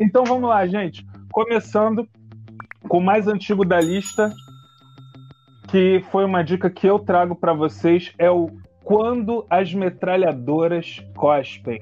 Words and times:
Então 0.00 0.24
vamos 0.24 0.48
lá, 0.48 0.66
gente. 0.66 1.06
Começando 1.32 2.04
com 2.88 2.98
o 2.98 3.02
mais 3.02 3.28
antigo 3.28 3.64
da 3.64 3.80
lista, 3.80 4.32
que 5.68 6.04
foi 6.10 6.24
uma 6.24 6.42
dica 6.42 6.68
que 6.68 6.88
eu 6.88 6.98
trago 6.98 7.36
para 7.36 7.52
vocês, 7.52 8.12
é 8.18 8.28
o 8.28 8.50
Quando 8.82 9.46
as 9.48 9.72
Metralhadoras 9.72 11.00
Cospem. 11.14 11.78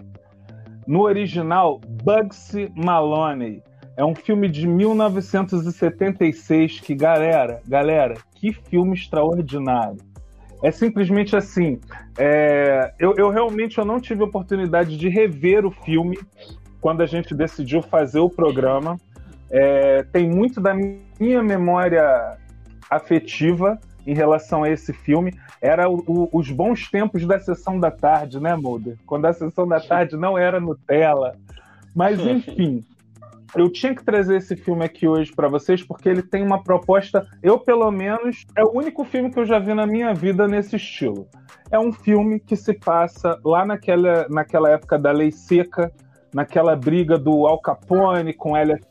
No 0.87 1.05
original, 1.05 1.81
Bugsy 2.03 2.71
Maloney. 2.77 3.63
É 3.97 4.05
um 4.05 4.15
filme 4.15 4.47
de 4.49 4.67
1976 4.67 6.81
que, 6.81 6.95
galera, 6.95 7.63
galera, 7.67 8.19
que 8.35 8.53
filme 8.53 8.95
extraordinário. 8.95 10.08
É 10.63 10.71
simplesmente 10.71 11.37
assim. 11.37 11.81
É, 12.17 12.93
eu, 12.99 13.15
eu 13.17 13.31
realmente 13.31 13.79
eu 13.79 13.85
não 13.85 14.01
tive 14.01 14.23
oportunidade 14.23 14.97
de 14.97 15.09
rever 15.09 15.65
o 15.65 15.71
filme 15.71 16.19
quando 16.81 17.03
a 17.03 17.07
gente 17.07 17.35
decidiu 17.35 17.83
fazer 17.83 18.21
o 18.21 18.29
programa. 18.29 18.97
É, 19.51 20.03
tem 20.13 20.29
muito 20.29 20.61
da 20.61 20.75
minha 20.75 21.43
memória 21.43 22.37
afetiva 22.91 23.79
em 24.07 24.15
relação 24.15 24.65
a 24.65 24.71
esse 24.71 24.93
filme. 24.93 25.35
Era 25.61 25.89
o, 25.89 26.03
o, 26.07 26.29
os 26.33 26.51
bons 26.51 26.91
tempos 26.91 27.27
da 27.27 27.39
sessão 27.39 27.79
da 27.79 27.91
tarde, 27.91 28.41
né, 28.41 28.57
Mulder? 28.57 28.97
Quando 29.07 29.27
a 29.27 29.33
sessão 29.33 29.67
da 29.67 29.81
tarde 29.81 30.17
não 30.17 30.37
era 30.37 30.61
Nutella. 30.61 31.37
Mas, 31.95 32.19
enfim, 32.27 32.85
eu 33.55 33.71
tinha 33.71 33.95
que 33.95 34.05
trazer 34.05 34.37
esse 34.37 34.57
filme 34.57 34.85
aqui 34.85 35.09
hoje 35.09 35.33
para 35.35 35.49
vocês 35.49 35.83
porque 35.83 36.09
ele 36.09 36.23
tem 36.23 36.43
uma 36.43 36.63
proposta. 36.63 37.27
Eu, 37.43 37.59
pelo 37.59 37.91
menos, 37.91 38.47
é 38.57 38.63
o 38.63 38.71
único 38.73 39.05
filme 39.05 39.31
que 39.31 39.39
eu 39.39 39.47
já 39.47 39.59
vi 39.59 39.73
na 39.75 39.87
minha 39.87 40.13
vida 40.13 40.47
nesse 40.47 40.77
estilo. 40.77 41.27
É 41.71 41.79
um 41.79 41.93
filme 41.93 42.41
que 42.41 42.57
se 42.57 42.75
passa 42.75 43.39
lá 43.45 43.65
naquela, 43.65 44.27
naquela 44.29 44.71
época 44.71 44.99
da 44.99 45.11
lei 45.11 45.31
seca, 45.31 45.93
naquela 46.33 46.77
briga 46.77 47.19
do 47.19 47.47
Al 47.47 47.61
Capone 47.61 48.35
com 48.35 48.57
Elliot. 48.57 48.85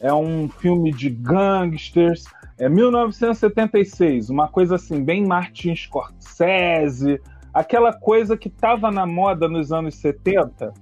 É 0.00 0.12
um 0.12 0.48
filme 0.48 0.92
de 0.92 1.10
gangsters. 1.10 2.24
É 2.58 2.68
1976, 2.68 4.30
uma 4.30 4.48
coisa 4.48 4.74
assim, 4.74 5.04
bem 5.04 5.24
Martin 5.24 5.76
Scorsese, 5.76 7.20
aquela 7.54 7.92
coisa 7.92 8.36
que 8.36 8.48
estava 8.48 8.90
na 8.90 9.06
moda 9.06 9.48
nos 9.48 9.70
anos 9.72 9.94
70, 9.94 10.72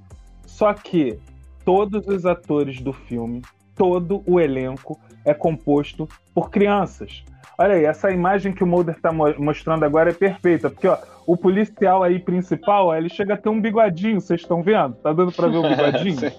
só 0.46 0.72
que 0.72 1.18
todos 1.66 2.06
os 2.06 2.24
atores 2.24 2.80
do 2.80 2.92
filme, 2.92 3.42
todo 3.74 4.22
o 4.24 4.38
elenco 4.38 4.98
é 5.24 5.34
composto 5.34 6.08
por 6.32 6.48
crianças. 6.48 7.24
Olha 7.58 7.74
aí, 7.74 7.84
essa 7.84 8.12
imagem 8.12 8.52
que 8.52 8.62
o 8.62 8.66
Mulder 8.66 8.94
está 8.94 9.10
mostrando 9.12 9.84
agora 9.84 10.10
é 10.10 10.14
perfeita, 10.14 10.70
porque 10.70 10.86
ó, 10.86 10.96
o 11.26 11.36
policial 11.36 12.04
aí 12.04 12.20
principal, 12.20 12.94
ele 12.94 13.08
chega 13.08 13.34
a 13.34 13.36
ter 13.36 13.48
um 13.48 13.60
bigodinho, 13.60 14.20
vocês 14.20 14.42
estão 14.42 14.62
vendo? 14.62 14.94
Tá 14.94 15.12
dando 15.12 15.32
para 15.32 15.48
ver 15.48 15.56
o 15.56 15.62
bigodinho? 15.68 16.32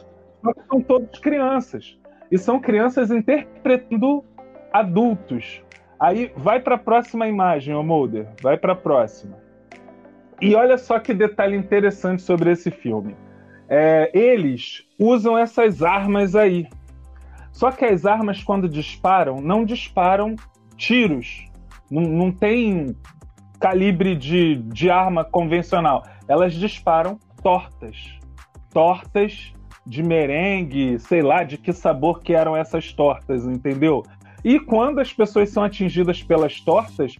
são 0.69 0.81
todos 0.81 1.19
crianças. 1.19 1.97
E 2.31 2.38
são 2.38 2.59
crianças 2.59 3.12
interpretando 3.12 4.23
adultos. 4.72 5.62
Aí 6.00 6.31
vai 6.38 6.62
para 6.62 6.75
a 6.75 6.80
próxima 6.80 7.28
imagem, 7.28 7.75
ô 7.75 7.84
Mulder, 7.84 8.28
vai 8.41 8.58
para 8.58 8.73
a 8.73 8.75
próxima. 8.75 9.36
E 10.39 10.56
olha 10.56 10.78
só 10.78 11.00
que 11.00 11.14
detalhe 11.14 11.58
interessante 11.58 12.22
sobre 12.22 12.52
esse 12.52 12.72
filme 12.72 13.16
é, 13.70 14.10
eles 14.14 14.84
usam 14.98 15.38
essas 15.38 15.84
armas 15.84 16.36
aí. 16.36 16.68
Só 17.52 17.72
que 17.72 17.86
as 17.86 18.06
armas, 18.06 18.44
quando 18.44 18.70
disparam, 18.70 19.42
não 19.42 19.66
disparam 19.66 20.36
tiros. 20.76 21.46
Não, 21.90 22.02
não 22.02 22.32
tem 22.32 22.96
calibre 23.59 24.16
de, 24.16 24.56
de 24.56 24.90
arma 24.90 25.24
convencional. 25.24 26.04
Elas 26.28 26.54
disparam 26.54 27.20
tortas. 27.42 28.18
Tortas 28.72 29.54
de 29.86 30.04
merengue, 30.04 31.00
sei 31.00 31.22
lá 31.22 31.44
de 31.44 31.58
que 31.58 31.72
sabor 31.72 32.22
que 32.22 32.34
eram 32.34 32.56
essas 32.56 32.92
tortas, 32.92 33.46
entendeu? 33.46 34.03
E 34.44 34.59
quando 34.59 35.00
as 35.00 35.12
pessoas 35.12 35.50
são 35.50 35.64
atingidas 35.64 36.22
pelas 36.22 36.59
tortas, 36.59 37.16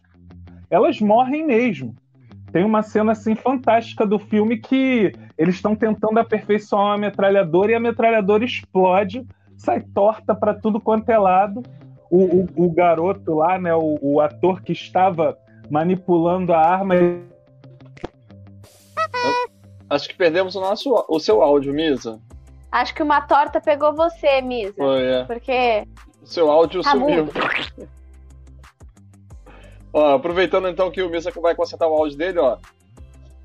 elas 0.70 1.00
morrem 1.00 1.46
mesmo. 1.46 1.96
Tem 2.52 2.64
uma 2.64 2.82
cena 2.82 3.14
assim 3.14 3.36
fantástica 3.36 4.06
do 4.06 4.20
filme 4.20 4.58
que 4.58 5.14
eles 5.38 5.56
estão 5.56 5.76
tentando 5.76 6.20
aperfeiçoar 6.20 6.86
uma 6.88 6.98
metralhadora 6.98 7.72
e 7.72 7.76
a 7.76 7.80
metralhadora 7.80 8.44
explode, 8.44 9.26
sai 9.56 9.82
torta 9.82 10.34
para 10.34 10.54
tudo 10.54 10.82
quanto 10.82 11.10
é 11.10 11.18
lado. 11.18 11.62
O, 12.10 12.24
o, 12.24 12.66
o 12.66 12.72
garoto 12.72 13.36
lá, 13.36 13.60
né, 13.60 13.76
o, 13.76 14.00
o, 14.02 14.22
ator 14.22 14.62
que 14.62 14.72
estava 14.72 15.38
manipulando 15.70 16.54
a 16.54 16.60
arma. 16.60 16.96
Acho 19.90 20.08
que 20.08 20.16
perdemos 20.16 20.56
o 20.56 20.62
nosso 20.62 21.06
o 21.10 21.20
seu 21.20 21.42
áudio, 21.42 21.74
Misa. 21.74 22.20
Acho 22.72 22.96
que 22.96 23.04
uma 23.04 23.22
torta 23.22 23.60
pegou 23.60 23.94
você, 23.94 24.42
Misa. 24.42 24.74
Foi, 24.78 25.04
é. 25.04 25.24
Porque. 25.26 25.86
O 26.22 26.28
seu 26.28 26.50
áudio 26.50 26.82
tá 26.82 26.92
sumiu. 26.92 27.28
ó, 29.92 30.16
aproveitando 30.16 30.70
então 30.70 30.90
que 30.90 31.02
o 31.02 31.10
Misa 31.10 31.30
vai 31.42 31.54
consertar 31.54 31.88
o 31.88 31.94
áudio 31.94 32.18
dele, 32.18 32.40
ó. 32.40 32.58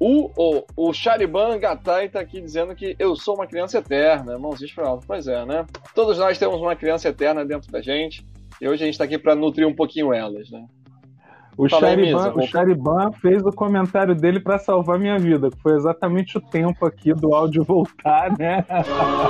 O, 0.04 0.32
o, 0.36 0.88
o 0.88 0.92
Chariban 0.92 1.56
Gatai 1.60 2.08
tá 2.08 2.18
aqui 2.18 2.40
dizendo 2.40 2.74
que 2.74 2.96
eu 2.98 3.14
sou 3.14 3.36
uma 3.36 3.46
criança 3.46 3.78
eterna. 3.78 4.36
Mãozinhos 4.36 4.72
pra 4.72 4.88
alto. 4.88 5.06
Pois 5.06 5.28
é, 5.28 5.46
né? 5.46 5.64
Todos 5.94 6.18
nós 6.18 6.36
temos 6.40 6.60
uma 6.60 6.74
criança 6.74 7.08
eterna 7.08 7.44
dentro 7.44 7.70
da 7.70 7.80
gente. 7.80 8.26
E 8.60 8.68
hoje 8.68 8.82
a 8.82 8.86
gente 8.86 8.98
tá 8.98 9.04
aqui 9.04 9.16
para 9.16 9.36
nutrir 9.36 9.64
um 9.64 9.72
pouquinho 9.72 10.12
elas, 10.12 10.50
né? 10.50 10.66
O 11.56 11.68
Chariban, 11.68 12.32
o 12.34 12.42
Chariban 12.48 13.12
fez 13.12 13.44
o 13.44 13.52
comentário 13.52 14.12
dele 14.16 14.40
para 14.40 14.58
salvar 14.58 14.98
minha 14.98 15.20
vida, 15.20 15.50
que 15.50 15.62
foi 15.62 15.76
exatamente 15.76 16.36
o 16.36 16.40
tempo 16.40 16.84
aqui 16.84 17.14
do 17.14 17.32
áudio 17.32 17.62
voltar, 17.62 18.36
né? 18.36 18.64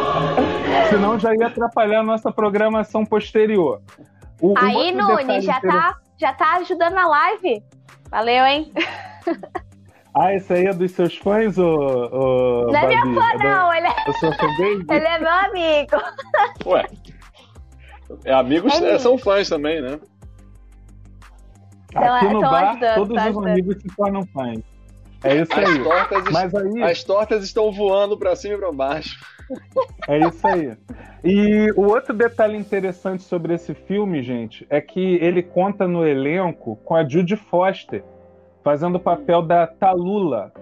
Senão 0.88 1.18
já 1.18 1.34
ia 1.34 1.48
atrapalhar 1.48 2.00
a 2.00 2.04
nossa 2.04 2.32
programação 2.32 3.04
posterior. 3.04 3.82
O, 4.40 4.54
Aí, 4.56 4.90
Nunes, 4.92 5.44
já, 5.44 5.60
tá, 5.60 5.98
já 6.16 6.32
tá 6.32 6.54
ajudando 6.56 6.96
a 6.96 7.06
live. 7.06 7.62
Valeu, 8.10 8.46
hein? 8.46 8.72
Ah, 10.14 10.34
esse 10.34 10.52
aí 10.52 10.66
é 10.66 10.74
dos 10.74 10.92
seus 10.92 11.16
fãs, 11.16 11.56
ô, 11.56 11.64
ô 11.64 12.66
Não 12.70 12.76
é 12.76 13.00
fã, 13.00 13.30
é 13.32 13.38
não. 13.38 13.74
Ele 13.74 13.86
é... 13.86 13.94
ele 14.96 15.06
é 15.06 15.18
meu 15.18 15.30
amigo. 15.30 15.96
Ué. 16.66 16.86
É, 18.24 18.34
amigos 18.34 18.80
é 18.82 18.98
são 18.98 19.16
fãs 19.16 19.48
também, 19.48 19.80
né? 19.80 19.98
Então, 21.90 22.14
Aqui 22.14 22.26
é, 22.26 22.32
no 22.32 22.40
bar, 22.40 22.70
ajudando, 22.70 22.94
todos 22.94 23.16
os 23.16 23.22
ajudando. 23.22 23.48
amigos 23.48 23.82
se 23.82 23.96
tornam 23.96 24.26
fãs. 24.26 24.60
É 25.24 25.36
isso 25.36 25.52
as 25.52 25.68
aí. 25.68 25.82
Tortas 25.82 26.24
Mas 26.30 26.54
aí. 26.54 26.82
As 26.82 27.04
tortas 27.04 27.44
estão 27.44 27.72
voando 27.72 28.18
para 28.18 28.36
cima 28.36 28.54
e 28.54 28.58
para 28.58 28.72
baixo. 28.72 29.18
É 30.08 30.18
isso 30.18 30.46
aí. 30.46 30.76
E 31.24 31.70
o 31.76 31.82
outro 31.82 32.12
detalhe 32.12 32.56
interessante 32.56 33.22
sobre 33.22 33.54
esse 33.54 33.72
filme, 33.72 34.22
gente, 34.22 34.66
é 34.68 34.80
que 34.80 35.16
ele 35.16 35.42
conta 35.42 35.86
no 35.86 36.06
elenco 36.06 36.76
com 36.84 36.94
a 36.96 37.06
Judy 37.06 37.36
Foster 37.36 38.02
fazendo 38.62 38.96
o 38.96 39.00
papel 39.00 39.42
da 39.42 39.66
Talula. 39.66 40.52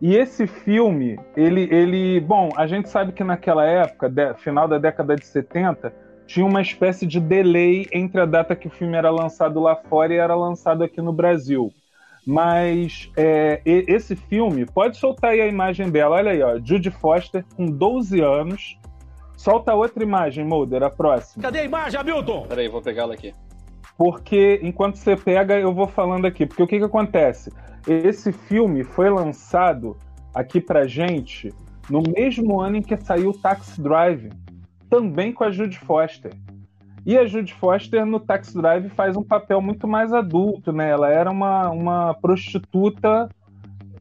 E 0.00 0.16
esse 0.16 0.46
filme, 0.46 1.18
ele, 1.36 1.68
ele. 1.72 2.20
Bom, 2.20 2.50
a 2.56 2.66
gente 2.66 2.88
sabe 2.88 3.12
que 3.12 3.24
naquela 3.24 3.64
época, 3.64 4.08
de, 4.08 4.34
final 4.34 4.68
da 4.68 4.78
década 4.78 5.16
de 5.16 5.24
70, 5.24 5.92
tinha 6.26 6.44
uma 6.44 6.60
espécie 6.60 7.06
de 7.06 7.20
delay 7.20 7.86
entre 7.92 8.20
a 8.20 8.26
data 8.26 8.56
que 8.56 8.66
o 8.66 8.70
filme 8.70 8.96
era 8.96 9.10
lançado 9.10 9.60
lá 9.60 9.76
fora 9.76 10.12
e 10.12 10.16
era 10.16 10.34
lançado 10.34 10.82
aqui 10.84 11.00
no 11.00 11.12
Brasil. 11.12 11.72
Mas 12.26 13.10
é, 13.16 13.60
esse 13.64 14.16
filme, 14.16 14.64
pode 14.64 14.96
soltar 14.96 15.30
aí 15.30 15.40
a 15.40 15.46
imagem 15.46 15.90
dela, 15.90 16.16
olha 16.16 16.32
aí, 16.32 16.42
ó, 16.42 16.58
Judy 16.58 16.90
Foster, 16.90 17.44
com 17.56 17.66
12 17.66 18.20
anos. 18.20 18.78
Solta 19.36 19.74
outra 19.74 20.02
imagem, 20.02 20.44
Mulder, 20.44 20.82
a 20.82 20.90
próxima. 20.90 21.42
Cadê 21.42 21.58
a 21.58 21.64
imagem, 21.64 22.00
Hamilton? 22.00 22.46
Peraí, 22.48 22.68
vou 22.68 22.80
pegá-la 22.80 23.12
aqui. 23.14 23.34
Porque 23.96 24.60
enquanto 24.62 24.96
você 24.96 25.16
pega, 25.16 25.58
eu 25.58 25.72
vou 25.72 25.86
falando 25.86 26.26
aqui. 26.26 26.46
Porque 26.46 26.62
o 26.62 26.66
que, 26.66 26.78
que 26.78 26.84
acontece? 26.84 27.52
Esse 27.86 28.32
filme 28.32 28.82
foi 28.82 29.10
lançado 29.10 29.96
aqui 30.34 30.60
pra 30.60 30.86
gente 30.86 31.52
no 31.88 32.02
mesmo 32.16 32.60
ano 32.60 32.76
em 32.76 32.82
que 32.82 32.96
saiu 32.96 33.30
o 33.30 33.38
Taxi 33.38 33.80
Drive, 33.80 34.30
também 34.88 35.32
com 35.32 35.44
a 35.44 35.50
Judy 35.50 35.78
Foster. 35.78 36.32
E 37.06 37.18
a 37.18 37.26
Judy 37.26 37.52
Foster 37.52 38.06
no 38.06 38.18
Taxi 38.18 38.56
Drive 38.56 38.88
faz 38.90 39.16
um 39.16 39.22
papel 39.22 39.60
muito 39.60 39.86
mais 39.86 40.12
adulto, 40.12 40.72
né? 40.72 40.88
Ela 40.88 41.10
era 41.10 41.30
uma, 41.30 41.68
uma 41.70 42.14
prostituta 42.14 43.28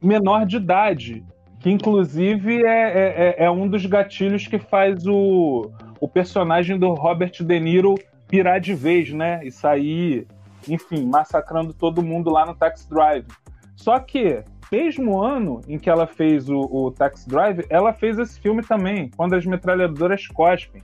menor 0.01 0.46
de 0.46 0.57
idade, 0.57 1.24
que 1.60 1.69
inclusive 1.69 2.63
é, 2.63 2.68
é, 2.68 3.36
é, 3.39 3.46
é 3.46 3.51
um 3.51 3.68
dos 3.68 3.86
gatilhos 3.86 4.48
que 4.48 4.57
faz 4.57 5.06
o, 5.06 5.69
o 6.00 6.07
personagem 6.07 6.80
do 6.80 6.94
Robert 6.94 7.31
De 7.42 7.60
Niro 7.60 7.96
pirar 8.33 8.59
de 8.59 8.74
vez, 8.74 9.13
né? 9.13 9.41
E 9.45 9.51
sair, 9.51 10.25
enfim, 10.68 11.06
massacrando 11.06 11.71
todo 11.71 12.01
mundo 12.01 12.31
lá 12.31 12.47
no 12.47 12.56
Taxi 12.56 12.89
Drive. 12.89 13.27
Só 13.75 14.00
que, 14.00 14.44
mesmo 14.71 15.21
ano 15.21 15.62
em 15.68 15.77
que 15.77 15.88
ela 15.88 16.07
fez 16.07 16.50
o, 16.50 16.62
o 16.62 16.89
Taxi 16.89 17.30
Drive, 17.30 17.63
ela 17.69 17.94
fez 17.94 18.18
esse 18.18 18.39
filme 18.39 18.63
também, 18.63 19.12
quando 19.15 19.35
as 19.35 19.45
metralhadoras 19.45 20.25
cospem. 20.25 20.81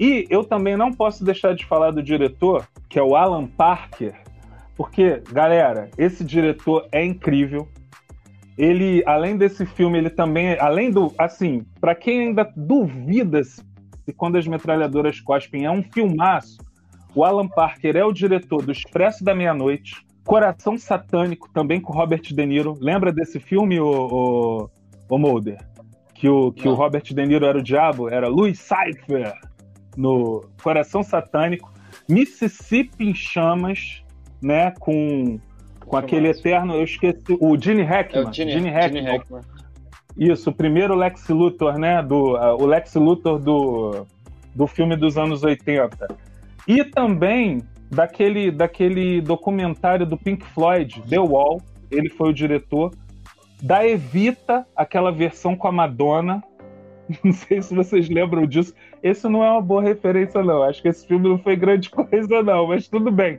E 0.00 0.26
eu 0.30 0.42
também 0.42 0.74
não 0.74 0.90
posso 0.90 1.22
deixar 1.22 1.54
de 1.54 1.66
falar 1.66 1.90
do 1.90 2.02
diretor, 2.02 2.66
que 2.88 2.98
é 2.98 3.02
o 3.02 3.14
Alan 3.14 3.46
Parker, 3.46 4.14
porque, 4.74 5.22
galera, 5.30 5.90
esse 5.98 6.24
diretor 6.24 6.88
é 6.90 7.04
incrível. 7.04 7.68
ele, 8.56 9.02
além 9.04 9.36
desse 9.36 9.66
filme, 9.66 9.98
ele 9.98 10.08
também, 10.08 10.58
além 10.58 10.90
do, 10.90 11.12
assim, 11.18 11.66
para 11.78 11.94
quem 11.94 12.28
ainda 12.28 12.50
duvida 12.56 13.44
se 13.44 13.62
quando 14.16 14.36
as 14.36 14.46
metralhadoras 14.46 15.20
cospem 15.20 15.66
é 15.66 15.70
um 15.70 15.82
filmaço, 15.82 16.64
o 17.16 17.24
Alan 17.24 17.48
Parker 17.48 17.96
é 17.96 18.04
o 18.04 18.12
diretor 18.12 18.62
do 18.62 18.70
Expresso 18.70 19.24
da 19.24 19.34
Meia-Noite, 19.34 20.06
Coração 20.22 20.76
Satânico, 20.76 21.48
também 21.50 21.80
com 21.80 21.90
Robert 21.90 22.20
De 22.20 22.44
Niro. 22.46 22.76
Lembra 22.78 23.10
desse 23.10 23.40
filme, 23.40 23.80
o, 23.80 23.88
o, 23.88 24.70
o 25.08 25.18
Mulder? 25.18 25.58
Que, 26.14 26.28
o, 26.28 26.52
que 26.52 26.68
o 26.68 26.74
Robert 26.74 27.02
De 27.02 27.26
Niro 27.26 27.46
era 27.46 27.56
o 27.56 27.62
diabo? 27.62 28.10
Era 28.10 28.28
Louis 28.28 28.58
Cypher 28.58 29.32
no 29.96 30.44
Coração 30.62 31.02
Satânico. 31.02 31.72
Mississippi 32.06 33.08
em 33.08 33.14
Chamas, 33.14 34.02
né? 34.42 34.72
Com, 34.78 35.40
com 35.86 35.96
aquele 35.96 36.28
eterno. 36.28 36.74
Eu 36.74 36.84
esqueci. 36.84 37.22
O 37.40 37.58
Gene 37.58 37.82
Hackman. 37.82 38.26
É 38.26 38.28
o 38.28 38.32
Gene, 38.32 38.52
Gene 38.52 38.68
Hackman. 38.68 39.02
Gene 39.02 39.16
Hackman. 39.16 39.40
Isso, 40.18 40.50
o 40.50 40.52
primeiro 40.52 40.94
Lex 40.94 41.28
Luthor, 41.28 41.78
né? 41.78 42.02
Do, 42.02 42.34
uh, 42.34 42.62
o 42.62 42.66
Lex 42.66 42.94
Luthor 42.94 43.38
do, 43.38 44.06
do 44.54 44.66
filme 44.66 44.96
dos 44.96 45.16
anos 45.16 45.42
80. 45.42 46.08
E 46.66 46.84
também 46.84 47.62
daquele, 47.90 48.50
daquele 48.50 49.20
documentário 49.20 50.04
do 50.04 50.16
Pink 50.16 50.44
Floyd, 50.46 51.02
The 51.08 51.18
Wall, 51.18 51.60
ele 51.90 52.08
foi 52.08 52.30
o 52.30 52.34
diretor. 52.34 52.92
Da 53.62 53.86
Evita, 53.86 54.66
aquela 54.74 55.10
versão 55.10 55.56
com 55.56 55.68
a 55.68 55.72
Madonna. 55.72 56.42
Não 57.22 57.32
sei 57.32 57.62
se 57.62 57.74
vocês 57.74 58.08
lembram 58.08 58.46
disso. 58.46 58.74
Esse 59.02 59.28
não 59.28 59.44
é 59.44 59.50
uma 59.50 59.62
boa 59.62 59.80
referência, 59.80 60.42
não. 60.42 60.64
Acho 60.64 60.82
que 60.82 60.88
esse 60.88 61.06
filme 61.06 61.28
não 61.28 61.38
foi 61.38 61.54
grande 61.54 61.88
coisa, 61.90 62.42
não, 62.42 62.66
mas 62.66 62.88
tudo 62.88 63.12
bem. 63.12 63.38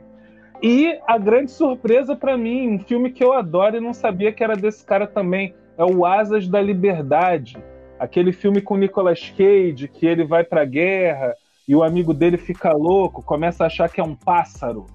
E 0.62 0.98
a 1.06 1.18
grande 1.18 1.50
surpresa 1.50 2.16
para 2.16 2.36
mim, 2.36 2.68
um 2.68 2.78
filme 2.78 3.12
que 3.12 3.22
eu 3.22 3.34
adoro 3.34 3.76
e 3.76 3.80
não 3.80 3.92
sabia 3.92 4.32
que 4.32 4.42
era 4.42 4.56
desse 4.56 4.84
cara 4.84 5.06
também, 5.06 5.54
é 5.76 5.84
o 5.84 6.06
Asas 6.06 6.48
da 6.48 6.60
Liberdade. 6.60 7.58
Aquele 7.98 8.32
filme 8.32 8.62
com 8.62 8.76
Nicolas 8.76 9.30
Cage, 9.36 9.86
que 9.86 10.06
ele 10.06 10.24
vai 10.24 10.42
pra 10.42 10.64
guerra 10.64 11.34
e 11.68 11.76
o 11.76 11.84
amigo 11.84 12.14
dele 12.14 12.38
fica 12.38 12.72
louco, 12.72 13.22
começa 13.22 13.62
a 13.62 13.66
achar 13.66 13.90
que 13.90 14.00
é 14.00 14.04
um 14.04 14.14
pássaro. 14.14 14.86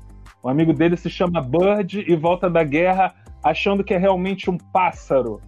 O 0.41 0.49
amigo 0.49 0.73
dele 0.73 0.97
se 0.97 1.07
chama 1.07 1.39
Bird 1.39 2.03
e 2.05 2.15
volta 2.15 2.49
da 2.49 2.63
guerra 2.63 3.13
achando 3.43 3.83
que 3.83 3.93
é 3.93 3.97
realmente 3.97 4.49
um 4.49 4.57
pássaro. 4.57 5.39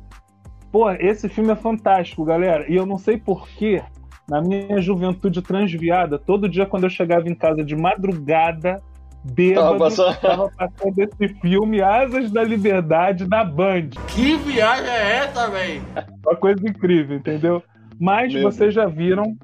Pô, 0.72 0.92
esse 0.92 1.28
filme 1.28 1.52
é 1.52 1.56
fantástico, 1.56 2.24
galera. 2.24 2.72
E 2.72 2.76
eu 2.76 2.86
não 2.86 3.00
sei 3.00 3.18
porquê, 3.18 3.82
na 4.30 4.40
minha 4.40 4.80
juventude 4.80 5.42
transviada, 5.42 6.20
todo 6.20 6.48
dia 6.48 6.66
quando 6.66 6.84
eu 6.84 6.90
chegava 6.92 7.28
em 7.28 7.34
casa 7.34 7.64
de 7.64 7.76
madrugada, 7.76 8.80
bêbado, 9.24 9.66
tava 9.66 9.80
passando... 9.80 10.22
tava 10.22 10.52
passando 10.56 11.00
esse 11.00 11.28
filme 11.40 11.82
Asas 11.82 12.30
da 12.30 12.44
Liberdade 12.44 13.28
na 13.28 13.44
Band. 13.44 13.90
Que 14.10 14.38
viagem 14.38 14.92
é 14.92 15.18
essa, 15.18 15.50
velho? 15.50 15.82
Uma 16.24 16.36
coisa 16.36 16.62
incrível, 16.70 17.18
entendeu? 17.18 17.64
Mas 18.00 18.32
Mesmo. 18.32 18.52
vocês 18.52 18.74
já 18.74 18.86
viram 18.86 19.36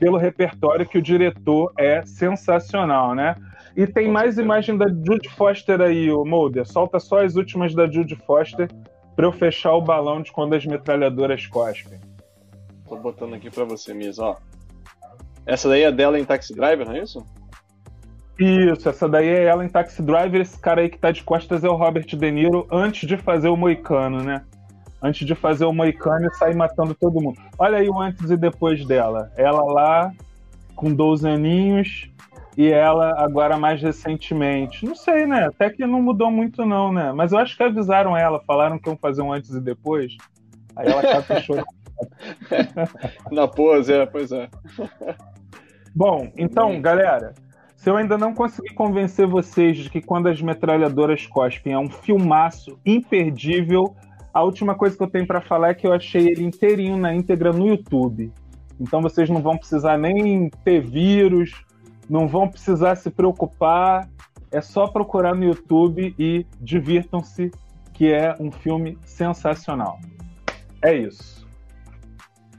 pelo 0.00 0.16
repertório 0.16 0.88
que 0.88 0.98
o 0.98 1.02
diretor 1.02 1.72
é 1.78 2.04
sensacional, 2.04 3.14
né? 3.14 3.36
E 3.76 3.86
tem 3.86 4.08
mais 4.10 4.38
imagem 4.38 4.76
da 4.76 4.88
Jude 4.88 5.28
Foster 5.28 5.80
aí, 5.80 6.10
o 6.10 6.24
Mulder. 6.24 6.66
Solta 6.66 6.98
só 6.98 7.22
as 7.22 7.36
últimas 7.36 7.74
da 7.74 7.86
Jude 7.86 8.16
Foster 8.16 8.68
para 9.14 9.26
eu 9.26 9.32
fechar 9.32 9.74
o 9.74 9.82
balão 9.82 10.22
de 10.22 10.32
quando 10.32 10.54
as 10.54 10.64
metralhadoras 10.64 11.46
cospem. 11.46 12.00
Tô 12.88 12.96
botando 12.96 13.34
aqui 13.34 13.50
para 13.50 13.64
você, 13.64 13.94
Misa, 13.94 14.24
ó. 14.24 14.36
Essa 15.46 15.68
daí 15.68 15.82
é 15.82 15.92
dela 15.92 16.18
em 16.18 16.24
Taxi 16.24 16.54
Driver, 16.54 16.86
não 16.86 16.94
é 16.94 17.02
isso? 17.02 17.24
Isso, 18.38 18.88
essa 18.88 19.06
daí 19.06 19.28
é 19.28 19.44
ela 19.44 19.64
em 19.64 19.68
Taxi 19.68 20.02
Driver. 20.02 20.40
Esse 20.40 20.58
cara 20.58 20.80
aí 20.80 20.88
que 20.88 20.98
tá 20.98 21.10
de 21.10 21.22
costas 21.22 21.62
é 21.62 21.68
o 21.68 21.76
Robert 21.76 22.06
De 22.06 22.30
Niro 22.30 22.66
antes 22.72 23.06
de 23.06 23.18
fazer 23.18 23.48
o 23.48 23.56
Moicano, 23.56 24.22
né? 24.22 24.42
Antes 25.02 25.26
de 25.26 25.34
fazer 25.34 25.64
o 25.64 25.72
Moicano 25.72 26.26
e 26.26 26.34
sair 26.34 26.54
matando 26.54 26.94
todo 26.94 27.20
mundo. 27.20 27.38
Olha 27.58 27.78
aí 27.78 27.88
o 27.88 27.98
antes 27.98 28.30
e 28.30 28.36
depois 28.36 28.84
dela. 28.84 29.32
Ela 29.36 29.62
lá 29.62 30.12
com 30.74 30.92
12 30.92 31.28
aninhos 31.28 32.10
e 32.56 32.70
ela 32.70 33.14
agora 33.22 33.56
mais 33.56 33.80
recentemente. 33.80 34.84
Não 34.84 34.94
sei, 34.94 35.26
né? 35.26 35.46
Até 35.46 35.70
que 35.70 35.86
não 35.86 36.02
mudou 36.02 36.30
muito 36.30 36.66
não, 36.66 36.92
né? 36.92 37.12
Mas 37.12 37.32
eu 37.32 37.38
acho 37.38 37.56
que 37.56 37.62
avisaram 37.62 38.16
ela, 38.16 38.40
falaram 38.46 38.78
que 38.78 38.88
iam 38.88 38.96
fazer 38.96 39.22
um 39.22 39.32
antes 39.32 39.50
e 39.50 39.60
depois. 39.60 40.16
Aí 40.76 40.88
ela 40.88 41.02
caprichou. 41.02 41.62
Na 43.30 43.46
pose, 43.46 43.92
é, 43.92 44.06
pois 44.06 44.32
é. 44.32 44.48
Bom, 45.94 46.30
então, 46.36 46.80
galera, 46.80 47.34
se 47.76 47.88
eu 47.88 47.96
ainda 47.96 48.18
não 48.18 48.34
consegui 48.34 48.74
convencer 48.74 49.26
vocês 49.26 49.78
de 49.78 49.88
que 49.88 50.02
quando 50.02 50.28
as 50.28 50.40
metralhadoras 50.40 51.26
cospem 51.26 51.72
é 51.72 51.78
um 51.78 51.88
filmaço 51.88 52.78
imperdível, 52.84 53.96
a 54.32 54.42
última 54.42 54.74
coisa 54.74 54.96
que 54.96 55.02
eu 55.02 55.10
tenho 55.10 55.26
para 55.26 55.40
falar 55.40 55.70
é 55.70 55.74
que 55.74 55.86
eu 55.86 55.92
achei 55.92 56.28
ele 56.28 56.44
inteirinho 56.44 56.96
na 56.96 57.14
íntegra 57.14 57.52
no 57.52 57.66
YouTube. 57.66 58.32
Então 58.80 59.02
vocês 59.02 59.28
não 59.28 59.42
vão 59.42 59.58
precisar 59.58 59.98
nem 59.98 60.48
ter 60.64 60.80
vírus, 60.80 61.64
não 62.08 62.26
vão 62.26 62.48
precisar 62.48 62.94
se 62.96 63.10
preocupar. 63.10 64.08
É 64.52 64.60
só 64.60 64.86
procurar 64.86 65.34
no 65.34 65.44
YouTube 65.44 66.14
e 66.18 66.44
divirtam-se, 66.60 67.50
que 67.92 68.12
é 68.12 68.34
um 68.40 68.50
filme 68.50 68.98
sensacional. 69.04 69.98
É 70.82 70.94
isso. 70.94 71.46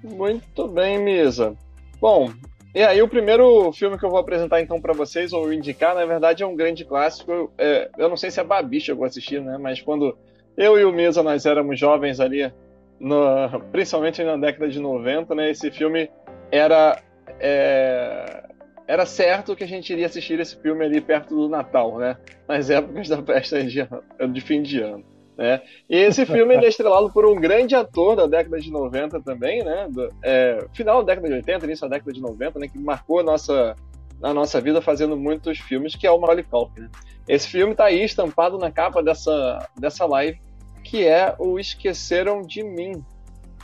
Muito 0.03 0.67
bem, 0.67 1.03
Misa. 1.03 1.55
Bom, 1.99 2.31
e 2.73 2.81
aí, 2.81 3.01
o 3.01 3.07
primeiro 3.07 3.71
filme 3.73 3.97
que 3.97 4.05
eu 4.05 4.09
vou 4.09 4.19
apresentar 4.19 4.61
então 4.61 4.79
para 4.79 4.93
vocês, 4.93 5.33
ou 5.33 5.51
indicar, 5.51 5.93
na 5.93 6.05
verdade 6.05 6.41
é 6.41 6.47
um 6.47 6.55
grande 6.55 6.85
clássico. 6.85 7.51
É, 7.57 7.89
eu 7.97 8.07
não 8.07 8.15
sei 8.15 8.31
se 8.31 8.39
a 8.39 8.45
Babi 8.45 8.79
chegou 8.79 9.03
a 9.03 9.07
assistir, 9.07 9.41
né? 9.41 9.57
Mas 9.57 9.81
quando 9.81 10.17
eu 10.57 10.79
e 10.79 10.85
o 10.85 10.91
Misa 10.91 11.23
nós 11.23 11.45
éramos 11.45 11.79
jovens 11.79 12.19
ali, 12.19 12.51
no, 12.99 13.59
principalmente 13.71 14.23
na 14.23 14.37
década 14.37 14.67
de 14.69 14.79
90, 14.79 15.33
né? 15.35 15.49
Esse 15.49 15.71
filme 15.71 16.09
era. 16.51 17.01
É, 17.39 18.43
era 18.87 19.05
certo 19.05 19.55
que 19.55 19.63
a 19.63 19.67
gente 19.67 19.93
iria 19.93 20.05
assistir 20.05 20.39
esse 20.39 20.59
filme 20.61 20.83
ali 20.83 20.99
perto 20.99 21.33
do 21.33 21.47
Natal, 21.47 21.97
né? 21.97 22.17
Nas 22.47 22.69
épocas 22.69 23.07
da 23.07 23.23
festa 23.23 23.63
de, 23.63 23.87
de 24.33 24.41
fim 24.41 24.61
de 24.61 24.81
ano. 24.81 25.05
Né? 25.37 25.61
E 25.89 25.97
esse 25.97 26.25
filme 26.25 26.55
é 26.55 26.67
estrelado 26.67 27.11
por 27.11 27.25
um 27.25 27.39
grande 27.39 27.73
ator 27.73 28.15
da 28.15 28.27
década 28.27 28.59
de 28.59 28.69
90 28.69 29.21
também, 29.21 29.63
né? 29.63 29.87
Do, 29.89 30.13
é, 30.21 30.65
final 30.73 31.03
da 31.03 31.13
década 31.13 31.29
de 31.29 31.35
80, 31.35 31.65
início 31.65 31.87
da 31.87 31.95
década 31.95 32.13
de 32.13 32.21
90, 32.21 32.59
né? 32.59 32.67
Que 32.67 32.77
marcou 32.77 33.23
nossa, 33.23 33.75
a 34.21 34.33
nossa 34.33 34.61
vida 34.61 34.81
fazendo 34.81 35.17
muitos 35.17 35.59
filmes, 35.59 35.95
que 35.95 36.05
é 36.05 36.11
o 36.11 36.19
Macaulay 36.19 36.43
Culkin. 36.43 36.81
Né? 36.81 36.89
Esse 37.27 37.47
filme 37.47 37.73
está 37.73 37.85
aí 37.85 38.03
estampado 38.03 38.57
na 38.57 38.71
capa 38.71 39.01
dessa, 39.01 39.67
dessa 39.77 40.05
live, 40.05 40.39
que 40.83 41.05
é 41.05 41.35
o 41.39 41.59
Esqueceram 41.59 42.41
de 42.41 42.63
Mim. 42.63 43.03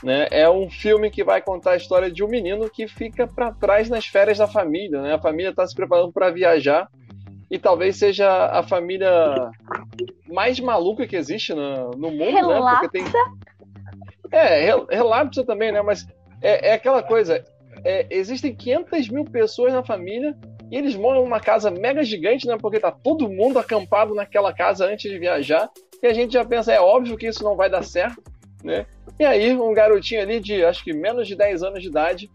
Né? 0.03 0.27
É 0.29 0.49
um 0.49 0.69
filme 0.69 1.09
que 1.09 1.23
vai 1.23 1.41
contar 1.41 1.71
a 1.71 1.77
história 1.77 2.11
de 2.11 2.23
um 2.23 2.27
menino 2.27 2.69
que 2.69 2.87
fica 2.87 3.27
para 3.27 3.51
trás 3.51 3.89
nas 3.89 4.05
férias 4.05 4.37
da 4.37 4.47
família. 4.47 5.01
Né? 5.01 5.13
A 5.13 5.19
família 5.19 5.49
está 5.49 5.65
se 5.65 5.75
preparando 5.75 6.11
para 6.11 6.29
viajar 6.29 6.87
e 7.49 7.57
talvez 7.57 7.97
seja 7.97 8.47
a 8.47 8.61
família 8.61 9.51
mais 10.27 10.59
maluca 10.59 11.07
que 11.07 11.15
existe 11.15 11.53
no, 11.53 11.91
no 11.91 12.11
mundo, 12.11 12.35
relapsa. 12.35 12.63
né? 12.63 12.77
Porque 12.79 12.89
tem. 12.89 13.05
É, 14.31 14.75
relapsa 14.93 15.45
também, 15.45 15.71
né? 15.71 15.81
Mas 15.81 16.05
é, 16.41 16.69
é 16.69 16.73
aquela 16.73 17.01
coisa. 17.01 17.43
É, 17.83 18.07
existem 18.09 18.55
500 18.55 19.09
mil 19.09 19.25
pessoas 19.25 19.73
na 19.73 19.83
família 19.83 20.35
e 20.71 20.77
eles 20.77 20.95
moram 20.95 21.23
numa 21.23 21.39
casa 21.39 21.71
mega 21.71 22.03
gigante, 22.03 22.47
né? 22.47 22.57
Porque 22.59 22.79
tá 22.79 22.91
todo 22.91 23.29
mundo 23.29 23.59
acampado 23.59 24.13
naquela 24.13 24.53
casa 24.53 24.85
antes 24.85 25.09
de 25.09 25.17
viajar. 25.19 25.69
E 26.01 26.07
a 26.07 26.13
gente 26.13 26.33
já 26.33 26.45
pensa, 26.45 26.71
é 26.71 26.79
óbvio 26.79 27.17
que 27.17 27.27
isso 27.27 27.43
não 27.43 27.55
vai 27.55 27.69
dar 27.69 27.83
certo, 27.83 28.21
né? 28.63 28.85
E 29.19 29.25
aí, 29.25 29.55
um 29.55 29.73
garotinho 29.73 30.21
ali 30.21 30.39
de 30.39 30.63
acho 30.63 30.83
que 30.83 30.93
menos 30.93 31.27
de 31.27 31.35
10 31.35 31.63
anos 31.63 31.81
de 31.81 31.87
idade 31.87 32.29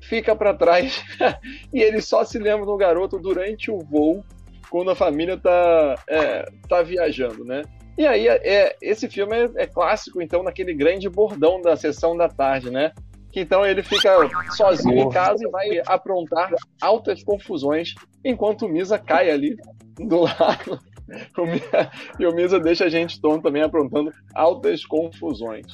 fica 0.00 0.34
para 0.34 0.54
trás 0.54 1.02
e 1.72 1.82
ele 1.82 2.00
só 2.00 2.24
se 2.24 2.38
lembra 2.38 2.64
do 2.64 2.76
garoto 2.76 3.18
durante 3.18 3.70
o 3.70 3.78
voo 3.78 4.24
quando 4.70 4.90
a 4.90 4.94
família 4.94 5.36
tá, 5.36 5.94
é, 6.08 6.44
tá 6.68 6.82
viajando, 6.82 7.44
né? 7.44 7.62
E 7.96 8.06
aí, 8.06 8.28
é, 8.28 8.76
esse 8.80 9.08
filme 9.08 9.34
é, 9.34 9.50
é, 9.56 9.66
clássico, 9.66 10.22
então, 10.22 10.42
naquele 10.42 10.72
grande 10.72 11.08
bordão 11.08 11.60
da 11.60 11.74
sessão 11.74 12.16
da 12.16 12.28
tarde, 12.28 12.70
né? 12.70 12.92
Que 13.30 13.40
então 13.40 13.64
ele 13.64 13.82
fica 13.82 14.10
sozinho 14.50 14.98
em 15.00 15.10
casa 15.10 15.44
e 15.46 15.50
vai 15.50 15.82
aprontar 15.86 16.50
altas 16.80 17.22
confusões, 17.22 17.94
enquanto 18.24 18.66
o 18.66 18.68
Misa 18.68 18.98
cai 18.98 19.30
ali 19.30 19.56
do 19.98 20.20
lado. 20.24 20.80
e 22.18 22.26
o 22.26 22.34
Misa 22.34 22.58
deixa 22.58 22.84
a 22.84 22.88
gente 22.88 23.20
tonto 23.20 23.42
também 23.42 23.62
aprontando 23.62 24.12
altas 24.34 24.84
confusões. 24.84 25.66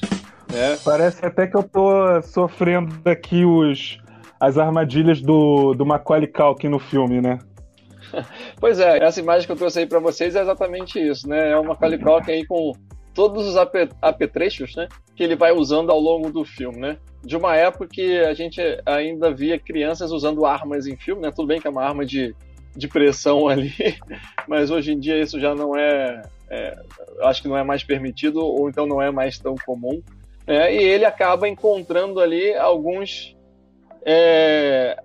Né? 0.51 0.77
Parece 0.83 1.25
até 1.25 1.47
que 1.47 1.55
eu 1.55 1.63
tô 1.63 2.21
sofrendo 2.21 2.93
aqui 3.09 3.45
os, 3.45 3.97
as 4.39 4.57
armadilhas 4.57 5.21
do, 5.21 5.73
do 5.73 5.85
Macaulay 5.85 6.27
Culkin 6.27 6.69
no 6.69 6.79
filme, 6.79 7.21
né? 7.21 7.39
pois 8.59 8.79
é, 8.79 9.03
essa 9.03 9.19
imagem 9.19 9.45
que 9.45 9.51
eu 9.51 9.57
trouxe 9.57 9.79
aí 9.79 9.85
para 9.85 9.99
vocês 9.99 10.35
é 10.35 10.41
exatamente 10.41 10.99
isso, 10.99 11.27
né? 11.27 11.51
É 11.51 11.57
uma 11.57 11.75
Calicoca 11.75 12.31
aí 12.31 12.45
com 12.45 12.73
todos 13.13 13.47
os 13.47 13.55
apetrechos, 14.01 14.75
né? 14.75 14.87
Que 15.15 15.23
ele 15.23 15.35
vai 15.35 15.51
usando 15.51 15.89
ao 15.89 15.99
longo 15.99 16.31
do 16.31 16.43
filme, 16.43 16.77
né? 16.77 16.97
De 17.25 17.35
uma 17.35 17.55
época 17.55 17.87
que 17.87 18.19
a 18.19 18.33
gente 18.33 18.61
ainda 18.85 19.33
via 19.33 19.59
crianças 19.59 20.11
usando 20.11 20.45
armas 20.45 20.85
em 20.85 20.95
filme, 20.95 21.21
né? 21.23 21.31
Tudo 21.31 21.47
bem 21.47 21.59
que 21.59 21.67
é 21.67 21.69
uma 21.69 21.83
arma 21.83 22.05
de, 22.05 22.35
de 22.75 22.87
pressão 22.87 23.47
ali, 23.49 23.73
mas 24.47 24.69
hoje 24.69 24.93
em 24.93 24.99
dia 24.99 25.19
isso 25.19 25.39
já 25.39 25.55
não 25.55 25.75
é, 25.75 26.21
é 26.49 26.77
acho 27.21 27.41
que 27.41 27.47
não 27.47 27.57
é 27.57 27.63
mais 27.63 27.83
permitido 27.83 28.45
ou 28.45 28.69
então 28.69 28.85
não 28.85 29.01
é 29.01 29.09
mais 29.09 29.39
tão 29.39 29.55
comum. 29.65 30.01
É, 30.47 30.73
e 30.73 30.77
ele 30.77 31.05
acaba 31.05 31.49
encontrando 31.49 32.19
ali 32.19 32.53
alguns 32.53 33.35
é, 34.05 34.95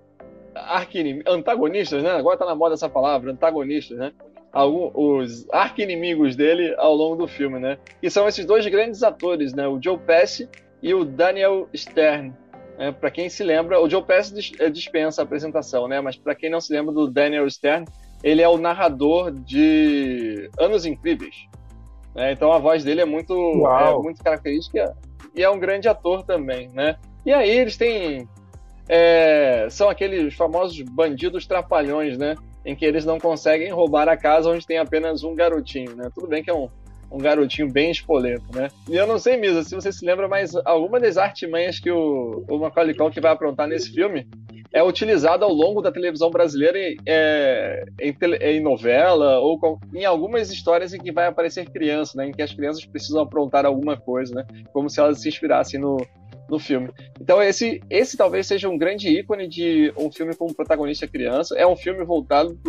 antagonistas, 1.27 2.03
né? 2.03 2.11
Agora 2.11 2.37
tá 2.37 2.45
na 2.45 2.55
moda 2.55 2.75
essa 2.75 2.87
palavra, 2.89 3.31
antagonistas, 3.31 3.97
né? 3.97 4.11
Algum, 4.53 4.91
os 4.93 5.49
arqui-inimigos 5.49 6.35
dele 6.35 6.75
ao 6.77 6.93
longo 6.93 7.15
do 7.15 7.27
filme, 7.27 7.57
né? 7.57 7.77
Que 7.99 8.09
são 8.09 8.27
esses 8.27 8.45
dois 8.45 8.65
grandes 8.67 9.01
atores, 9.01 9.53
né? 9.53 9.67
O 9.67 9.81
Joe 9.81 9.97
Pesci 9.97 10.47
e 10.81 10.93
o 10.93 11.05
Daniel 11.05 11.69
Stern. 11.75 12.33
É, 12.77 12.91
para 12.91 13.11
quem 13.11 13.29
se 13.29 13.43
lembra, 13.43 13.79
o 13.79 13.89
Joe 13.89 14.03
Pesci 14.03 14.53
é, 14.59 14.69
dispensa 14.69 15.21
a 15.21 15.23
apresentação, 15.23 15.87
né? 15.87 16.01
Mas 16.01 16.17
para 16.17 16.33
quem 16.33 16.49
não 16.49 16.59
se 16.59 16.73
lembra 16.73 16.93
do 16.93 17.07
Daniel 17.07 17.47
Stern, 17.49 17.85
ele 18.23 18.41
é 18.41 18.47
o 18.47 18.57
narrador 18.57 19.31
de 19.31 20.49
Anos 20.59 20.85
Incríveis. 20.85 21.35
Né? 22.15 22.31
Então 22.31 22.51
a 22.51 22.57
voz 22.57 22.83
dele 22.83 23.01
é 23.01 23.05
muito, 23.05 23.33
é, 23.67 23.93
muito 24.01 24.23
característica 24.23 24.95
e 25.35 25.43
é 25.43 25.49
um 25.49 25.59
grande 25.59 25.87
ator 25.87 26.23
também, 26.23 26.69
né? 26.69 26.97
E 27.25 27.31
aí 27.31 27.49
eles 27.49 27.77
têm 27.77 28.27
é, 28.89 29.67
são 29.69 29.89
aqueles 29.89 30.33
famosos 30.33 30.81
bandidos 30.81 31.45
trapalhões, 31.45 32.17
né? 32.17 32.35
Em 32.65 32.75
que 32.75 32.85
eles 32.85 33.05
não 33.05 33.19
conseguem 33.19 33.71
roubar 33.71 34.09
a 34.09 34.17
casa 34.17 34.49
onde 34.49 34.67
tem 34.67 34.77
apenas 34.77 35.23
um 35.23 35.33
garotinho, 35.33 35.95
né? 35.95 36.09
Tudo 36.13 36.27
bem 36.27 36.43
que 36.43 36.49
é 36.49 36.53
um, 36.53 36.69
um 37.11 37.17
garotinho 37.17 37.71
bem 37.71 37.91
espolento, 37.91 38.45
né? 38.55 38.69
E 38.89 38.95
eu 38.95 39.05
não 39.05 39.19
sei, 39.19 39.37
Misa, 39.37 39.63
se 39.63 39.75
você 39.75 39.91
se 39.91 40.05
lembra, 40.05 40.27
mas 40.27 40.55
alguma 40.65 40.99
das 40.99 41.17
artimanhas 41.17 41.79
que 41.79 41.91
o, 41.91 42.45
o 42.49 42.57
Macaulay 42.57 42.95
Culkin 42.95 43.19
vai 43.19 43.31
aprontar 43.31 43.67
nesse 43.67 43.91
filme 43.91 44.27
é 44.73 44.81
utilizada 44.81 45.43
ao 45.43 45.51
longo 45.51 45.81
da 45.81 45.91
televisão 45.91 46.31
brasileira 46.31 46.79
em, 46.79 46.95
é, 47.05 47.83
em, 47.99 48.13
tele, 48.13 48.37
em, 48.37 48.61
novela 48.61 49.39
ou 49.39 49.59
com, 49.59 49.77
em 49.93 50.05
algumas 50.05 50.49
histórias 50.49 50.93
em 50.93 50.99
que 50.99 51.11
vai 51.11 51.27
aparecer 51.27 51.69
criança, 51.69 52.17
né? 52.17 52.27
Em 52.27 52.31
que 52.31 52.41
as 52.41 52.53
crianças 52.53 52.85
precisam 52.85 53.21
aprontar 53.21 53.65
alguma 53.65 53.97
coisa, 53.97 54.33
né? 54.33 54.45
Como 54.71 54.89
se 54.89 54.99
elas 54.99 55.19
se 55.21 55.27
inspirassem 55.27 55.79
no, 55.79 55.97
no 56.51 56.59
filme. 56.59 56.91
Então 57.19 57.41
esse, 57.41 57.81
esse 57.89 58.17
talvez 58.17 58.45
seja 58.45 58.67
um 58.67 58.77
grande 58.77 59.07
ícone 59.07 59.47
de 59.47 59.93
um 59.97 60.11
filme 60.11 60.35
com 60.35 60.53
protagonista 60.53 61.07
criança. 61.07 61.57
É 61.57 61.65
um 61.65 61.77
filme 61.77 62.03
voltado 62.03 62.59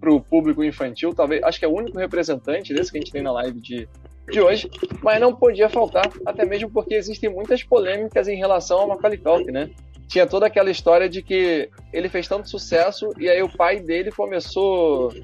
para 0.00 0.12
o 0.12 0.20
público 0.20 0.64
infantil, 0.64 1.14
talvez 1.14 1.40
acho 1.44 1.60
que 1.60 1.64
é 1.64 1.68
o 1.68 1.74
único 1.74 1.96
representante 1.96 2.74
desse 2.74 2.90
que 2.90 2.98
a 2.98 3.00
gente 3.00 3.12
tem 3.12 3.22
na 3.22 3.30
live 3.30 3.60
de, 3.60 3.88
de 4.28 4.40
hoje, 4.40 4.68
mas 5.00 5.20
não 5.20 5.34
podia 5.34 5.68
faltar, 5.68 6.10
até 6.26 6.44
mesmo 6.44 6.70
porque 6.70 6.94
existem 6.94 7.30
muitas 7.30 7.62
polêmicas 7.62 8.26
em 8.26 8.36
relação 8.36 8.80
ao 8.80 8.88
Macaulay 8.88 9.18
Culkin, 9.18 9.52
né? 9.52 9.70
Tinha 10.10 10.26
toda 10.26 10.46
aquela 10.46 10.72
história 10.72 11.08
de 11.08 11.22
que 11.22 11.70
ele 11.92 12.08
fez 12.08 12.26
tanto 12.26 12.50
sucesso 12.50 13.12
e 13.16 13.28
aí 13.28 13.40
o 13.44 13.48
pai 13.48 13.78
dele 13.78 14.10
começou 14.10 15.14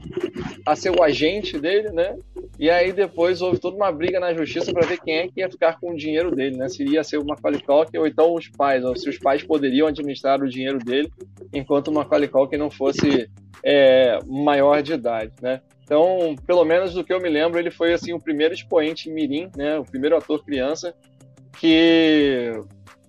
a 0.64 0.76
ser 0.76 0.90
o 0.90 1.02
agente 1.02 1.58
dele, 1.58 1.90
né? 1.90 2.16
E 2.56 2.70
aí 2.70 2.92
depois 2.92 3.42
houve 3.42 3.58
toda 3.58 3.76
uma 3.76 3.90
briga 3.90 4.20
na 4.20 4.32
justiça 4.32 4.72
para 4.72 4.86
ver 4.86 5.00
quem 5.00 5.16
é 5.16 5.26
que 5.26 5.40
ia 5.40 5.50
ficar 5.50 5.80
com 5.80 5.90
o 5.90 5.96
dinheiro 5.96 6.30
dele, 6.30 6.56
né? 6.56 6.68
Se 6.68 6.84
iria 6.84 7.02
ser 7.02 7.18
o 7.18 7.26
Macaulay 7.26 7.60
Culkin 7.60 7.98
ou 7.98 8.06
então 8.06 8.32
os 8.32 8.46
pais, 8.46 8.84
ou 8.84 8.94
se 8.94 9.08
os 9.08 9.18
pais 9.18 9.42
poderiam 9.42 9.88
administrar 9.88 10.40
o 10.40 10.48
dinheiro 10.48 10.78
dele 10.78 11.10
enquanto 11.52 11.88
o 11.88 11.92
Macaulay 11.92 12.28
Culkin 12.28 12.56
não 12.56 12.70
fosse 12.70 13.28
é, 13.64 14.20
maior 14.24 14.84
de 14.84 14.92
idade, 14.92 15.32
né? 15.42 15.62
Então, 15.82 16.36
pelo 16.46 16.64
menos 16.64 16.94
do 16.94 17.02
que 17.02 17.12
eu 17.12 17.20
me 17.20 17.28
lembro, 17.28 17.58
ele 17.58 17.72
foi 17.72 17.92
assim 17.92 18.12
o 18.12 18.20
primeiro 18.20 18.54
expoente 18.54 19.10
mirim, 19.10 19.50
né? 19.56 19.80
O 19.80 19.84
primeiro 19.84 20.16
ator 20.16 20.44
criança 20.44 20.94
que 21.58 22.52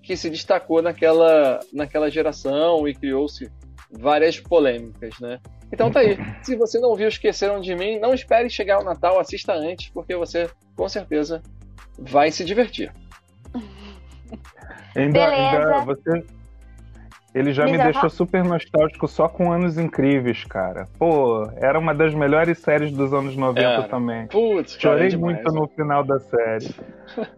que 0.07 0.15
se 0.15 0.29
destacou 0.29 0.81
naquela, 0.81 1.59
naquela 1.73 2.09
geração 2.09 2.87
e 2.87 2.95
criou-se 2.95 3.51
várias 3.91 4.39
polêmicas, 4.39 5.19
né? 5.19 5.37
Então 5.69 5.91
tá 5.91 5.99
aí. 5.99 6.17
Se 6.41 6.55
você 6.55 6.79
não 6.79 6.95
viu 6.95 7.09
Esqueceram 7.09 7.59
de 7.59 7.75
Mim, 7.75 7.99
não 7.99 8.13
espere 8.13 8.49
chegar 8.49 8.79
o 8.79 8.85
Natal, 8.85 9.19
assista 9.19 9.51
antes, 9.51 9.89
porque 9.89 10.15
você 10.15 10.49
com 10.77 10.87
certeza 10.87 11.41
vai 11.99 12.31
se 12.31 12.45
divertir. 12.45 12.89
Ainda, 14.95 15.27
ainda 15.27 15.85
você, 15.85 16.23
ele 17.35 17.53
já 17.53 17.65
me 17.65 17.77
deixou 17.77 18.09
super 18.09 18.43
nostálgico 18.43 19.07
só 19.07 19.29
com 19.29 19.51
Anos 19.51 19.77
Incríveis, 19.77 20.43
cara. 20.45 20.87
Pô, 20.97 21.47
era 21.57 21.77
uma 21.77 21.93
das 21.93 22.15
melhores 22.15 22.57
séries 22.57 22.91
dos 22.91 23.13
anos 23.13 23.35
90 23.35 23.61
é. 23.61 23.81
também. 23.83 24.25
Putz, 24.25 24.75
Chorei 24.79 25.15
muito 25.15 25.37
demais, 25.37 25.53
no 25.53 25.67
final 25.67 26.03
da 26.03 26.19
série. 26.19 26.73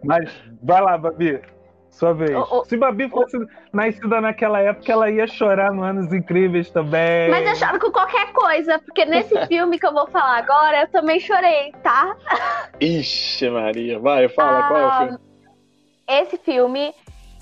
Mas 0.01 0.31
vai 0.63 0.81
lá, 0.81 0.97
Babi. 0.97 1.41
Sua 1.91 2.13
vez. 2.13 2.31
O, 2.31 2.59
o, 2.59 2.65
Se 2.65 2.77
Babi 2.77 3.09
fosse 3.09 3.37
o... 3.37 3.47
nascida 3.73 4.21
naquela 4.21 4.59
época, 4.59 4.91
ela 4.91 5.09
ia 5.09 5.27
chorar 5.27 5.71
no 5.71 5.83
Anos 5.83 6.13
Incríveis 6.13 6.69
também. 6.69 7.29
Mas 7.29 7.47
eu 7.47 7.55
choro 7.55 7.79
com 7.79 7.91
qualquer 7.91 8.31
coisa, 8.31 8.79
porque 8.79 9.05
nesse 9.05 9.35
filme 9.47 9.77
que 9.77 9.85
eu 9.85 9.93
vou 9.93 10.07
falar 10.07 10.37
agora, 10.37 10.81
eu 10.81 10.87
também 10.89 11.19
chorei, 11.19 11.73
tá? 11.83 12.15
Ixi, 12.79 13.49
Maria. 13.49 13.99
Vai, 13.99 14.29
fala, 14.29 14.59
ah, 14.59 14.67
qual 14.67 14.79
é 14.79 14.87
o 14.87 15.07
filme? 15.07 15.19
Esse 16.07 16.37
filme, 16.37 16.93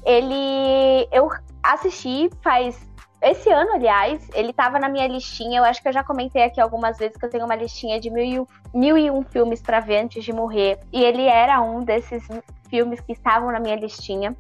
ele. 0.06 1.08
Eu 1.12 1.30
assisti 1.63 2.30
faz. 2.42 2.88
Esse 3.20 3.50
ano, 3.50 3.74
aliás, 3.74 4.30
ele 4.36 4.54
tava 4.54 4.77
na 4.77 4.88
minha 4.88 5.08
listinha. 5.08 5.60
Eu 5.60 5.63
acho 5.63 5.82
que 5.82 5.88
eu 5.88 5.94
já 5.94 6.04
comentei 6.04 6.44
aqui 6.44 6.62
algumas 6.62 6.98
vezes 7.00 7.18
que 7.18 7.25
eu 7.25 7.30
tenho 7.30 7.46
uma 7.46 7.56
listinha 7.56 8.00
de 8.00 8.12
mil 8.12 8.24
e 8.24 8.39
um, 8.39 8.46
mil 8.74 8.98
e 8.98 9.10
um 9.10 9.24
filmes 9.24 9.60
para 9.60 9.80
ver 9.80 10.00
antes 10.04 10.24
de 10.24 10.32
morrer. 10.32 10.80
E 10.94 11.04
ele 11.04 11.24
era 11.24 11.60
um 11.62 11.84
desses 11.84 12.27
filmes 12.69 13.00
que 13.01 13.13
estavam 13.13 13.51
na 13.51 13.59
minha 13.59 13.75
listinha 13.75 14.36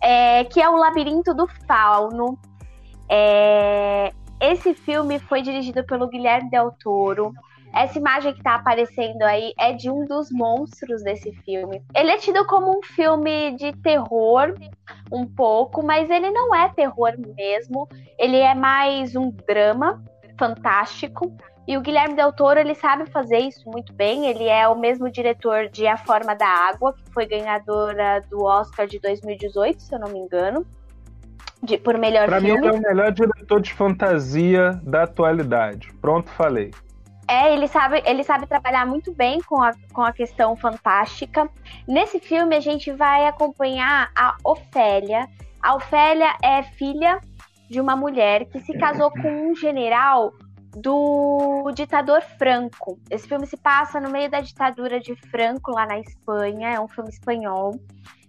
é, 0.00 0.44
que 0.44 0.60
é 0.60 0.68
o 0.68 0.76
Labirinto 0.76 1.34
do 1.34 1.46
Fauno. 1.66 2.38
É, 3.08 4.12
esse 4.40 4.74
filme 4.74 5.18
foi 5.18 5.42
dirigido 5.42 5.84
pelo 5.84 6.08
Guilherme 6.08 6.50
Del 6.50 6.72
Toro. 6.72 7.32
Essa 7.74 7.98
imagem 7.98 8.32
que 8.32 8.38
está 8.38 8.54
aparecendo 8.54 9.22
aí 9.22 9.52
é 9.58 9.72
de 9.72 9.90
um 9.90 10.06
dos 10.06 10.30
monstros 10.30 11.02
desse 11.02 11.32
filme. 11.44 11.82
Ele 11.94 12.10
é 12.10 12.16
tido 12.16 12.46
como 12.46 12.78
um 12.78 12.82
filme 12.82 13.54
de 13.56 13.72
terror, 13.82 14.54
um 15.12 15.26
pouco, 15.26 15.84
mas 15.84 16.08
ele 16.08 16.30
não 16.30 16.54
é 16.54 16.68
terror 16.70 17.12
mesmo. 17.36 17.86
Ele 18.18 18.38
é 18.38 18.54
mais 18.54 19.14
um 19.14 19.30
drama 19.30 20.02
fantástico. 20.38 21.36
E 21.66 21.76
o 21.76 21.80
Guilherme 21.80 22.14
Del 22.14 22.32
Toro, 22.32 22.60
ele 22.60 22.74
sabe 22.76 23.10
fazer 23.10 23.38
isso 23.38 23.68
muito 23.68 23.92
bem. 23.92 24.26
Ele 24.26 24.44
é 24.44 24.68
o 24.68 24.78
mesmo 24.78 25.10
diretor 25.10 25.68
de 25.68 25.86
A 25.86 25.96
Forma 25.96 26.34
da 26.34 26.46
Água, 26.46 26.92
que 26.92 27.12
foi 27.12 27.26
ganhadora 27.26 28.22
do 28.30 28.44
Oscar 28.44 28.86
de 28.86 29.00
2018, 29.00 29.82
se 29.82 29.92
eu 29.92 29.98
não 29.98 30.08
me 30.08 30.20
engano. 30.20 30.64
De, 31.60 31.76
por 31.76 31.98
melhor 31.98 32.26
pra 32.26 32.40
filme. 32.40 32.60
Pra 32.60 32.70
mim, 32.70 32.76
ele 32.76 32.76
é 32.76 32.78
o 32.78 32.94
melhor 32.94 33.12
diretor 33.12 33.60
de 33.60 33.72
fantasia 33.72 34.80
da 34.84 35.02
atualidade. 35.02 35.92
Pronto, 36.00 36.30
falei. 36.30 36.70
É, 37.28 37.52
ele 37.52 37.66
sabe, 37.66 38.00
ele 38.06 38.22
sabe 38.22 38.46
trabalhar 38.46 38.86
muito 38.86 39.12
bem 39.12 39.40
com 39.40 39.60
a, 39.60 39.72
com 39.92 40.02
a 40.02 40.12
questão 40.12 40.54
fantástica. 40.54 41.48
Nesse 41.88 42.20
filme, 42.20 42.54
a 42.54 42.60
gente 42.60 42.92
vai 42.92 43.26
acompanhar 43.26 44.12
a 44.14 44.36
Ofélia. 44.44 45.28
A 45.60 45.74
Ofélia 45.74 46.36
é 46.40 46.62
filha 46.62 47.20
de 47.68 47.80
uma 47.80 47.96
mulher 47.96 48.44
que 48.44 48.60
se 48.60 48.78
casou 48.78 49.10
com 49.10 49.50
um 49.50 49.56
general 49.56 50.32
do 50.76 51.70
ditador 51.74 52.20
Franco. 52.38 52.98
Esse 53.10 53.26
filme 53.26 53.46
se 53.46 53.56
passa 53.56 53.98
no 53.98 54.10
meio 54.10 54.30
da 54.30 54.40
ditadura 54.40 55.00
de 55.00 55.16
Franco, 55.30 55.70
lá 55.70 55.86
na 55.86 55.98
Espanha, 55.98 56.74
é 56.74 56.80
um 56.80 56.86
filme 56.86 57.08
espanhol. 57.08 57.80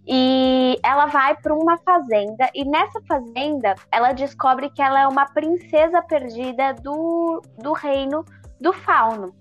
E 0.07 0.79
ela 0.81 1.07
vai 1.07 1.35
para 1.35 1.53
uma 1.53 1.77
fazenda, 1.79 2.49
e 2.55 2.63
nessa 2.63 3.01
fazenda 3.01 3.75
ela 3.91 4.13
descobre 4.13 4.69
que 4.69 4.81
ela 4.81 5.01
é 5.01 5.07
uma 5.07 5.25
princesa 5.25 6.01
perdida 6.01 6.73
do, 6.75 7.41
do 7.57 7.73
reino 7.73 8.23
do 8.61 8.71
fauno. 8.71 9.35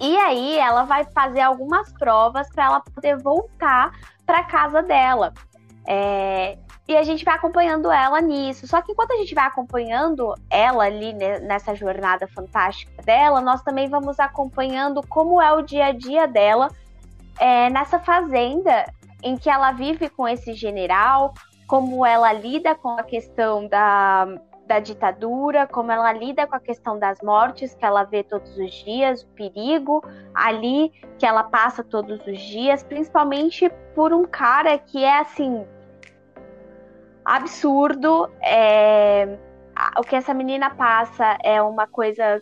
E 0.00 0.16
aí 0.18 0.56
ela 0.58 0.84
vai 0.84 1.04
fazer 1.12 1.40
algumas 1.40 1.92
provas 1.94 2.48
para 2.50 2.66
ela 2.66 2.80
poder 2.80 3.16
voltar 3.16 3.90
para 4.24 4.44
casa 4.44 4.82
dela. 4.82 5.32
É, 5.84 6.58
e 6.88 6.96
a 6.96 7.02
gente 7.02 7.24
vai 7.24 7.34
acompanhando 7.34 7.90
ela 7.90 8.20
nisso. 8.20 8.66
Só 8.66 8.80
que 8.80 8.92
enquanto 8.92 9.12
a 9.12 9.16
gente 9.16 9.34
vai 9.34 9.44
acompanhando 9.44 10.34
ela 10.48 10.84
ali 10.84 11.12
né, 11.12 11.40
nessa 11.40 11.74
jornada 11.74 12.28
fantástica 12.28 13.02
dela, 13.02 13.40
nós 13.40 13.62
também 13.62 13.88
vamos 13.88 14.20
acompanhando 14.20 15.02
como 15.06 15.42
é 15.42 15.52
o 15.52 15.62
dia 15.62 15.86
a 15.86 15.92
dia 15.92 16.26
dela 16.26 16.68
é, 17.38 17.68
nessa 17.70 17.98
fazenda 17.98 18.86
em 19.22 19.36
que 19.36 19.50
ela 19.50 19.72
vive 19.72 20.08
com 20.08 20.28
esse 20.28 20.54
general, 20.54 21.34
como 21.66 22.06
ela 22.06 22.32
lida 22.32 22.74
com 22.76 22.90
a 22.90 23.02
questão 23.02 23.66
da, 23.66 24.28
da 24.66 24.78
ditadura, 24.78 25.66
como 25.66 25.90
ela 25.90 26.12
lida 26.12 26.46
com 26.46 26.54
a 26.54 26.60
questão 26.60 26.98
das 26.98 27.20
mortes 27.20 27.74
que 27.74 27.84
ela 27.84 28.04
vê 28.04 28.22
todos 28.22 28.56
os 28.56 28.72
dias, 28.72 29.22
o 29.22 29.26
perigo 29.28 30.04
ali 30.32 30.92
que 31.18 31.26
ela 31.26 31.42
passa 31.42 31.82
todos 31.82 32.24
os 32.26 32.40
dias, 32.40 32.84
principalmente 32.84 33.68
por 33.94 34.12
um 34.12 34.24
cara 34.24 34.78
que 34.78 35.02
é 35.02 35.18
assim 35.18 35.66
absurdo. 37.26 38.30
É, 38.40 39.36
o 39.98 40.02
que 40.02 40.14
essa 40.14 40.32
menina 40.32 40.70
passa 40.70 41.36
é 41.42 41.60
uma 41.60 41.86
coisa 41.86 42.40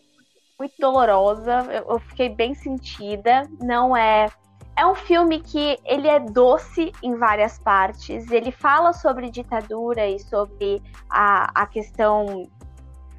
muito 0.58 0.74
dolorosa. 0.78 1.66
Eu, 1.70 1.92
eu, 1.92 1.98
fiquei 1.98 2.28
bem 2.28 2.54
sentida. 2.54 3.48
Não 3.60 3.96
é. 3.96 4.28
É 4.76 4.84
um 4.84 4.94
filme 4.94 5.40
que 5.40 5.78
ele 5.84 6.08
é 6.08 6.18
doce 6.18 6.92
em 7.02 7.16
várias 7.16 7.58
partes. 7.58 8.30
Ele 8.30 8.50
fala 8.50 8.92
sobre 8.92 9.30
ditadura 9.30 10.06
e 10.06 10.18
sobre 10.18 10.82
a, 11.08 11.62
a 11.62 11.66
questão 11.66 12.48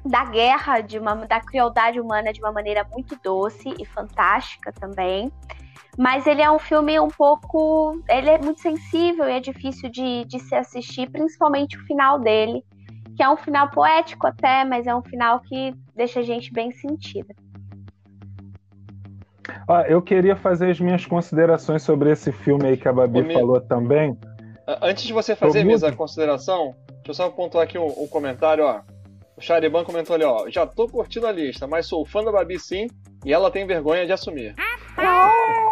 da 0.04 0.24
guerra, 0.24 0.80
de 0.82 0.98
uma, 0.98 1.14
da 1.26 1.40
crueldade 1.40 1.98
humana 1.98 2.32
de 2.32 2.40
uma 2.40 2.52
maneira 2.52 2.86
muito 2.92 3.18
doce 3.22 3.74
e 3.78 3.84
fantástica 3.84 4.70
também. 4.72 5.32
Mas 5.96 6.26
ele 6.26 6.42
é 6.42 6.50
um 6.50 6.58
filme 6.58 6.98
um 7.00 7.08
pouco. 7.08 8.00
Ele 8.08 8.30
é 8.30 8.38
muito 8.38 8.60
sensível 8.60 9.28
e 9.28 9.32
é 9.32 9.40
difícil 9.40 9.90
de, 9.90 10.24
de 10.24 10.38
se 10.40 10.54
assistir, 10.54 11.10
principalmente 11.10 11.76
o 11.76 11.84
final 11.86 12.18
dele, 12.18 12.62
que 13.16 13.22
é 13.22 13.28
um 13.28 13.36
final 13.36 13.70
poético 13.70 14.26
até, 14.26 14.64
mas 14.64 14.86
é 14.86 14.94
um 14.94 15.02
final 15.02 15.40
que 15.40 15.74
deixa 15.94 16.20
a 16.20 16.22
gente 16.22 16.52
bem 16.52 16.70
sentida. 16.72 17.34
Ah, 19.68 19.82
eu 19.88 20.02
queria 20.02 20.36
fazer 20.36 20.70
as 20.70 20.80
minhas 20.80 21.06
considerações 21.06 21.82
sobre 21.82 22.10
esse 22.10 22.30
filme 22.30 22.68
aí 22.68 22.76
que 22.76 22.88
a 22.88 22.92
Babi 22.92 23.20
Ô, 23.20 23.32
falou 23.32 23.60
também. 23.60 24.16
Antes 24.82 25.04
de 25.04 25.12
você 25.12 25.34
fazer 25.34 25.64
mesmo 25.64 25.88
a 25.88 25.92
consideração, 25.92 26.74
deixa 26.88 27.10
eu 27.10 27.14
só 27.14 27.30
pontuar 27.30 27.64
aqui 27.64 27.78
um, 27.78 27.86
um 27.86 28.06
comentário, 28.06 28.64
ó. 28.64 28.80
O 29.36 29.40
Chariban 29.40 29.84
comentou 29.84 30.14
ali, 30.14 30.24
ó. 30.24 30.48
Já 30.48 30.66
tô 30.66 30.88
curtindo 30.88 31.26
a 31.26 31.32
lista, 31.32 31.66
mas 31.66 31.86
sou 31.86 32.04
fã 32.06 32.24
da 32.24 32.32
Babi 32.32 32.58
sim, 32.58 32.86
e 33.24 33.32
ela 33.32 33.50
tem 33.50 33.66
vergonha 33.66 34.06
de 34.06 34.12
assumir. 34.12 34.54
Oh, 34.98 35.65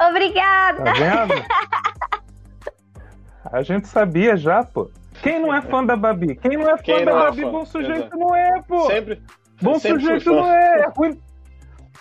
obrigada! 0.00 0.84
Tá 0.84 0.92
vendo? 0.92 1.44
a 3.52 3.62
gente 3.62 3.88
sabia 3.88 4.36
já, 4.36 4.64
pô. 4.64 4.90
Quem 5.22 5.40
não 5.40 5.54
é 5.54 5.62
fã 5.62 5.84
da 5.84 5.96
Babi? 5.96 6.36
Quem 6.36 6.56
não 6.56 6.68
é 6.68 6.76
fã 6.76 6.82
Quem 6.82 7.04
da 7.04 7.10
é 7.10 7.14
Babi, 7.14 7.40
é 7.40 7.44
fã? 7.44 7.50
bom 7.50 7.64
sujeito 7.64 8.00
Exato. 8.00 8.18
não 8.18 8.34
é, 8.34 8.62
pô. 8.62 8.86
Sempre. 8.86 9.22
Bom 9.60 9.78
sempre 9.78 10.02
sujeito 10.02 10.32
não 10.32 10.50
é. 10.50 10.80
É 10.80 10.88
ruim, 10.94 11.20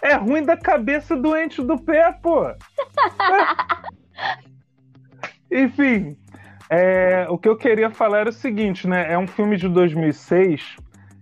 é 0.01 0.13
ruim 0.15 0.43
da 0.43 0.57
cabeça 0.57 1.15
doente 1.15 1.61
do 1.61 1.77
pé, 1.77 2.11
pô. 2.21 2.45
Enfim, 5.51 6.17
é, 6.69 7.27
o 7.29 7.37
que 7.37 7.47
eu 7.47 7.55
queria 7.55 7.89
falar 7.89 8.19
era 8.19 8.29
o 8.29 8.33
seguinte, 8.33 8.87
né? 8.87 9.11
É 9.11 9.17
um 9.17 9.27
filme 9.27 9.55
de 9.55 9.69
2006, 9.69 10.75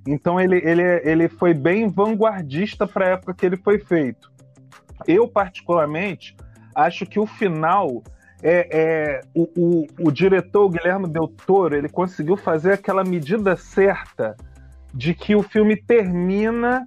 então 0.08 0.40
ele, 0.40 0.58
ele, 0.64 0.82
ele 1.04 1.30
foi 1.30 1.54
bem 1.54 1.88
vanguardista 1.88 2.88
para 2.88 3.06
a 3.06 3.10
época 3.10 3.34
que 3.34 3.46
ele 3.46 3.58
foi 3.58 3.78
feito. 3.78 4.32
Eu, 5.06 5.28
particularmente, 5.28 6.36
acho 6.76 7.06
que 7.06 7.20
o 7.20 7.26
final 7.26 8.04
é, 8.42 8.68
é 8.72 9.22
o, 9.34 9.44
o, 9.56 9.88
o, 10.08 10.12
diretor 10.12 10.70
Guilherme 10.70 11.08
Del 11.08 11.28
Toro 11.28 11.76
ele 11.76 11.90
conseguiu 11.90 12.36
fazer 12.36 12.74
aquela 12.74 13.04
medida 13.04 13.56
certa 13.56 14.36
de 14.94 15.14
que 15.14 15.36
o 15.36 15.42
filme 15.42 15.76
termina 15.76 16.86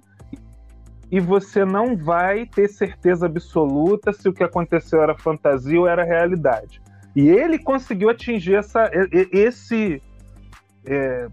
e 1.11 1.19
você 1.19 1.65
não 1.65 1.95
vai 1.95 2.45
ter 2.45 2.67
certeza 2.67 3.25
absoluta 3.25 4.13
se 4.13 4.27
o 4.27 4.33
que 4.33 4.43
aconteceu 4.43 5.01
era 5.01 5.17
fantasia 5.17 5.79
ou 5.79 5.87
era 5.87 6.03
realidade. 6.03 6.81
E 7.15 7.29
ele 7.29 7.57
conseguiu 7.57 8.09
atingir 8.09 8.55
essa, 8.55 8.91
esse 9.31 10.01
é, 10.85 11.27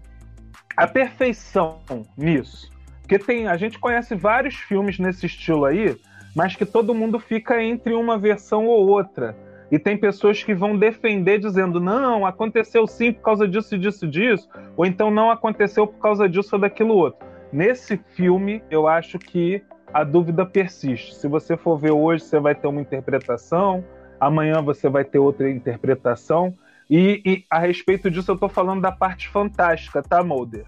a 0.75 0.87
perfeição 0.87 1.79
nisso. 2.17 2.69
Porque 3.01 3.19
tem, 3.19 3.47
a 3.47 3.55
gente 3.55 3.77
conhece 3.77 4.15
vários 4.15 4.55
filmes 4.55 4.97
nesse 4.97 5.27
estilo 5.27 5.65
aí, 5.65 5.95
mas 6.35 6.55
que 6.55 6.65
todo 6.65 6.93
mundo 6.93 7.17
fica 7.17 7.63
entre 7.63 7.93
uma 7.93 8.17
versão 8.17 8.67
ou 8.67 8.87
outra. 8.87 9.35
E 9.71 9.79
tem 9.79 9.97
pessoas 9.97 10.43
que 10.43 10.53
vão 10.53 10.77
defender 10.77 11.39
dizendo: 11.39 11.79
não, 11.79 12.25
aconteceu 12.25 12.85
sim 12.85 13.13
por 13.13 13.21
causa 13.21 13.47
disso, 13.47 13.77
disso, 13.77 14.07
disso, 14.07 14.49
ou 14.75 14.85
então 14.85 15.09
não 15.09 15.31
aconteceu 15.31 15.87
por 15.87 15.99
causa 15.99 16.27
disso 16.27 16.55
ou 16.55 16.61
daquilo 16.61 16.93
outro. 16.93 17.25
Nesse 17.51 17.97
filme, 18.15 18.61
eu 18.69 18.87
acho 18.87 19.17
que 19.17 19.63
a 19.93 20.03
dúvida 20.03 20.45
persiste. 20.45 21.15
Se 21.15 21.27
você 21.27 21.55
for 21.55 21.77
ver 21.77 21.91
hoje, 21.91 22.23
você 22.23 22.39
vai 22.39 22.53
ter 22.53 22.67
uma 22.67 22.81
interpretação, 22.81 23.83
amanhã 24.19 24.61
você 24.61 24.89
vai 24.89 25.05
ter 25.05 25.19
outra 25.19 25.49
interpretação. 25.49 26.53
E, 26.89 27.21
e 27.25 27.45
a 27.49 27.59
respeito 27.59 28.11
disso, 28.11 28.29
eu 28.29 28.35
estou 28.35 28.49
falando 28.49 28.81
da 28.81 28.91
parte 28.91 29.29
fantástica, 29.29 30.03
tá, 30.03 30.21
Mulder? 30.21 30.65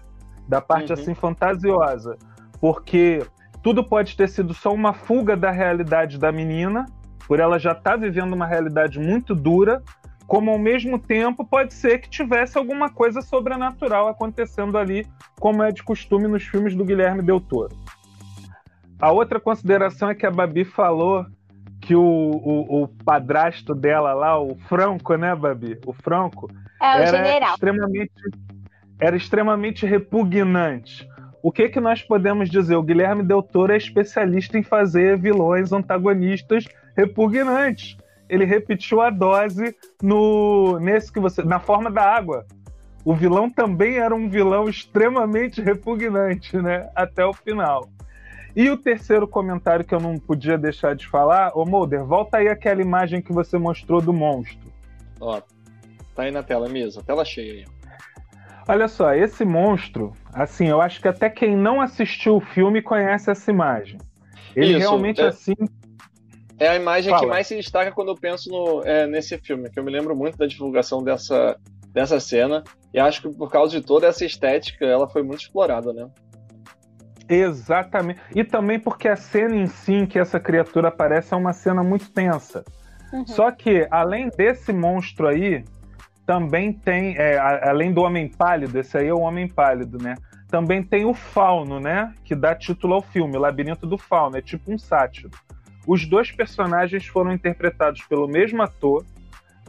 Da 0.48 0.60
parte 0.60 0.92
uhum. 0.92 0.98
assim 0.98 1.14
fantasiosa. 1.14 2.16
Porque 2.60 3.22
tudo 3.62 3.84
pode 3.84 4.16
ter 4.16 4.28
sido 4.28 4.54
só 4.54 4.72
uma 4.72 4.92
fuga 4.92 5.36
da 5.36 5.50
realidade 5.50 6.18
da 6.18 6.30
menina, 6.32 6.86
por 7.26 7.40
ela 7.40 7.58
já 7.58 7.72
estar 7.72 7.92
tá 7.92 7.96
vivendo 7.96 8.32
uma 8.32 8.46
realidade 8.46 8.98
muito 8.98 9.34
dura, 9.34 9.82
como 10.26 10.50
ao 10.50 10.58
mesmo 10.58 10.98
tempo 10.98 11.44
pode 11.44 11.72
ser 11.72 11.98
que 11.98 12.10
tivesse 12.10 12.58
alguma 12.58 12.90
coisa 12.90 13.22
sobrenatural 13.22 14.08
acontecendo 14.08 14.76
ali, 14.76 15.06
como 15.40 15.62
é 15.62 15.72
de 15.72 15.82
costume 15.82 16.28
nos 16.28 16.42
filmes 16.44 16.74
do 16.74 16.84
Guilherme 16.84 17.22
Del 17.22 17.40
Toro. 17.40 17.74
A 19.00 19.10
outra 19.12 19.40
consideração 19.40 20.10
é 20.10 20.14
que 20.14 20.26
a 20.26 20.30
Babi 20.30 20.64
falou 20.64 21.24
que 21.80 21.94
o, 21.94 22.02
o, 22.02 22.82
o 22.82 22.88
padrasto 22.88 23.74
dela 23.74 24.12
lá, 24.12 24.38
o 24.38 24.56
Franco, 24.68 25.14
né, 25.16 25.34
Babi? 25.34 25.78
O 25.86 25.92
Franco 25.92 26.50
é 26.82 26.84
o 26.84 26.98
era 26.98 27.06
general. 27.06 27.54
extremamente 27.54 28.12
era 29.00 29.16
extremamente 29.16 29.86
repugnante. 29.86 31.08
O 31.42 31.52
que 31.52 31.68
que 31.68 31.80
nós 31.80 32.02
podemos 32.02 32.50
dizer? 32.50 32.76
O 32.76 32.82
Guilherme 32.82 33.22
Del 33.22 33.42
Toro 33.42 33.72
é 33.72 33.76
especialista 33.76 34.58
em 34.58 34.62
fazer 34.62 35.16
vilões 35.16 35.72
antagonistas 35.72 36.64
repugnantes. 36.96 37.96
Ele 38.28 38.44
repetiu 38.44 39.00
a 39.00 39.10
dose 39.10 39.74
no 40.02 40.78
nesse 40.80 41.12
que 41.12 41.20
você 41.20 41.42
na 41.42 41.60
forma 41.60 41.90
da 41.90 42.02
água. 42.02 42.44
O 43.04 43.14
vilão 43.14 43.48
também 43.48 43.98
era 43.98 44.14
um 44.14 44.28
vilão 44.28 44.68
extremamente 44.68 45.62
repugnante, 45.62 46.56
né? 46.56 46.90
Até 46.94 47.24
o 47.24 47.32
final. 47.32 47.88
E 48.54 48.68
o 48.68 48.76
terceiro 48.76 49.26
comentário 49.26 49.84
que 49.84 49.94
eu 49.94 50.00
não 50.00 50.18
podia 50.18 50.58
deixar 50.58 50.94
de 50.94 51.06
falar, 51.06 51.52
ô 51.54 51.64
Mulder, 51.64 52.04
volta 52.04 52.38
aí 52.38 52.48
aquela 52.48 52.82
imagem 52.82 53.22
que 53.22 53.32
você 53.32 53.56
mostrou 53.56 54.00
do 54.00 54.12
monstro. 54.12 54.68
Ó, 55.20 55.40
tá 56.14 56.24
aí 56.24 56.30
na 56.30 56.42
tela 56.42 56.68
mesmo, 56.68 57.02
tela 57.02 57.24
cheia 57.24 57.52
aí. 57.52 57.77
Olha 58.68 58.86
só, 58.86 59.14
esse 59.14 59.46
monstro, 59.46 60.12
assim, 60.34 60.68
eu 60.68 60.82
acho 60.82 61.00
que 61.00 61.08
até 61.08 61.30
quem 61.30 61.56
não 61.56 61.80
assistiu 61.80 62.36
o 62.36 62.40
filme 62.40 62.82
conhece 62.82 63.30
essa 63.30 63.50
imagem. 63.50 63.98
Ele 64.54 64.72
Isso, 64.72 64.80
realmente 64.80 65.22
é, 65.22 65.28
assim. 65.28 65.54
É 66.58 66.68
a 66.68 66.76
imagem 66.76 67.10
Fala. 67.10 67.22
que 67.22 67.28
mais 67.30 67.46
se 67.46 67.56
destaca 67.56 67.90
quando 67.92 68.08
eu 68.08 68.14
penso 68.14 68.50
no, 68.50 68.82
é, 68.84 69.06
nesse 69.06 69.38
filme, 69.38 69.70
que 69.70 69.78
eu 69.78 69.84
me 69.84 69.90
lembro 69.90 70.14
muito 70.14 70.36
da 70.36 70.46
divulgação 70.46 71.02
dessa, 71.02 71.56
dessa 71.94 72.20
cena. 72.20 72.62
E 72.92 73.00
acho 73.00 73.22
que 73.22 73.30
por 73.30 73.50
causa 73.50 73.78
de 73.78 73.84
toda 73.84 74.06
essa 74.06 74.24
estética, 74.26 74.84
ela 74.84 75.08
foi 75.08 75.22
muito 75.22 75.40
explorada, 75.40 75.90
né? 75.94 76.06
Exatamente. 77.26 78.20
E 78.34 78.44
também 78.44 78.78
porque 78.78 79.08
a 79.08 79.16
cena 79.16 79.56
em 79.56 79.66
si 79.66 79.94
em 79.94 80.06
que 80.06 80.18
essa 80.18 80.38
criatura 80.38 80.88
aparece 80.88 81.32
é 81.32 81.36
uma 81.36 81.54
cena 81.54 81.82
muito 81.82 82.10
tensa. 82.10 82.64
Uhum. 83.14 83.26
Só 83.26 83.50
que, 83.50 83.86
além 83.90 84.28
desse 84.36 84.74
monstro 84.74 85.26
aí, 85.26 85.64
também 86.28 86.74
tem, 86.74 87.16
é, 87.16 87.38
além 87.38 87.90
do 87.90 88.02
Homem 88.02 88.28
Pálido, 88.28 88.78
esse 88.78 88.98
aí 88.98 89.08
é 89.08 89.14
o 89.14 89.20
Homem 89.20 89.48
Pálido, 89.48 89.96
né? 89.96 90.14
Também 90.50 90.82
tem 90.82 91.06
o 91.06 91.14
Fauno, 91.14 91.80
né? 91.80 92.12
Que 92.22 92.34
dá 92.34 92.54
título 92.54 92.92
ao 92.96 93.00
filme, 93.00 93.34
o 93.34 93.40
Labirinto 93.40 93.86
do 93.86 93.96
Fauno, 93.96 94.36
é 94.36 94.42
tipo 94.42 94.70
um 94.70 94.76
sátiro. 94.76 95.30
Os 95.86 96.04
dois 96.04 96.30
personagens 96.30 97.06
foram 97.06 97.32
interpretados 97.32 98.02
pelo 98.02 98.28
mesmo 98.28 98.60
ator, 98.60 99.06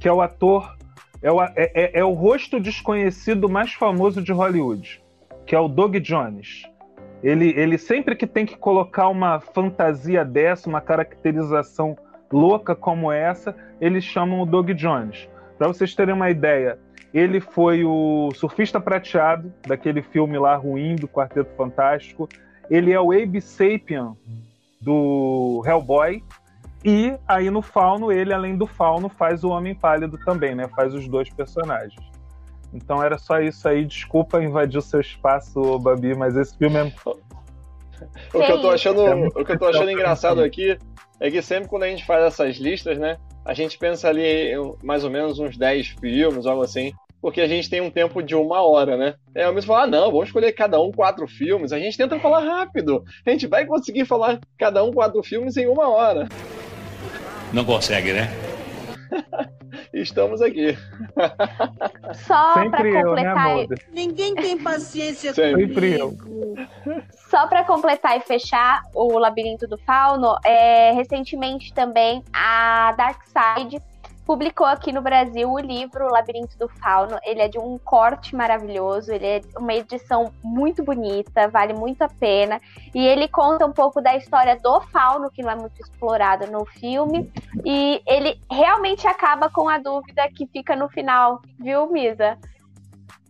que 0.02 0.06
é 0.06 0.12
o 0.12 0.22
ator. 0.22 0.76
É 1.22 1.32
o, 1.32 1.41
é, 1.41 1.54
é, 1.56 2.00
é 2.00 2.04
o 2.04 2.12
rosto 2.12 2.60
desconhecido 2.60 3.48
mais 3.48 3.72
famoso 3.72 4.22
de 4.22 4.34
Hollywood, 4.34 5.02
que 5.45 5.56
é 5.56 5.60
o 5.62 5.69
Doug 5.69 5.95
Jones. 5.95 6.63
Ele, 7.24 7.54
ele 7.56 7.78
sempre 7.78 8.17
que 8.17 8.28
tem 8.28 8.45
que 8.45 8.58
colocar 8.58 9.08
uma 9.08 9.39
fantasia 9.39 10.26
dessa, 10.26 10.67
uma 10.67 10.82
caracterização 10.82 11.98
louca 12.30 12.76
como 12.76 13.10
essa, 13.13 13.56
eles 13.80 14.04
chamam 14.04 14.41
o 14.41 14.45
Doug 14.45 14.72
Jones. 14.72 15.30
Para 15.60 15.67
vocês 15.67 15.93
terem 15.93 16.15
uma 16.15 16.30
ideia, 16.30 16.80
ele 17.13 17.41
foi 17.41 17.84
o 17.84 18.30
surfista 18.34 18.80
prateado 18.80 19.54
daquele 19.67 20.02
filme 20.02 20.39
lá 20.39 20.56
ruim 20.56 20.95
do 20.95 21.06
Quarteto 21.06 21.54
Fantástico. 21.58 22.30
Ele 22.72 22.93
é 22.93 23.00
o 23.00 23.12
Abe 23.12 23.41
Sapien 23.41 24.13
do 24.80 25.62
Hellboy. 25.65 26.24
E 26.86 27.13
aí 27.28 27.50
no 27.50 27.62
Fauno, 27.62 28.10
ele, 28.10 28.34
além 28.34 28.56
do 28.56 28.65
Fauno, 28.65 29.10
faz 29.10 29.43
o 29.43 29.50
Homem 29.50 29.76
Pálido 29.76 30.17
também, 30.24 30.56
né? 30.56 30.69
Faz 30.69 30.93
os 30.93 31.10
dois 31.10 31.30
personagens. 31.30 32.10
Então 32.74 33.04
era 33.04 33.17
só 33.17 33.41
isso 33.41 33.67
aí. 33.67 33.84
Desculpa 33.84 34.41
invadir 34.41 34.78
o 34.78 34.82
seu 34.82 35.02
espaço, 35.02 35.78
Babi, 35.80 36.15
mas 36.15 36.38
esse 36.38 36.58
filme 36.58 36.78
é. 36.78 36.84
O 38.34 38.39
que 38.39 38.52
eu 38.52 38.62
tô 38.62 38.69
achando, 38.69 39.02
o 39.36 39.43
que 39.43 39.52
eu 39.52 39.60
tô 39.60 39.65
achando 39.65 39.91
engraçado 39.91 40.41
aqui 40.41 40.78
é 41.19 41.30
que 41.30 41.41
sempre 41.41 41.67
quando 41.67 41.84
a 41.84 41.88
gente 41.88 42.06
faz 42.06 42.24
essas 42.24 42.56
listas, 42.56 42.98
né? 42.98 43.17
A 43.49 43.53
gente 43.55 43.79
pensa 43.79 44.07
ali 44.07 44.51
mais 44.83 45.03
ou 45.03 45.09
menos 45.09 45.39
uns 45.39 45.57
10 45.57 45.95
filmes, 45.99 46.45
algo 46.45 46.62
assim. 46.62 46.93
Porque 47.19 47.41
a 47.41 47.47
gente 47.47 47.67
tem 47.67 47.81
um 47.81 47.89
tempo 47.89 48.21
de 48.21 48.35
uma 48.35 48.62
hora, 48.62 48.95
né? 48.95 49.15
É, 49.33 49.49
o 49.49 49.53
mesmo 49.55 49.69
falar, 49.69 49.85
ah, 49.85 49.88
não, 49.88 50.12
vamos 50.12 50.27
escolher 50.27 50.51
cada 50.51 50.79
um 50.79 50.91
quatro 50.91 51.27
filmes. 51.27 51.71
A 51.71 51.79
gente 51.79 51.97
tenta 51.97 52.19
falar 52.19 52.41
rápido. 52.41 53.03
A 53.25 53.31
gente 53.31 53.47
vai 53.47 53.65
conseguir 53.65 54.05
falar 54.05 54.39
cada 54.55 54.83
um 54.83 54.93
quatro 54.93 55.23
filmes 55.23 55.57
em 55.57 55.65
uma 55.65 55.89
hora. 55.89 56.29
Não 57.51 57.65
consegue, 57.65 58.13
né? 58.13 58.29
estamos 59.93 60.41
aqui. 60.41 60.78
Só 62.13 62.69
para 62.69 63.04
completar. 63.04 63.58
né, 63.58 63.67
Ninguém 63.91 64.36
tem 64.36 64.58
paciência 64.58 65.34
Sempre 65.34 65.99
eu. 65.99 66.15
Só 67.30 67.47
para 67.47 67.63
completar 67.63 68.17
e 68.17 68.21
fechar 68.21 68.82
o 68.93 69.17
Labirinto 69.17 69.67
do 69.67 69.78
Fauno, 69.78 70.38
é, 70.43 70.91
recentemente 70.91 71.73
também 71.73 72.23
a 72.34 72.93
Dark 72.97 73.21
Side 73.25 73.82
publicou 74.30 74.68
aqui 74.68 74.92
no 74.92 75.02
Brasil 75.02 75.52
o 75.52 75.58
livro 75.58 76.06
O 76.06 76.12
Labirinto 76.12 76.56
do 76.56 76.70
Fauno. 76.70 77.18
Ele 77.24 77.42
é 77.42 77.48
de 77.48 77.58
um 77.58 77.80
corte 77.80 78.36
maravilhoso, 78.36 79.12
ele 79.12 79.26
é 79.26 79.42
uma 79.58 79.74
edição 79.74 80.32
muito 80.44 80.84
bonita, 80.84 81.48
vale 81.48 81.74
muito 81.74 82.04
a 82.04 82.08
pena. 82.08 82.62
E 82.94 83.08
ele 83.08 83.28
conta 83.28 83.65
um 83.65 83.72
pouco 83.72 84.00
da 84.00 84.15
história 84.15 84.56
do 84.62 84.82
fauno, 84.82 85.32
que 85.32 85.42
não 85.42 85.50
é 85.50 85.56
muito 85.56 85.82
explorado 85.82 86.46
no 86.46 86.63
filme. 86.63 87.28
E 87.65 88.04
ele 88.06 88.39
realmente 88.52 89.08
acaba 89.08 89.50
com 89.50 89.68
a 89.68 89.80
dúvida 89.80 90.30
que 90.30 90.46
fica 90.46 90.76
no 90.76 90.88
final, 90.89 91.42
viu, 91.60 91.92
Misa? 91.92 92.38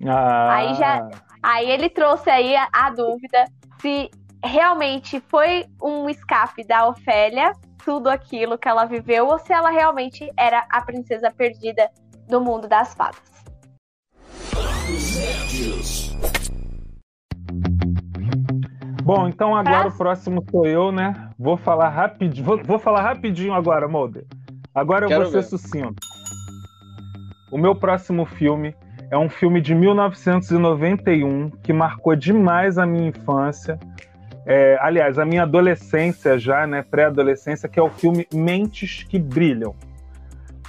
Ah. 0.05 0.53
Aí 0.53 0.73
já. 0.73 1.09
Aí 1.41 1.71
ele 1.71 1.89
trouxe 1.89 2.29
aí 2.29 2.57
a, 2.57 2.67
a 2.73 2.89
dúvida 2.89 3.45
se 3.79 4.11
realmente 4.43 5.21
foi 5.29 5.65
um 5.81 6.09
escape 6.09 6.65
da 6.65 6.89
Ofélia, 6.89 7.53
tudo 7.89 8.07
aquilo 8.07 8.55
que 8.55 8.67
ela 8.69 8.85
viveu, 8.85 9.25
ou 9.25 9.39
se 9.39 9.51
ela 9.51 9.71
realmente 9.71 10.31
era 10.37 10.63
a 10.69 10.79
princesa 10.79 11.31
perdida 11.31 11.89
do 12.27 12.39
mundo 12.39 12.67
das 12.67 12.93
fadas. 12.93 13.19
Bom, 19.03 19.27
então 19.27 19.55
agora 19.55 19.85
Pra- 19.85 19.89
o 19.89 19.97
próximo 19.97 20.45
sou 20.51 20.67
eu, 20.67 20.91
né? 20.91 21.31
Vou 21.35 21.57
falar 21.57 21.89
rapidinho. 21.89 22.45
Vou, 22.45 22.63
vou 22.63 22.77
falar 22.77 23.01
rapidinho 23.01 23.55
agora, 23.55 23.87
Mulder. 23.87 24.23
Agora 24.75 25.05
eu 25.05 25.09
Quero 25.09 25.23
vou 25.23 25.31
ser 25.31 25.37
ver. 25.41 25.47
sucinto. 25.47 25.95
O 27.51 27.57
meu 27.57 27.73
próximo 27.73 28.23
filme 28.23 28.75
é 29.09 29.17
um 29.17 29.27
filme 29.29 29.59
de 29.61 29.73
1991 29.73 31.49
que 31.63 31.73
marcou 31.73 32.15
demais 32.15 32.77
a 32.77 32.85
minha 32.85 33.09
infância. 33.09 33.79
É, 34.45 34.77
aliás, 34.81 35.19
a 35.19 35.25
minha 35.25 35.43
adolescência 35.43 36.37
já, 36.39 36.65
né? 36.65 36.83
Pré-adolescência, 36.83 37.69
que 37.69 37.79
é 37.79 37.83
o 37.83 37.89
filme 37.89 38.27
Mentes 38.33 39.03
que 39.03 39.19
Brilham. 39.19 39.75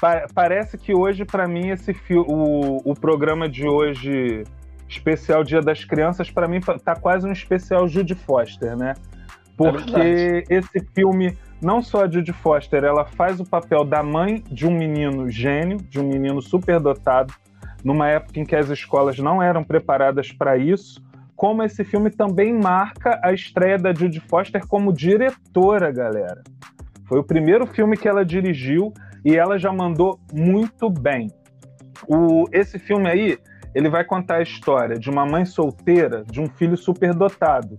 Pa- 0.00 0.26
parece 0.34 0.76
que 0.78 0.94
hoje, 0.94 1.24
para 1.24 1.46
mim, 1.46 1.68
esse 1.68 1.94
o, 2.10 2.90
o 2.90 2.94
programa 2.94 3.48
de 3.48 3.66
hoje 3.66 4.44
especial 4.88 5.44
Dia 5.44 5.60
das 5.60 5.84
Crianças, 5.84 6.30
para 6.30 6.48
mim, 6.48 6.60
tá 6.60 6.96
quase 6.96 7.26
um 7.26 7.32
especial 7.32 7.86
Judy 7.86 8.14
Foster, 8.14 8.76
né? 8.76 8.94
Porque 9.56 9.92
verdade. 9.92 10.44
esse 10.48 10.80
filme, 10.94 11.36
não 11.60 11.82
só 11.82 12.04
a 12.04 12.10
Judy 12.10 12.32
Foster, 12.32 12.82
ela 12.82 13.04
faz 13.04 13.38
o 13.38 13.44
papel 13.44 13.84
da 13.84 14.02
mãe 14.02 14.42
de 14.50 14.66
um 14.66 14.70
menino 14.70 15.30
gênio, 15.30 15.76
de 15.76 16.00
um 16.00 16.08
menino 16.08 16.42
superdotado, 16.42 17.32
numa 17.84 18.08
época 18.08 18.40
em 18.40 18.44
que 18.44 18.56
as 18.56 18.68
escolas 18.68 19.18
não 19.18 19.42
eram 19.42 19.62
preparadas 19.62 20.32
para 20.32 20.56
isso, 20.56 21.02
como 21.40 21.62
esse 21.62 21.82
filme 21.84 22.10
também 22.10 22.52
marca 22.52 23.18
a 23.24 23.32
estreia 23.32 23.78
da 23.78 23.94
Judy 23.94 24.20
Foster 24.20 24.60
como 24.68 24.92
diretora, 24.92 25.90
galera. 25.90 26.42
Foi 27.08 27.18
o 27.18 27.24
primeiro 27.24 27.66
filme 27.66 27.96
que 27.96 28.06
ela 28.06 28.26
dirigiu 28.26 28.92
e 29.24 29.38
ela 29.38 29.58
já 29.58 29.72
mandou 29.72 30.20
muito 30.34 30.90
bem. 30.90 31.30
O, 32.06 32.44
esse 32.52 32.78
filme 32.78 33.08
aí, 33.08 33.38
ele 33.74 33.88
vai 33.88 34.04
contar 34.04 34.34
a 34.34 34.42
história 34.42 34.98
de 34.98 35.08
uma 35.08 35.24
mãe 35.24 35.46
solteira 35.46 36.26
de 36.30 36.42
um 36.42 36.46
filho 36.46 36.76
superdotado, 36.76 37.74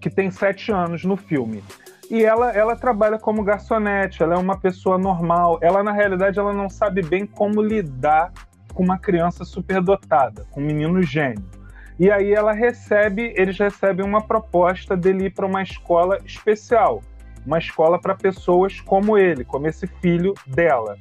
que 0.00 0.10
tem 0.10 0.28
sete 0.28 0.72
anos 0.72 1.04
no 1.04 1.16
filme. 1.16 1.62
E 2.10 2.24
ela, 2.24 2.50
ela 2.50 2.74
trabalha 2.74 3.16
como 3.16 3.44
garçonete, 3.44 4.24
ela 4.24 4.34
é 4.34 4.38
uma 4.38 4.58
pessoa 4.58 4.98
normal. 4.98 5.60
Ela, 5.62 5.84
na 5.84 5.92
realidade, 5.92 6.40
ela 6.40 6.52
não 6.52 6.68
sabe 6.68 7.00
bem 7.00 7.26
como 7.26 7.62
lidar 7.62 8.32
com 8.74 8.82
uma 8.82 8.98
criança 8.98 9.44
superdotada, 9.44 10.44
com 10.50 10.60
um 10.60 10.66
menino 10.66 11.00
gênio. 11.00 11.63
E 11.98 12.10
aí 12.10 12.32
ela 12.32 12.52
recebe, 12.52 13.32
eles 13.36 13.58
recebem 13.58 14.04
uma 14.04 14.20
proposta 14.20 14.96
dele 14.96 15.26
ir 15.26 15.30
para 15.30 15.46
uma 15.46 15.62
escola 15.62 16.18
especial, 16.24 17.02
uma 17.46 17.58
escola 17.58 18.00
para 18.00 18.14
pessoas 18.14 18.80
como 18.80 19.16
ele, 19.16 19.44
como 19.44 19.68
esse 19.68 19.86
filho 19.86 20.34
dela. 20.46 20.96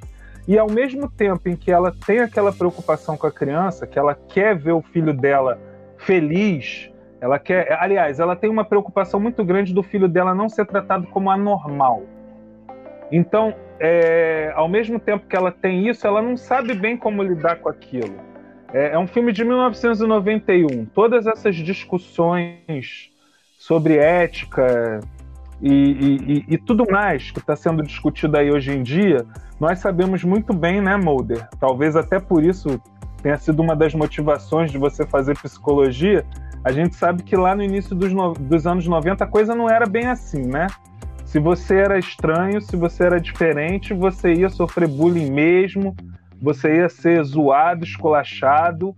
E 0.47 0.58
ao 0.58 0.69
mesmo 0.69 1.10
tempo 1.10 1.49
em 1.49 1.56
que 1.56 1.71
ela 1.71 1.95
tem 2.06 2.19
aquela 2.19 2.51
preocupação 2.51 3.17
com 3.17 3.25
a 3.25 3.32
criança, 3.32 3.88
que 3.88 3.97
ela 3.97 4.13
quer 4.13 4.56
ver 4.58 4.73
o 4.73 4.82
filho 4.82 5.13
dela 5.13 5.60
feliz, 5.97 6.91
ela 7.19 7.39
quer, 7.39 7.71
aliás, 7.82 8.19
ela 8.19 8.36
tem 8.36 8.49
uma 8.49 8.65
preocupação 8.65 9.19
muito 9.19 9.43
grande 9.45 9.73
do 9.73 9.82
filho 9.82 10.10
dela 10.10 10.36
não 10.36 10.49
ser 10.49 10.65
tratado 10.65 11.08
como 11.08 11.32
anormal. 11.32 12.03
Então, 13.10 13.56
é, 13.79 14.51
ao 14.56 14.67
mesmo 14.67 14.99
tempo 14.99 15.25
que 15.27 15.36
ela 15.36 15.51
tem 15.51 15.88
isso, 15.88 16.06
ela 16.06 16.21
não 16.21 16.36
sabe 16.36 16.73
bem 16.73 16.97
como 16.97 17.23
lidar 17.23 17.58
com 17.58 17.69
aquilo. 17.69 18.33
É, 18.73 18.93
é 18.93 18.99
um 18.99 19.07
filme 19.07 19.31
de 19.31 19.43
1991. 19.43 20.86
Todas 20.86 21.27
essas 21.27 21.55
discussões 21.55 23.12
sobre 23.57 23.97
ética 23.97 24.99
e, 25.62 25.71
e- 25.71 26.45
e- 26.55 26.57
tudo 26.57 26.86
mais 26.89 27.31
que 27.31 27.39
está 27.39 27.55
sendo 27.55 27.83
discutido 27.83 28.36
aí 28.38 28.51
hoje 28.51 28.71
em 28.71 28.83
dia, 28.83 29.25
nós 29.59 29.79
sabemos 29.79 30.23
muito 30.23 30.53
bem, 30.53 30.81
né, 30.81 30.97
Mulder? 30.97 31.47
Talvez 31.59 31.95
até 31.95 32.19
por 32.19 32.43
isso 32.43 32.81
tenha 33.21 33.38
sido 33.38 33.62
uma 33.62 33.75
das 33.75 33.93
motivações 33.93 34.71
de 34.71 34.77
você 34.77 35.05
fazer 35.05 35.38
psicologia. 35.39 36.25
A 36.65 36.71
gente 36.71 36.95
sabe 36.95 37.23
que 37.23 37.36
lá 37.38 37.55
no 37.55 37.63
início 37.63 37.95
dos, 37.95 38.12
no- 38.12 38.33
dos 38.33 38.67
anos 38.67 38.86
90 38.88 39.23
a 39.23 39.27
coisa 39.27 39.55
não 39.55 39.69
era 39.69 39.86
bem 39.86 40.07
assim, 40.07 40.41
né? 40.45 40.67
Se 41.25 41.39
você 41.39 41.75
era 41.77 41.97
estranho, 41.97 42.62
se 42.62 42.75
você 42.75 43.05
era 43.05 43.19
diferente, 43.19 43.93
você 43.93 44.33
ia 44.33 44.49
sofrer 44.49 44.88
bullying 44.88 45.31
mesmo, 45.31 45.95
você 46.43 46.75
ia 46.75 46.89
ser 46.89 47.23
zoado, 47.23 47.86
esculachado, 47.86 48.93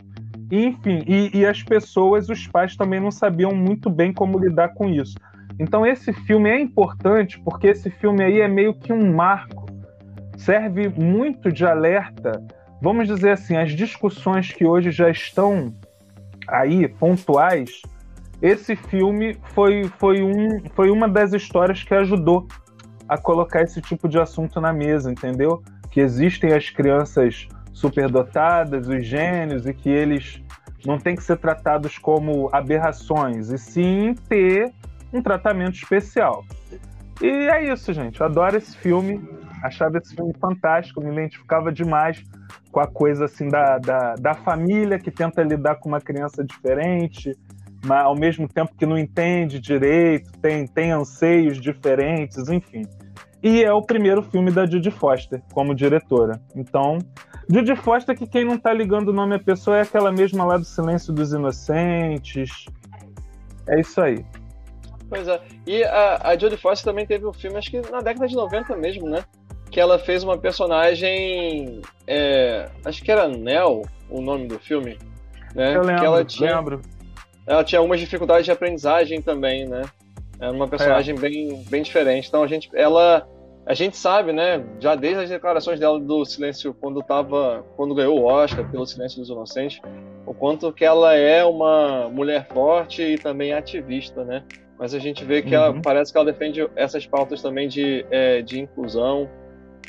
enfim. 0.51 1.03
E, 1.07 1.37
e 1.37 1.45
as 1.45 1.61
pessoas, 1.61 2.27
os 2.27 2.47
pais 2.47 2.75
também 2.75 2.99
não 2.99 3.11
sabiam 3.11 3.51
muito 3.51 3.87
bem 3.87 4.11
como 4.11 4.39
lidar 4.39 4.69
com 4.69 4.89
isso. 4.89 5.15
Então 5.59 5.85
esse 5.85 6.11
filme 6.11 6.49
é 6.49 6.59
importante 6.59 7.39
porque 7.39 7.67
esse 7.67 7.91
filme 7.91 8.23
aí 8.23 8.41
é 8.41 8.47
meio 8.47 8.73
que 8.73 8.91
um 8.91 9.13
marco, 9.13 9.67
serve 10.35 10.89
muito 10.89 11.51
de 11.51 11.63
alerta. 11.65 12.43
Vamos 12.81 13.07
dizer 13.07 13.31
assim, 13.31 13.55
as 13.55 13.71
discussões 13.71 14.51
que 14.51 14.65
hoje 14.65 14.89
já 14.89 15.09
estão 15.09 15.71
aí 16.47 16.87
pontuais, 16.87 17.83
esse 18.41 18.75
filme 18.75 19.37
foi, 19.53 19.83
foi, 19.99 20.23
um, 20.23 20.61
foi 20.73 20.89
uma 20.89 21.07
das 21.07 21.31
histórias 21.31 21.83
que 21.83 21.93
ajudou 21.93 22.47
a 23.07 23.17
colocar 23.17 23.61
esse 23.61 23.79
tipo 23.81 24.09
de 24.09 24.19
assunto 24.19 24.59
na 24.59 24.73
mesa, 24.73 25.11
entendeu? 25.11 25.61
Que 25.95 26.01
existem 26.01 26.51
as 26.51 26.69
crianças 26.69 27.47
superdotadas, 27.71 28.89
os 28.89 29.07
gênios, 29.07 29.65
e 29.65 29.73
que 29.73 29.87
eles 29.89 30.43
não 30.85 30.97
têm 30.99 31.15
que 31.15 31.23
ser 31.23 31.37
tratados 31.37 31.97
como 31.97 32.49
aberrações, 32.51 33.49
e 33.49 33.57
sim 33.57 34.13
ter 34.27 34.73
um 35.13 35.21
tratamento 35.21 35.75
especial. 35.75 36.43
E 37.21 37.27
é 37.27 37.71
isso, 37.71 37.93
gente. 37.93 38.19
Eu 38.19 38.25
adoro 38.25 38.57
esse 38.57 38.75
filme. 38.75 39.21
Achava 39.63 39.97
esse 39.97 40.13
filme 40.13 40.33
fantástico, 40.37 40.99
me 40.99 41.13
identificava 41.13 41.71
demais 41.71 42.21
com 42.73 42.81
a 42.81 42.87
coisa 42.87 43.23
assim 43.23 43.47
da, 43.47 43.77
da, 43.77 44.15
da 44.15 44.33
família 44.33 44.99
que 44.99 45.09
tenta 45.09 45.41
lidar 45.43 45.75
com 45.75 45.87
uma 45.87 46.01
criança 46.01 46.43
diferente, 46.43 47.31
mas 47.85 48.03
ao 48.03 48.17
mesmo 48.17 48.49
tempo 48.49 48.75
que 48.77 48.85
não 48.85 48.97
entende 48.97 49.61
direito, 49.61 50.29
tem, 50.41 50.67
tem 50.67 50.91
anseios 50.91 51.55
diferentes, 51.55 52.49
enfim. 52.49 52.81
E 53.43 53.63
é 53.63 53.71
o 53.71 53.81
primeiro 53.81 54.21
filme 54.23 54.51
da 54.51 54.65
Judy 54.65 54.91
Foster 54.91 55.41
como 55.53 55.75
diretora. 55.75 56.41
Então, 56.55 56.97
Judy 57.49 57.75
Foster, 57.75 58.17
que 58.17 58.25
quem 58.25 58.43
não 58.43 58.57
tá 58.57 58.73
ligando 58.73 59.09
o 59.09 59.13
nome 59.13 59.35
à 59.35 59.39
pessoa 59.39 59.77
é 59.77 59.81
aquela 59.81 60.11
mesma 60.11 60.45
lá 60.45 60.57
do 60.57 60.65
Silêncio 60.65 61.13
dos 61.13 61.31
Inocentes. 61.31 62.65
É 63.67 63.79
isso 63.79 64.01
aí. 64.01 64.25
Pois 65.09 65.27
é. 65.27 65.39
E 65.65 65.83
a, 65.83 66.29
a 66.29 66.37
Jodie 66.37 66.57
Foster 66.57 66.91
também 66.91 67.05
teve 67.05 67.25
um 67.25 67.33
filme, 67.33 67.57
acho 67.57 67.69
que 67.69 67.79
na 67.91 68.01
década 68.01 68.27
de 68.27 68.35
90 68.35 68.75
mesmo, 68.75 69.07
né? 69.07 69.23
Que 69.69 69.79
ela 69.79 69.99
fez 69.99 70.23
uma 70.23 70.37
personagem. 70.37 71.81
é, 72.07 72.69
acho 72.83 73.03
que 73.03 73.11
era 73.11 73.27
Nell, 73.27 73.83
o 74.09 74.21
nome 74.21 74.47
do 74.47 74.59
filme. 74.59 74.97
Né? 75.53 75.75
Eu 75.75 75.81
lembro, 75.81 76.01
que 76.01 76.05
ela 76.05 76.25
tinha, 76.25 76.55
lembro. 76.55 76.81
ela 77.45 77.63
tinha 77.63 77.79
algumas 77.79 77.99
dificuldades 77.99 78.45
de 78.45 78.51
aprendizagem 78.51 79.21
também, 79.21 79.67
né? 79.67 79.83
Era 80.39 80.51
uma 80.51 80.67
personagem 80.67 81.15
bem, 81.15 81.63
bem 81.69 81.81
diferente. 81.81 82.27
Então 82.27 82.43
a 82.43 82.47
gente, 82.47 82.69
ela, 82.73 83.27
a 83.65 83.73
gente 83.73 83.95
sabe, 83.97 84.31
né? 84.33 84.63
Já 84.79 84.95
desde 84.95 85.23
as 85.23 85.29
declarações 85.29 85.79
dela 85.79 85.99
do 85.99 86.25
Silêncio, 86.25 86.73
quando 86.73 87.01
tava, 87.01 87.65
quando 87.75 87.95
ganhou 87.95 88.19
o 88.19 88.25
Oscar 88.25 88.69
pelo 88.69 88.85
Silêncio 88.85 89.19
dos 89.19 89.29
Inocentes, 89.29 89.79
o 90.25 90.33
quanto 90.33 90.71
que 90.73 90.83
ela 90.83 91.13
é 91.15 91.43
uma 91.45 92.09
mulher 92.09 92.47
forte 92.47 93.01
e 93.01 93.17
também 93.17 93.53
ativista, 93.53 94.23
né? 94.23 94.43
Mas 94.77 94.93
a 94.93 94.99
gente 94.99 95.23
vê 95.23 95.41
que 95.41 95.55
ela 95.55 95.71
Uhum. 95.71 95.81
parece 95.81 96.11
que 96.11 96.17
ela 96.17 96.25
defende 96.31 96.67
essas 96.75 97.05
pautas 97.07 97.41
também 97.41 97.67
de, 97.69 98.05
é, 98.11 98.41
de 98.41 98.59
inclusão, 98.59 99.29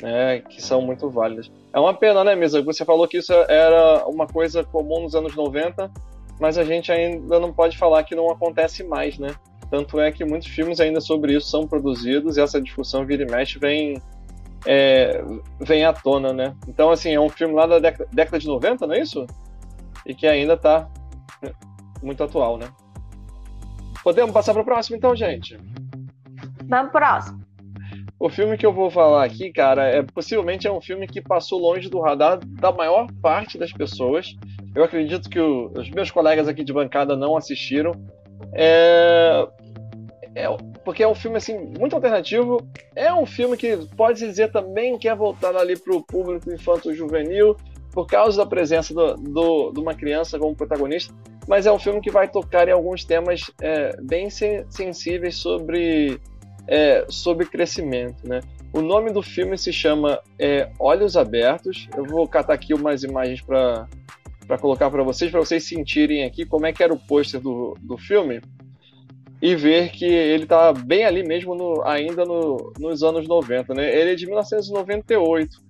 né? 0.01 0.39
Que 0.39 0.61
são 0.61 0.81
muito 0.81 1.09
válidas. 1.09 1.51
É 1.73 1.79
uma 1.79 1.93
pena, 1.93 2.23
né, 2.23 2.35
Misa? 2.35 2.61
Você 2.61 2.85
falou 2.85 3.05
que 3.07 3.17
isso 3.17 3.33
era 3.33 4.05
uma 4.07 4.25
coisa 4.27 4.63
comum 4.63 5.01
nos 5.01 5.13
anos 5.13 5.35
90, 5.35 5.91
mas 6.39 6.57
a 6.57 6.63
gente 6.63 6.89
ainda 6.91 7.37
não 7.39 7.51
pode 7.51 7.77
falar 7.77 8.03
que 8.03 8.15
não 8.15 8.29
acontece 8.31 8.81
mais, 8.83 9.17
né? 9.19 9.29
Tanto 9.69 9.99
é 9.99 10.11
que 10.11 10.23
muitos 10.23 10.47
filmes 10.49 10.79
ainda 10.79 11.01
sobre 11.01 11.35
isso 11.35 11.49
são 11.49 11.67
produzidos 11.67 12.37
e 12.37 12.41
essa 12.41 12.61
discussão 12.61 13.05
vira 13.05 13.23
e 13.23 13.31
mexe 13.31 13.59
vem, 13.59 14.01
é, 14.65 15.21
vem 15.59 15.83
à 15.85 15.91
tona, 15.91 16.31
né? 16.31 16.55
Então, 16.67 16.89
assim, 16.89 17.11
é 17.11 17.19
um 17.19 17.29
filme 17.29 17.53
lá 17.53 17.65
da 17.65 17.79
década, 17.79 18.09
década 18.11 18.39
de 18.39 18.47
90, 18.47 18.87
não 18.87 18.95
é 18.95 18.99
isso? 19.01 19.25
E 20.05 20.15
que 20.15 20.25
ainda 20.25 20.55
tá 20.55 20.89
muito 22.01 22.23
atual, 22.23 22.57
né? 22.57 22.67
Podemos 24.03 24.31
passar 24.31 24.53
para 24.53 24.61
o 24.61 24.65
próximo, 24.65 24.95
então, 24.95 25.15
gente? 25.15 25.59
Vamos 26.67 26.91
pro 26.91 27.01
próximo. 27.01 27.47
O 28.19 28.29
filme 28.29 28.57
que 28.57 28.65
eu 28.65 28.73
vou 28.73 28.89
falar 28.89 29.23
aqui, 29.23 29.51
cara, 29.51 29.85
é 29.85 30.01
possivelmente 30.01 30.65
é 30.65 30.71
um 30.71 30.81
filme 30.81 31.07
que 31.07 31.21
passou 31.21 31.59
longe 31.59 31.87
do 31.87 31.99
radar 31.99 32.39
da 32.43 32.71
maior 32.71 33.07
parte 33.21 33.59
das 33.59 33.71
pessoas. 33.71 34.35
Eu 34.73 34.83
acredito 34.83 35.29
que 35.29 35.39
o, 35.39 35.71
os 35.75 35.89
meus 35.91 36.09
colegas 36.09 36.47
aqui 36.47 36.63
de 36.63 36.73
bancada 36.73 37.15
não 37.15 37.37
assistiram. 37.37 37.91
É, 38.53 39.47
é, 40.35 40.47
porque 40.85 41.03
é 41.03 41.07
um 41.07 41.15
filme 41.15 41.37
assim 41.37 41.57
muito 41.79 41.95
alternativo. 41.95 42.65
É 42.95 43.13
um 43.13 43.25
filme 43.25 43.57
que 43.57 43.77
pode 43.95 44.19
dizer 44.19 44.51
também 44.51 44.97
que 44.97 45.07
é 45.07 45.15
voltado 45.15 45.57
ali 45.57 45.77
para 45.77 45.95
o 45.95 46.03
público 46.03 46.51
infanto-juvenil 46.51 47.55
por 47.91 48.05
causa 48.05 48.37
da 48.37 48.45
presença 48.45 48.93
do, 48.93 49.15
do, 49.15 49.71
de 49.71 49.79
uma 49.79 49.95
criança 49.95 50.37
como 50.37 50.55
protagonista. 50.55 51.13
Mas 51.47 51.65
é 51.65 51.71
um 51.71 51.79
filme 51.79 52.01
que 52.01 52.11
vai 52.11 52.27
tocar 52.27 52.67
em 52.67 52.71
alguns 52.71 53.03
temas 53.03 53.49
é, 53.61 53.99
bem 54.01 54.29
sensíveis 54.29 55.37
sobre 55.37 56.19
é, 56.67 57.05
sobre 57.09 57.45
crescimento, 57.45 58.27
né? 58.27 58.41
O 58.73 58.81
nome 58.81 59.11
do 59.11 59.23
filme 59.23 59.57
se 59.57 59.71
chama 59.71 60.21
é, 60.37 60.69
Olhos 60.77 61.15
Abertos. 61.15 61.87
Eu 61.97 62.03
vou 62.03 62.27
catar 62.27 62.53
aqui 62.53 62.73
umas 62.73 63.01
imagens 63.01 63.41
para 63.41 63.87
para 64.47 64.57
colocar 64.57 64.89
para 64.89 65.03
vocês, 65.03 65.29
para 65.29 65.39
vocês 65.39 65.67
sentirem 65.67 66.23
aqui 66.23 66.45
como 66.45 66.65
é 66.65 66.73
que 66.73 66.81
era 66.81 66.93
o 66.93 66.99
pôster 66.99 67.39
do, 67.39 67.77
do 67.81 67.97
filme 67.97 68.41
e 69.41 69.55
ver 69.55 69.91
que 69.91 70.05
ele 70.05 70.43
está 70.43 70.73
bem 70.73 71.05
ali 71.05 71.23
mesmo, 71.23 71.53
no, 71.53 71.83
ainda 71.83 72.25
no, 72.25 72.73
nos 72.79 73.03
anos 73.03 73.27
90. 73.27 73.73
Né? 73.73 73.95
Ele 73.95 74.11
é 74.11 74.15
de 74.15 74.25
1998. 74.25 75.67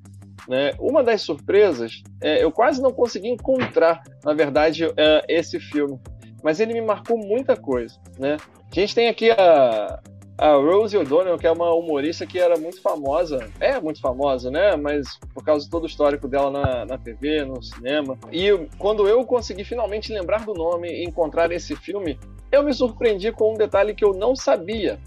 Né? 0.47 0.71
Uma 0.79 1.03
das 1.03 1.21
surpresas, 1.21 2.01
é, 2.21 2.41
eu 2.41 2.51
quase 2.51 2.81
não 2.81 2.93
consegui 2.93 3.27
encontrar, 3.27 4.01
na 4.23 4.33
verdade, 4.33 4.85
é, 4.95 5.25
esse 5.27 5.59
filme, 5.59 5.99
mas 6.41 6.59
ele 6.61 6.73
me 6.73 6.81
marcou 6.81 7.17
muita 7.17 7.57
coisa. 7.57 7.99
Né? 8.17 8.37
A 8.71 8.79
gente 8.79 8.95
tem 8.95 9.09
aqui 9.09 9.29
a, 9.31 9.99
a 10.37 10.51
Rose 10.51 10.95
O'Donnell, 10.95 11.37
que 11.37 11.47
é 11.47 11.51
uma 11.51 11.73
humorista 11.73 12.25
que 12.25 12.37
era 12.37 12.57
muito 12.57 12.79
famosa, 12.79 13.49
é 13.59 13.79
muito 13.79 13.99
famosa, 13.99 14.51
né? 14.51 14.75
Mas 14.75 15.17
por 15.33 15.43
causa 15.43 15.65
de 15.65 15.71
todo 15.71 15.83
o 15.83 15.87
histórico 15.87 16.27
dela 16.27 16.51
na, 16.51 16.85
na 16.85 16.97
TV, 16.97 17.43
no 17.43 17.61
cinema. 17.63 18.17
E 18.31 18.51
quando 18.77 19.07
eu 19.07 19.25
consegui 19.25 19.63
finalmente 19.63 20.13
lembrar 20.13 20.45
do 20.45 20.53
nome 20.53 20.89
e 20.89 21.03
encontrar 21.03 21.51
esse 21.51 21.75
filme, 21.75 22.19
eu 22.51 22.61
me 22.61 22.71
surpreendi 22.71 23.31
com 23.31 23.53
um 23.53 23.57
detalhe 23.57 23.95
que 23.95 24.05
eu 24.05 24.13
não 24.13 24.35
sabia. 24.35 24.99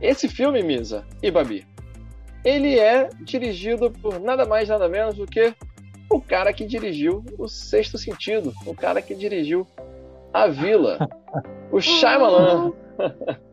Esse 0.00 0.28
filme, 0.28 0.62
Misa 0.62 1.06
e 1.22 1.30
Babi, 1.30 1.66
ele 2.44 2.78
é 2.78 3.08
dirigido 3.22 3.90
por 3.90 4.20
nada 4.20 4.44
mais, 4.44 4.68
nada 4.68 4.88
menos 4.90 5.14
do 5.14 5.26
que 5.26 5.54
o 6.10 6.20
cara 6.20 6.52
que 6.52 6.64
dirigiu 6.64 7.24
O 7.38 7.48
Sexto 7.48 7.96
Sentido, 7.96 8.52
o 8.66 8.74
cara 8.74 9.00
que 9.00 9.14
dirigiu 9.14 9.66
A 10.34 10.46
Vila, 10.46 11.08
o 11.72 11.80
Shyamalan. 11.80 12.72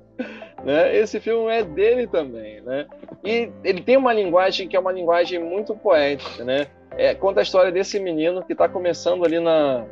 Né? 0.64 0.96
Esse 0.98 1.20
filme 1.20 1.52
é 1.52 1.64
dele 1.64 2.08
também, 2.08 2.62
né? 2.62 2.86
E 3.24 3.50
ele 3.64 3.82
tem 3.82 3.98
uma 3.98 4.14
linguagem 4.14 4.68
que 4.68 4.76
é 4.76 4.80
uma 4.80 4.92
linguagem 4.92 5.40
muito 5.40 5.76
poética, 5.76 6.44
né? 6.44 6.68
É, 6.92 7.14
conta 7.14 7.40
a 7.42 7.44
história 7.44 7.72
desse 7.72 8.00
menino 8.00 8.44
que 8.44 8.54
está 8.54 8.70
começando 8.70 9.26
ali 9.26 9.40
na, 9.40 9.86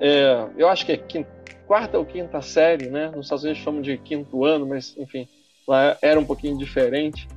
é, 0.00 0.46
eu 0.56 0.68
acho 0.68 0.86
que 0.86 0.92
é 0.92 0.96
quinta, 0.96 1.28
quarta 1.66 1.98
ou 1.98 2.04
quinta 2.04 2.40
série, 2.40 2.88
né? 2.88 3.10
Nos 3.14 3.26
Estados 3.26 3.44
Unidos 3.44 3.62
chamam 3.62 3.82
de 3.82 3.98
quinto 3.98 4.44
ano, 4.44 4.66
mas 4.66 4.96
enfim, 4.96 5.28
lá 5.66 5.96
era 6.00 6.18
um 6.18 6.24
pouquinho 6.24 6.56
diferente. 6.56 7.28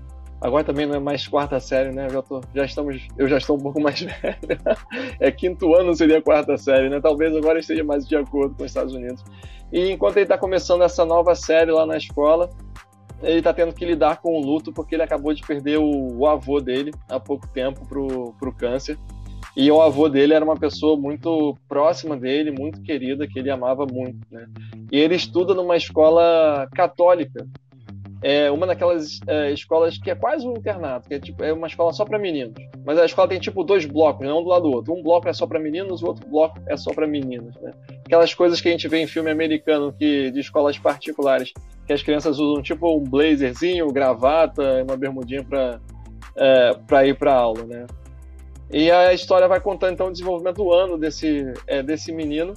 Agora 0.42 0.64
também 0.64 0.88
não 0.88 0.96
é 0.96 1.00
mais 1.00 1.28
quarta 1.28 1.60
série, 1.60 1.92
né? 1.92 2.10
Já, 2.10 2.22
tô, 2.24 2.42
já 2.54 2.66
estamos, 2.66 3.08
eu 3.16 3.28
já 3.28 3.38
estou 3.38 3.58
um 3.58 3.60
pouco 3.60 3.80
mais 3.80 4.02
velho. 4.02 4.16
é 5.20 5.32
quinto 5.32 5.76
ano 5.76 5.94
seria 5.94 6.20
quarta 6.20 6.58
série, 6.58 6.90
né? 6.90 7.00
Talvez 7.00 7.36
agora 7.36 7.60
esteja 7.60 7.84
mais 7.84 8.08
de 8.08 8.16
acordo 8.16 8.56
com 8.56 8.64
os 8.64 8.72
Estados 8.72 8.94
Unidos. 8.94 9.24
E 9.72 9.92
enquanto 9.92 10.18
ele 10.18 10.26
está 10.26 10.40
começando 10.40 10.82
essa 10.82 11.06
nova 11.06 11.36
série 11.36 11.72
lá 11.72 11.86
na 11.86 11.96
escola, 11.96 12.50
ele 13.22 13.38
está 13.38 13.54
tendo 13.54 13.72
que 13.72 13.86
lidar 13.86 14.18
com 14.18 14.36
o 14.36 14.44
luto 14.44 14.74
porque 14.74 14.96
ele 14.96 15.04
acabou 15.04 15.32
de 15.32 15.44
perder 15.44 15.78
o, 15.78 16.18
o 16.18 16.28
avô 16.28 16.60
dele 16.60 16.92
há 17.08 17.20
pouco 17.20 17.48
tempo 17.48 17.86
pro, 17.88 18.34
pro 18.40 18.52
câncer. 18.52 18.98
E 19.56 19.70
o 19.70 19.82
avô 19.82 20.10
dele 20.10 20.34
era 20.34 20.44
uma 20.44 20.56
pessoa 20.56 20.98
muito 20.98 21.56
próxima 21.68 22.18
dele, 22.18 22.52
muito 22.52 22.82
querida, 22.82 23.28
que 23.28 23.38
ele 23.38 23.52
amava 23.52 23.86
muito, 23.86 24.26
né? 24.32 24.48
E 24.92 24.98
ele 24.98 25.16
estuda 25.16 25.54
numa 25.54 25.76
escola 25.76 26.68
católica, 26.74 27.46
é 28.22 28.52
uma 28.52 28.68
daquelas 28.68 29.20
é, 29.26 29.52
escolas 29.52 29.98
que 29.98 30.12
é 30.12 30.16
quase 30.16 30.48
um 30.48 30.54
internato, 30.54 31.08
que 31.10 31.16
é, 31.16 31.20
tipo, 31.20 31.44
é 31.44 31.52
uma 31.52 31.68
escola 31.68 31.92
só 31.92 32.06
para 32.06 32.20
meninos. 32.20 32.54
Mas 32.86 33.00
a 33.00 33.06
escola 33.06 33.28
tem 33.28 33.40
tipo 33.40 33.64
dois 33.64 33.86
blocos, 33.86 34.26
né? 34.26 34.32
um 34.32 34.44
do 34.44 34.50
lado 34.50 34.70
do 34.70 34.76
outro. 34.76 34.94
Um 34.94 35.02
bloco 35.02 35.28
é 35.28 35.34
só 35.34 35.48
para 35.48 35.60
meninos, 35.60 36.04
o 36.04 36.08
outro 36.08 36.28
bloco 36.28 36.60
é 36.68 36.78
só 36.78 36.94
para 36.94 37.08
meninas, 37.08 37.56
né? 37.62 37.72
Aquelas 38.06 38.34
coisas 38.34 38.62
que 38.62 38.68
a 38.68 38.72
gente 38.72 38.88
vê 38.88 39.00
em 39.00 39.08
filme 39.08 39.32
americano 39.32 39.92
que 39.92 40.30
de 40.30 40.40
escolas 40.40 40.78
particulares, 40.78 41.52
que 41.88 41.94
as 41.94 42.04
crianças 42.04 42.38
usam 42.38 42.62
tipo 42.62 42.96
um 42.96 43.04
blazerzinho, 43.04 43.92
gravata, 43.92 44.84
uma 44.84 44.96
bermudinha 44.96 45.44
para 45.44 45.80
é, 46.36 46.74
para 46.88 47.08
ir 47.08 47.18
para 47.18 47.34
aula, 47.34 47.64
né? 47.66 47.88
E 48.70 48.90
a 48.90 49.14
história 49.14 49.48
vai 49.48 49.60
contando 49.60 49.94
então 49.94 50.08
o 50.08 50.12
desenvolvimento 50.12 50.58
do 50.58 50.72
ano 50.72 50.98
desse 50.98 51.52
é, 51.68 51.82
desse 51.82 52.12
menino, 52.12 52.54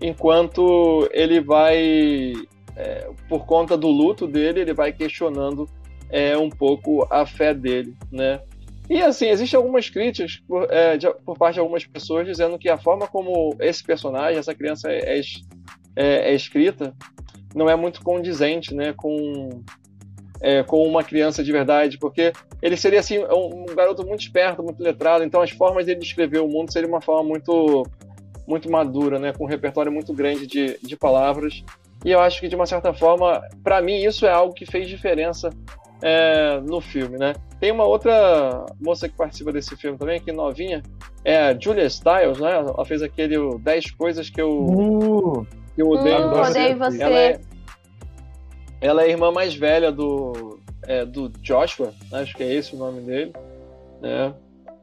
enquanto 0.00 1.08
ele 1.12 1.40
vai 1.40 2.34
é, 2.80 3.10
por 3.28 3.44
conta 3.44 3.76
do 3.76 3.88
luto 3.88 4.26
dele, 4.26 4.60
ele 4.60 4.72
vai 4.72 4.92
questionando 4.92 5.68
é, 6.08 6.36
um 6.36 6.48
pouco 6.48 7.06
a 7.10 7.26
fé 7.26 7.52
dele, 7.52 7.94
né? 8.10 8.40
E 8.88 9.00
assim, 9.02 9.28
existem 9.28 9.56
algumas 9.56 9.88
críticas 9.88 10.42
por, 10.48 10.66
é, 10.72 10.96
de, 10.96 11.08
por, 11.24 11.38
parte 11.38 11.54
de 11.54 11.60
algumas 11.60 11.84
pessoas 11.84 12.26
dizendo 12.26 12.58
que 12.58 12.68
a 12.68 12.76
forma 12.76 13.06
como 13.06 13.54
esse 13.60 13.84
personagem, 13.84 14.38
essa 14.38 14.54
criança 14.54 14.90
é, 14.90 15.18
é, 15.18 15.20
é, 15.94 16.32
é 16.32 16.34
escrita, 16.34 16.92
não 17.54 17.68
é 17.68 17.76
muito 17.76 18.02
condizente, 18.02 18.74
né, 18.74 18.92
com 18.96 19.62
é, 20.42 20.62
com 20.62 20.82
uma 20.88 21.04
criança 21.04 21.44
de 21.44 21.52
verdade, 21.52 21.98
porque 21.98 22.32
ele 22.62 22.74
seria 22.74 23.00
assim 23.00 23.18
um, 23.18 23.64
um 23.70 23.74
garoto 23.76 24.06
muito 24.06 24.22
esperto, 24.22 24.62
muito 24.62 24.82
letrado, 24.82 25.22
então 25.22 25.42
as 25.42 25.50
formas 25.50 25.84
dele 25.84 26.00
descrever 26.00 26.38
o 26.38 26.48
mundo 26.48 26.72
seria 26.72 26.88
uma 26.88 27.02
forma 27.02 27.28
muito 27.28 27.86
muito 28.46 28.70
madura, 28.70 29.18
né, 29.18 29.32
com 29.32 29.44
um 29.44 29.46
repertório 29.46 29.92
muito 29.92 30.12
grande 30.12 30.46
de, 30.46 30.78
de 30.82 30.96
palavras 30.96 31.62
e 32.04 32.10
eu 32.10 32.20
acho 32.20 32.40
que, 32.40 32.48
de 32.48 32.56
uma 32.56 32.66
certa 32.66 32.92
forma, 32.94 33.42
para 33.62 33.82
mim, 33.82 33.96
isso 34.02 34.24
é 34.24 34.30
algo 34.30 34.54
que 34.54 34.64
fez 34.64 34.88
diferença 34.88 35.50
é, 36.02 36.60
no 36.60 36.80
filme, 36.80 37.18
né? 37.18 37.34
Tem 37.58 37.70
uma 37.70 37.84
outra 37.84 38.64
moça 38.80 39.08
que 39.08 39.16
participa 39.16 39.52
desse 39.52 39.76
filme 39.76 39.98
também, 39.98 40.20
que 40.20 40.32
novinha, 40.32 40.82
é 41.24 41.36
a 41.36 41.58
Julia 41.58 41.88
Stiles, 41.90 42.38
né? 42.40 42.52
Ela 42.52 42.84
fez 42.86 43.02
aquele 43.02 43.36
10 43.58 43.90
coisas 43.92 44.30
que 44.30 44.40
eu, 44.40 44.50
uh, 44.50 45.46
que 45.74 45.82
eu 45.82 45.88
odeio, 45.88 46.26
uh, 46.26 46.30
você. 46.30 46.50
odeio 46.50 46.78
você. 46.78 47.02
Ela 47.02 47.18
é, 47.18 47.40
ela 48.80 49.02
é 49.02 49.04
a 49.04 49.08
irmã 49.08 49.30
mais 49.30 49.54
velha 49.54 49.92
do, 49.92 50.58
é, 50.86 51.04
do 51.04 51.28
Joshua, 51.28 51.92
né? 52.10 52.20
acho 52.20 52.34
que 52.34 52.42
é 52.42 52.54
esse 52.54 52.74
o 52.74 52.78
nome 52.78 53.02
dele, 53.02 53.32
né? 54.00 54.34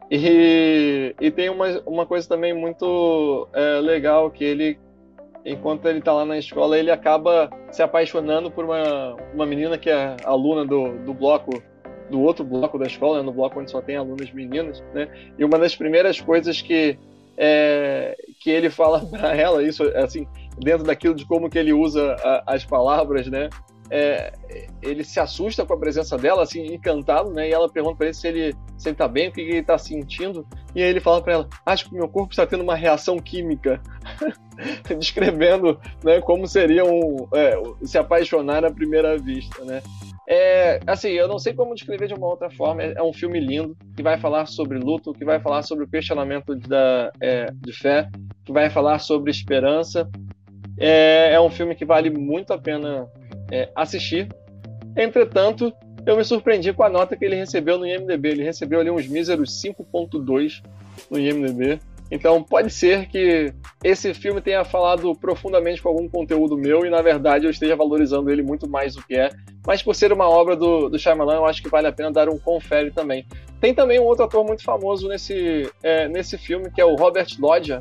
E, 0.10 1.16
e 1.20 1.32
tem 1.32 1.50
uma, 1.50 1.68
uma 1.86 2.06
coisa 2.06 2.30
também 2.30 2.54
muito 2.54 3.48
é, 3.54 3.80
legal, 3.82 4.30
que 4.30 4.44
ele 4.44 4.80
enquanto 5.48 5.88
ele 5.88 6.00
está 6.00 6.12
lá 6.12 6.26
na 6.26 6.38
escola, 6.38 6.78
ele 6.78 6.92
acaba 6.92 7.50
se 7.72 7.82
apaixonando 7.82 8.52
por 8.52 8.66
uma, 8.66 9.16
uma 9.34 9.46
menina 9.46 9.78
que 9.78 9.90
é 9.90 10.18
aluna 10.26 10.66
do, 10.66 10.98
do 11.06 11.14
bloco, 11.14 11.64
do 12.12 12.22
outro 12.22 12.44
bloco 12.44 12.78
da 12.78 12.86
escola, 12.86 13.20
né, 13.20 13.24
no 13.24 13.32
bloco 13.32 13.60
onde 13.60 13.72
só 13.72 13.82
tem 13.82 13.96
alunas 13.96 14.32
meninas, 14.32 14.84
né? 14.94 15.08
E 15.38 15.46
uma 15.46 15.58
das 15.58 15.76
primeiras 15.76 16.20
coisas 16.20 16.62
que 16.62 17.00
é, 17.38 18.18
que 18.40 18.50
ele 18.50 18.70
fala 18.70 19.06
para 19.10 19.36
ela, 19.36 19.64
isso 19.64 19.84
assim, 19.96 20.28
dentro 20.60 20.84
daquilo 20.84 21.16
de 21.16 21.26
como 21.26 21.50
que 21.50 21.58
ele 21.58 21.72
usa 21.72 22.16
a, 22.24 22.56
as 22.56 22.66
palavras, 22.66 23.28
né? 23.28 23.50
É, 23.90 24.34
ele 24.82 25.04
se 25.04 25.20
assusta 25.20 25.66
com 25.66 25.74
a 25.74 25.80
presença 25.80 26.18
dela, 26.18 26.44
assim, 26.44 26.74
encantado, 26.74 27.32
né? 27.32 27.50
E 27.50 27.54
ela 27.54 27.70
pergunta 27.70 27.98
para 27.98 28.08
ele 28.08 28.14
se 28.14 28.28
ele 28.28 28.56
se 28.78 28.90
ele 28.90 28.96
tá 28.96 29.08
bem, 29.08 29.30
o 29.30 29.32
que 29.32 29.42
ele 29.42 29.58
está 29.58 29.78
sentindo. 29.78 30.46
E 30.76 30.82
aí 30.82 30.90
ele 30.90 31.00
fala 31.00 31.22
para 31.22 31.34
ela: 31.34 31.50
Acho 31.66 31.90
que 31.90 31.96
meu 31.96 32.08
corpo 32.08 32.32
está 32.32 32.46
tendo 32.46 32.64
uma 32.64 32.76
reação 32.76 33.18
química. 33.18 33.82
descrevendo 34.98 35.80
né, 36.04 36.20
como 36.22 36.48
seria 36.48 36.84
um, 36.84 37.28
é, 37.34 37.54
se 37.84 37.98
apaixonar 37.98 38.66
à 38.66 38.72
primeira 38.72 39.18
vista, 39.18 39.64
né? 39.64 39.82
É, 40.30 40.80
assim, 40.86 41.10
eu 41.10 41.28
não 41.28 41.40
sei 41.40 41.54
como 41.54 41.74
descrever 41.74 42.08
de 42.08 42.14
uma 42.14 42.28
outra 42.28 42.50
forma. 42.50 42.84
É, 42.84 43.02
um 43.02 43.14
filme 43.14 43.40
lindo 43.40 43.78
que 43.96 44.04
vai 44.04 44.20
falar 44.20 44.46
sobre 44.46 44.78
luto, 44.78 45.14
que 45.14 45.24
vai 45.24 45.40
falar 45.40 45.62
sobre 45.62 45.86
o 45.86 45.88
questionamento 45.88 46.54
da, 46.56 47.12
é, 47.22 47.46
de 47.54 47.72
fé, 47.72 48.10
que 48.44 48.52
vai 48.52 48.70
falar 48.70 49.00
sobre 49.00 49.32
esperança. 49.32 50.10
É, 50.78 51.34
é 51.34 51.40
um 51.40 51.50
filme 51.50 51.76
que 51.76 51.86
vale 51.86 52.10
muito 52.10 52.52
a 52.52 52.58
pena 52.58 53.08
é, 53.52 53.70
assistir. 53.76 54.28
Entretanto, 54.96 55.74
eu 56.06 56.16
me 56.16 56.24
surpreendi 56.24 56.74
com 56.74 56.84
a 56.84 56.90
nota 56.90 57.16
que 57.16 57.26
ele 57.26 57.36
recebeu 57.36 57.78
no 57.78 57.86
IMDb. 57.86 58.30
Ele 58.30 58.44
recebeu 58.44 58.80
ali 58.80 58.90
uns 58.90 59.08
míseros 59.08 59.62
5.2 59.62 60.64
no 61.12 61.20
IMDb. 61.20 61.80
Então 62.10 62.42
pode 62.42 62.70
ser 62.72 63.08
que 63.08 63.54
esse 63.84 64.14
filme 64.14 64.40
tenha 64.40 64.64
falado 64.64 65.14
profundamente 65.16 65.82
com 65.82 65.90
algum 65.90 66.08
conteúdo 66.08 66.58
meu 66.58 66.86
e 66.86 66.90
na 66.90 67.02
verdade 67.02 67.46
eu 67.46 67.52
esteja 67.52 67.76
valorizando 67.76 68.32
ele 68.32 68.42
muito 68.42 68.68
mais 68.70 68.96
do 68.96 69.04
que 69.04 69.16
é. 69.16 69.30
Mas 69.66 69.84
por 69.84 69.94
ser 69.94 70.14
uma 70.14 70.30
obra 70.30 70.56
do, 70.56 70.88
do 70.88 70.98
Shyamalan, 70.98 71.36
eu 71.36 71.46
acho 71.46 71.62
que 71.62 71.70
vale 71.70 71.88
a 71.88 71.92
pena 71.92 72.12
dar 72.12 72.30
um 72.30 72.38
confere 72.38 72.92
também. 72.92 73.26
Tem 73.60 73.74
também 73.74 74.00
um 74.00 74.04
outro 74.04 74.24
ator 74.24 74.46
muito 74.46 74.64
famoso 74.64 75.10
nesse, 75.10 75.70
é, 75.84 76.08
nesse 76.08 76.38
filme, 76.38 76.72
que 76.72 76.80
é 76.80 76.86
o 76.86 76.96
Robert 76.96 77.28
Loggia. 77.38 77.80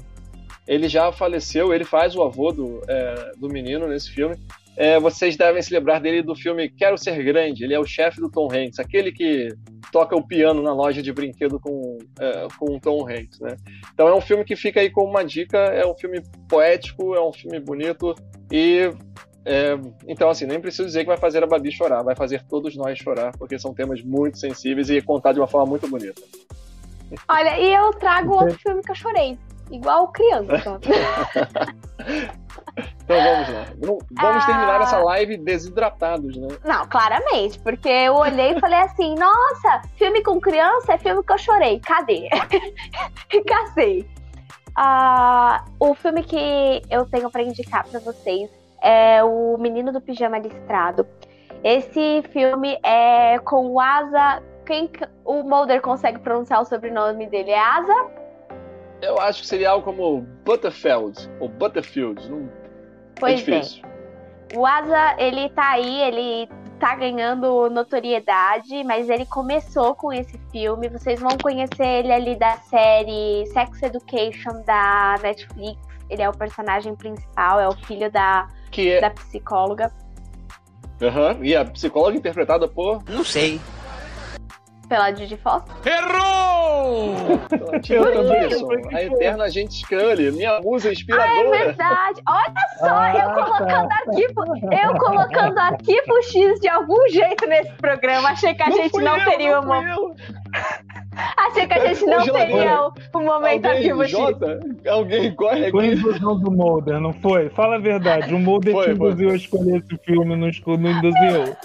Ele 0.67 0.89
já 0.89 1.13
faleceu, 1.13 1.73
ele 1.73 1.85
faz 1.85 2.17
o 2.17 2.23
avô 2.25 2.51
do, 2.51 2.83
é, 2.89 3.33
do 3.37 3.49
menino 3.49 3.87
nesse 3.87 4.11
filme. 4.11 4.35
É, 4.77 5.01
vocês 5.01 5.37
devem 5.37 5.63
se 5.63 5.73
lembrar 5.73 6.01
dele 6.01 6.23
do 6.23 6.35
filme 6.35 6.69
Quero 6.69 6.99
Ser 6.99 7.23
Grande. 7.23 7.65
Ele 7.65 7.75
é 7.75 7.81
o 7.81 7.87
chefe 7.87 8.21
do 8.21 8.31
Tom 8.31 8.49
Hanks, 8.53 8.79
aquele 8.79 9.11
que 9.11 9.49
toca 9.91 10.15
o 10.15 10.27
piano 10.27 10.63
na 10.63 10.75
loja 10.75 11.03
de 11.03 11.13
brinquedo 11.13 11.59
com, 11.59 11.99
é, 12.21 12.47
com 12.59 12.77
o 12.77 12.81
Tom 12.81 13.09
Hanks, 13.09 13.41
né? 13.41 13.57
Então 13.95 14.07
é 14.07 14.15
um 14.15 14.21
filme 14.21 14.45
que 14.45 14.55
fica 14.55 14.81
aí 14.81 14.91
como 14.91 15.09
uma 15.09 15.25
dica, 15.25 15.59
é 15.59 15.87
um 15.87 15.97
filme 15.97 16.23
poético, 16.49 17.15
é 17.15 17.21
um 17.27 17.33
filme 17.33 17.59
bonito 17.59 18.15
e 18.53 18.91
é, 19.49 19.79
então, 20.09 20.29
assim, 20.29 20.45
nem 20.45 20.61
preciso 20.61 20.87
dizer 20.87 21.03
que 21.03 21.07
vai 21.07 21.17
fazer 21.17 21.43
a 21.43 21.47
Babi 21.47 21.71
chorar, 21.71 22.03
vai 22.03 22.17
fazer 22.17 22.43
todos 22.49 22.77
nós 22.77 22.99
chorar, 22.99 23.31
porque 23.39 23.57
são 23.57 23.73
temas 23.73 24.03
muito 24.03 24.39
sensíveis 24.39 24.91
e 24.91 25.01
contar 25.01 25.33
de 25.33 25.39
uma 25.39 25.47
forma 25.47 25.67
muito 25.67 25.89
bonita. 25.89 26.21
Olha, 27.29 27.61
e 27.61 27.73
eu 27.73 27.93
trago 27.93 28.35
outro 28.35 28.59
filme 28.59 28.83
que 28.83 28.91
eu 28.91 28.97
chorei, 28.97 29.39
igual 29.71 30.09
criança. 30.09 30.81
Então 33.05 33.17
vamos 33.23 33.49
lá. 33.49 33.65
Vamos 33.81 34.45
ah... 34.45 34.47
terminar 34.47 34.81
essa 34.83 34.99
live 34.99 35.37
desidratados, 35.39 36.37
né? 36.37 36.49
Não, 36.65 36.87
claramente, 36.89 37.59
porque 37.61 37.89
eu 37.89 38.15
olhei 38.15 38.53
e 38.53 38.61
falei 38.61 38.81
assim: 38.81 39.15
nossa, 39.15 39.83
filme 39.97 40.23
com 40.23 40.41
criança 40.41 40.95
é 40.95 40.99
filme 40.99 41.23
que 41.23 41.33
eu 41.33 41.39
chorei. 41.39 41.81
Cadê? 41.81 42.29
Cacei. 43.47 44.07
Ah, 44.75 45.65
o 45.81 45.95
filme 45.95 46.23
que 46.23 46.83
eu 46.91 47.07
tenho 47.07 47.31
para 47.31 47.43
indicar 47.43 47.85
para 47.85 47.99
vocês 48.01 48.51
é 48.83 49.23
O 49.25 49.57
Menino 49.57 49.93
do 49.93 50.01
Pijama 50.01 50.39
Listrado. 50.39 51.07
Esse 51.65 52.23
filme 52.33 52.79
é 52.85 53.39
com 53.39 53.69
o 53.69 53.81
Asa. 53.81 54.43
Quem 54.67 54.91
o 55.25 55.43
Mulder 55.45 55.81
consegue 55.81 56.19
pronunciar 56.19 56.61
o 56.61 56.65
sobrenome 56.65 57.27
dele? 57.29 57.53
É 57.53 57.59
Asa? 57.59 58.11
Eu 59.03 59.21
acho 59.21 59.43
que 59.43 59.47
seria 59.47 59.71
algo 59.71 59.85
como 59.85 60.23
Butterfield 60.45 61.31
ou 61.41 61.49
Butterfield. 61.49 62.29
Não 62.31 62.49
Pois 63.19 63.47
é. 63.49 63.57
é. 63.57 63.63
O 64.57 64.65
Asa, 64.65 65.17
ele 65.19 65.49
tá 65.51 65.71
aí, 65.73 66.03
ele 66.03 66.49
tá 66.79 66.95
ganhando 66.95 67.69
notoriedade, 67.71 68.85
mas 68.85 69.09
ele 69.09 69.27
começou 69.27 69.95
com 69.95 70.13
esse 70.13 70.39
filme. 70.53 70.89
Vocês 70.89 71.19
vão 71.19 71.37
conhecer 71.43 71.85
ele 71.85 72.13
ali 72.13 72.37
da 72.37 72.57
série 72.59 73.47
Sex 73.47 73.83
Education 73.83 74.63
da 74.65 75.17
Netflix. 75.23 75.81
Ele 76.09 76.23
é 76.23 76.29
o 76.29 76.37
personagem 76.37 76.95
principal, 76.95 77.59
é 77.59 77.67
o 77.67 77.73
filho 77.73 78.11
da, 78.13 78.49
é... 78.77 79.01
da 79.01 79.11
psicóloga. 79.11 79.91
Aham, 81.03 81.35
uhum. 81.35 81.45
e 81.45 81.57
a 81.57 81.65
psicóloga 81.65 82.17
interpretada 82.17 82.69
por. 82.69 83.03
Não 83.09 83.25
sei 83.25 83.61
pela 84.89 85.11
Didi 85.11 85.37
Foster. 85.37 85.75
Errou! 85.85 86.37
a 88.93 89.03
eterna 89.03 89.45
agente 89.45 89.75
Scully, 89.75 90.31
minha 90.33 90.61
musa 90.61 90.93
inspiradora. 90.93 91.31
Ah, 91.31 91.41
é 91.41 91.65
verdade. 91.65 92.23
Olha 92.29 92.55
só, 92.79 92.97
ah, 92.97 93.13
eu 93.15 93.45
colocando 93.45 93.89
tá. 93.89 94.03
aqui, 94.07 94.23
eu 94.85 94.99
colocando 94.99 95.59
aqui 95.59 96.03
pro 96.03 96.23
X 96.23 96.61
de 96.61 96.69
algum 96.69 97.09
jeito 97.09 97.47
nesse 97.47 97.73
programa. 97.75 98.31
Achei 98.31 98.55
que 98.55 98.63
a 98.63 98.69
não 98.69 98.77
gente 98.77 98.99
não 98.99 99.19
eu, 99.19 99.25
teria 99.25 99.61
uma. 99.61 99.83
Achei 101.37 101.67
que 101.67 101.73
a 101.73 101.87
gente 101.87 102.05
não 102.07 102.23
teria 102.27 102.83
o, 102.83 102.93
o 103.15 103.21
momento 103.21 103.67
aqui 103.67 103.89
pro 103.89 104.07
X. 104.07 104.17
Alguém 104.87 105.35
corre 105.35 105.63
aqui. 105.63 105.71
Foi 105.71 105.87
indução 105.87 106.39
do 106.39 106.51
Mulder, 106.51 107.01
não 107.01 107.13
foi? 107.15 107.49
Fala 107.51 107.77
a 107.77 107.79
verdade. 107.79 108.35
O 108.35 108.39
Mulder 108.39 108.73
foi, 108.73 108.85
te 108.85 108.91
induziu 108.91 109.31
a 109.31 109.37
escolher 109.37 109.83
esse 109.83 109.97
filme, 110.05 110.37
não, 110.37 110.51
não 110.79 110.91
induziu. 110.91 111.57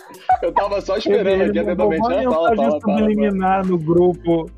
Eu 0.41 0.51
tava 0.53 0.79
só 0.81 0.97
esperando 0.97 1.43
aqui 1.43 1.59
atentamente. 1.59 2.01
Fala, 2.01 2.23
fala, 2.23 2.79
fala, 2.79 3.10
eliminar 3.11 3.65
no 3.65 3.77
grupo. 3.77 4.49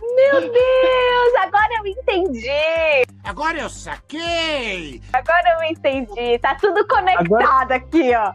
Meu 0.00 0.40
Deus, 0.40 1.34
agora 1.42 1.68
eu 1.78 1.86
entendi. 1.86 3.06
Agora 3.24 3.58
eu 3.58 3.68
saquei. 3.68 5.00
Agora 5.12 5.58
eu 5.58 5.70
entendi. 5.70 6.38
Tá 6.38 6.54
tudo 6.54 6.86
conectado 6.86 7.34
agora... 7.34 7.74
aqui, 7.74 8.12
ó. 8.14 8.32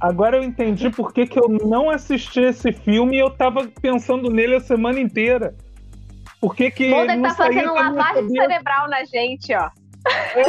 Agora 0.00 0.38
eu 0.38 0.42
entendi 0.42 0.88
por 0.90 1.12
que, 1.12 1.26
que 1.26 1.38
eu 1.38 1.48
não 1.48 1.90
assisti 1.90 2.40
esse 2.40 2.72
filme 2.72 3.16
e 3.16 3.20
eu 3.20 3.30
tava 3.30 3.68
pensando 3.80 4.30
nele 4.30 4.56
a 4.56 4.60
semana 4.60 4.98
inteira. 4.98 5.54
Por 6.40 6.56
que 6.56 6.70
que 6.70 6.84
ele 6.84 7.22
tá 7.22 7.34
fazendo 7.34 7.74
lavagem 7.74 8.28
cerebral 8.30 8.88
na 8.88 9.04
gente, 9.04 9.54
ó. 9.54 9.68
É, 10.34 10.42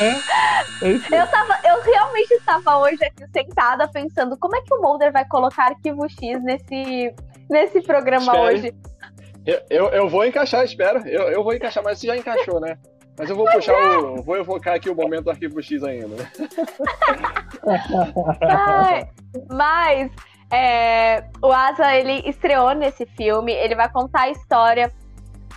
é 0.00 1.20
eu, 1.20 1.26
tava, 1.26 1.58
eu 1.64 1.82
realmente 1.82 2.34
estava 2.34 2.78
hoje 2.78 3.04
aqui 3.04 3.24
sentada 3.32 3.88
pensando 3.88 4.36
como 4.36 4.56
é 4.56 4.62
que 4.62 4.74
o 4.74 4.80
Mulder 4.80 5.12
vai 5.12 5.24
colocar 5.26 5.66
arquivo 5.66 6.08
X 6.08 6.42
nesse, 6.42 7.14
nesse 7.48 7.80
programa 7.82 8.32
Espere. 8.32 8.40
hoje. 8.40 8.74
Eu, 9.46 9.60
eu, 9.70 9.86
eu, 9.88 10.08
vou 10.08 10.24
encaixar, 10.24 10.64
espera. 10.64 11.02
Eu, 11.06 11.28
eu 11.28 11.42
vou 11.42 11.54
encaixar, 11.54 11.82
mas 11.82 11.98
você 11.98 12.06
já 12.06 12.16
encaixou, 12.16 12.60
né? 12.60 12.76
Mas 13.18 13.28
eu 13.28 13.36
vou 13.36 13.50
puxar 13.50 13.72
é. 13.72 13.98
o. 13.98 14.22
Vou 14.22 14.36
evocar 14.36 14.74
aqui 14.74 14.88
o 14.88 14.94
momento 14.94 15.24
do 15.24 15.30
arquivo 15.30 15.60
X 15.62 15.82
ainda. 15.82 16.16
Mas, 18.30 19.06
mas 19.50 20.12
é, 20.52 21.24
o 21.42 21.52
Asa 21.52 21.94
ele 21.96 22.28
estreou 22.28 22.72
nesse 22.74 23.04
filme. 23.06 23.52
Ele 23.52 23.74
vai 23.74 23.90
contar 23.90 24.22
a 24.22 24.30
história 24.30 24.92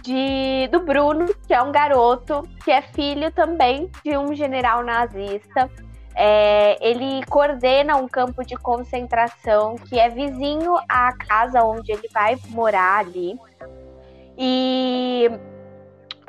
de, 0.04 0.68
do 0.72 0.80
Bruno, 0.80 1.34
que 1.48 1.54
é 1.54 1.62
um 1.62 1.72
garoto 1.72 2.44
que 2.64 2.72
é 2.72 2.82
filho 2.82 3.32
também 3.32 3.90
de 4.04 4.18
um 4.18 4.34
general 4.34 4.84
nazista. 4.84 5.70
É, 6.14 6.78
ele 6.86 7.26
coordena 7.28 7.96
um 7.96 8.08
campo 8.08 8.44
de 8.44 8.56
concentração 8.56 9.76
que 9.76 9.98
é 9.98 10.10
vizinho 10.10 10.76
à 10.90 11.14
casa 11.14 11.64
onde 11.64 11.92
ele 11.92 12.10
vai 12.14 12.38
morar 12.50 13.00
ali. 13.00 13.40
E 14.38 15.30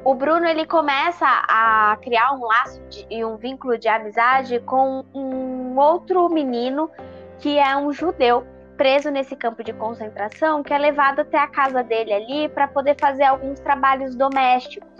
o 0.04 0.14
Bruno 0.14 0.46
ele 0.46 0.66
começa 0.66 1.26
a 1.26 1.96
criar 2.00 2.32
um 2.32 2.44
laço 2.44 2.80
e 3.10 3.24
um 3.24 3.36
vínculo 3.36 3.78
de 3.78 3.88
amizade 3.88 4.60
com 4.60 5.04
um 5.14 5.76
outro 5.78 6.28
menino 6.28 6.90
que 7.38 7.58
é 7.58 7.76
um 7.76 7.92
judeu 7.92 8.46
preso 8.82 9.12
nesse 9.12 9.36
campo 9.36 9.62
de 9.62 9.72
concentração, 9.72 10.60
que 10.60 10.74
é 10.74 10.76
levado 10.76 11.20
até 11.20 11.38
a 11.38 11.46
casa 11.46 11.84
dele 11.84 12.12
ali 12.12 12.48
para 12.48 12.66
poder 12.66 12.96
fazer 13.00 13.22
alguns 13.22 13.60
trabalhos 13.60 14.16
domésticos. 14.16 14.90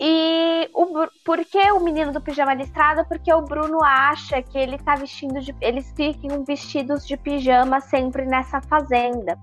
E 0.00 0.66
o, 0.72 1.06
por 1.22 1.44
que 1.44 1.60
o 1.72 1.80
menino 1.80 2.10
do 2.10 2.22
pijama 2.22 2.54
listrado? 2.54 3.04
Porque 3.06 3.30
o 3.34 3.42
Bruno 3.42 3.84
acha 3.84 4.40
que 4.40 4.56
ele 4.56 4.78
tá 4.78 4.94
vestindo 4.94 5.42
de. 5.42 5.54
Eles 5.60 5.92
ficam 5.94 6.42
vestidos 6.42 7.06
de 7.06 7.18
pijama 7.18 7.82
sempre 7.82 8.24
nessa 8.24 8.62
fazenda. 8.62 9.38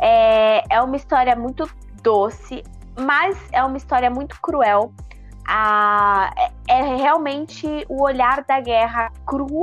É, 0.00 0.64
é 0.68 0.82
uma 0.82 0.96
história 0.96 1.36
muito 1.36 1.70
doce, 2.02 2.64
mas 2.98 3.38
é 3.52 3.62
uma 3.62 3.76
história 3.76 4.10
muito 4.10 4.40
cruel. 4.40 4.92
Ah, 5.46 6.34
é, 6.68 6.80
é 6.80 6.96
realmente 6.96 7.86
o 7.88 8.02
olhar 8.02 8.42
da 8.42 8.58
guerra 8.58 9.12
cru 9.24 9.62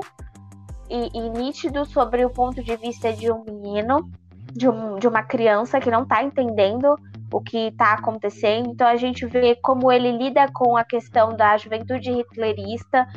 e, 0.89 1.09
e, 1.13 1.29
nítido 1.29 1.85
sobre 1.85 2.25
o 2.25 2.29
ponto 2.29 2.63
de 2.63 2.75
vista 2.75 3.13
de 3.13 3.31
um 3.31 3.43
menino, 3.43 4.09
de, 4.53 4.67
um, 4.67 4.97
de 4.97 5.07
uma 5.07 5.23
criança 5.23 5.79
que 5.79 5.91
não 5.91 6.03
está 6.03 6.23
entendendo 6.23 6.95
o 7.31 7.41
que 7.41 7.67
está 7.67 7.93
acontecendo. 7.93 8.69
Então 8.69 8.87
a 8.87 8.95
gente 8.95 9.25
vê 9.25 9.55
como 9.55 9.91
ele 9.91 10.11
lida 10.11 10.47
com 10.53 10.75
a 10.75 10.83
questão 10.83 11.35
da 11.35 11.57
juventude 11.57 12.11
hitlerista, 12.11 13.07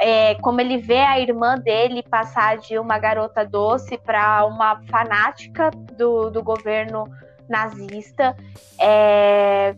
é, 0.00 0.34
como 0.36 0.60
ele 0.60 0.78
vê 0.78 0.98
a 0.98 1.20
irmã 1.20 1.56
dele 1.56 2.02
passar 2.02 2.58
de 2.58 2.78
uma 2.78 2.98
garota 2.98 3.44
doce 3.44 3.96
para 3.98 4.44
uma 4.46 4.80
fanática 4.86 5.70
do, 5.96 6.30
do 6.30 6.42
governo 6.42 7.04
nazista. 7.48 8.36
É, 8.80 9.74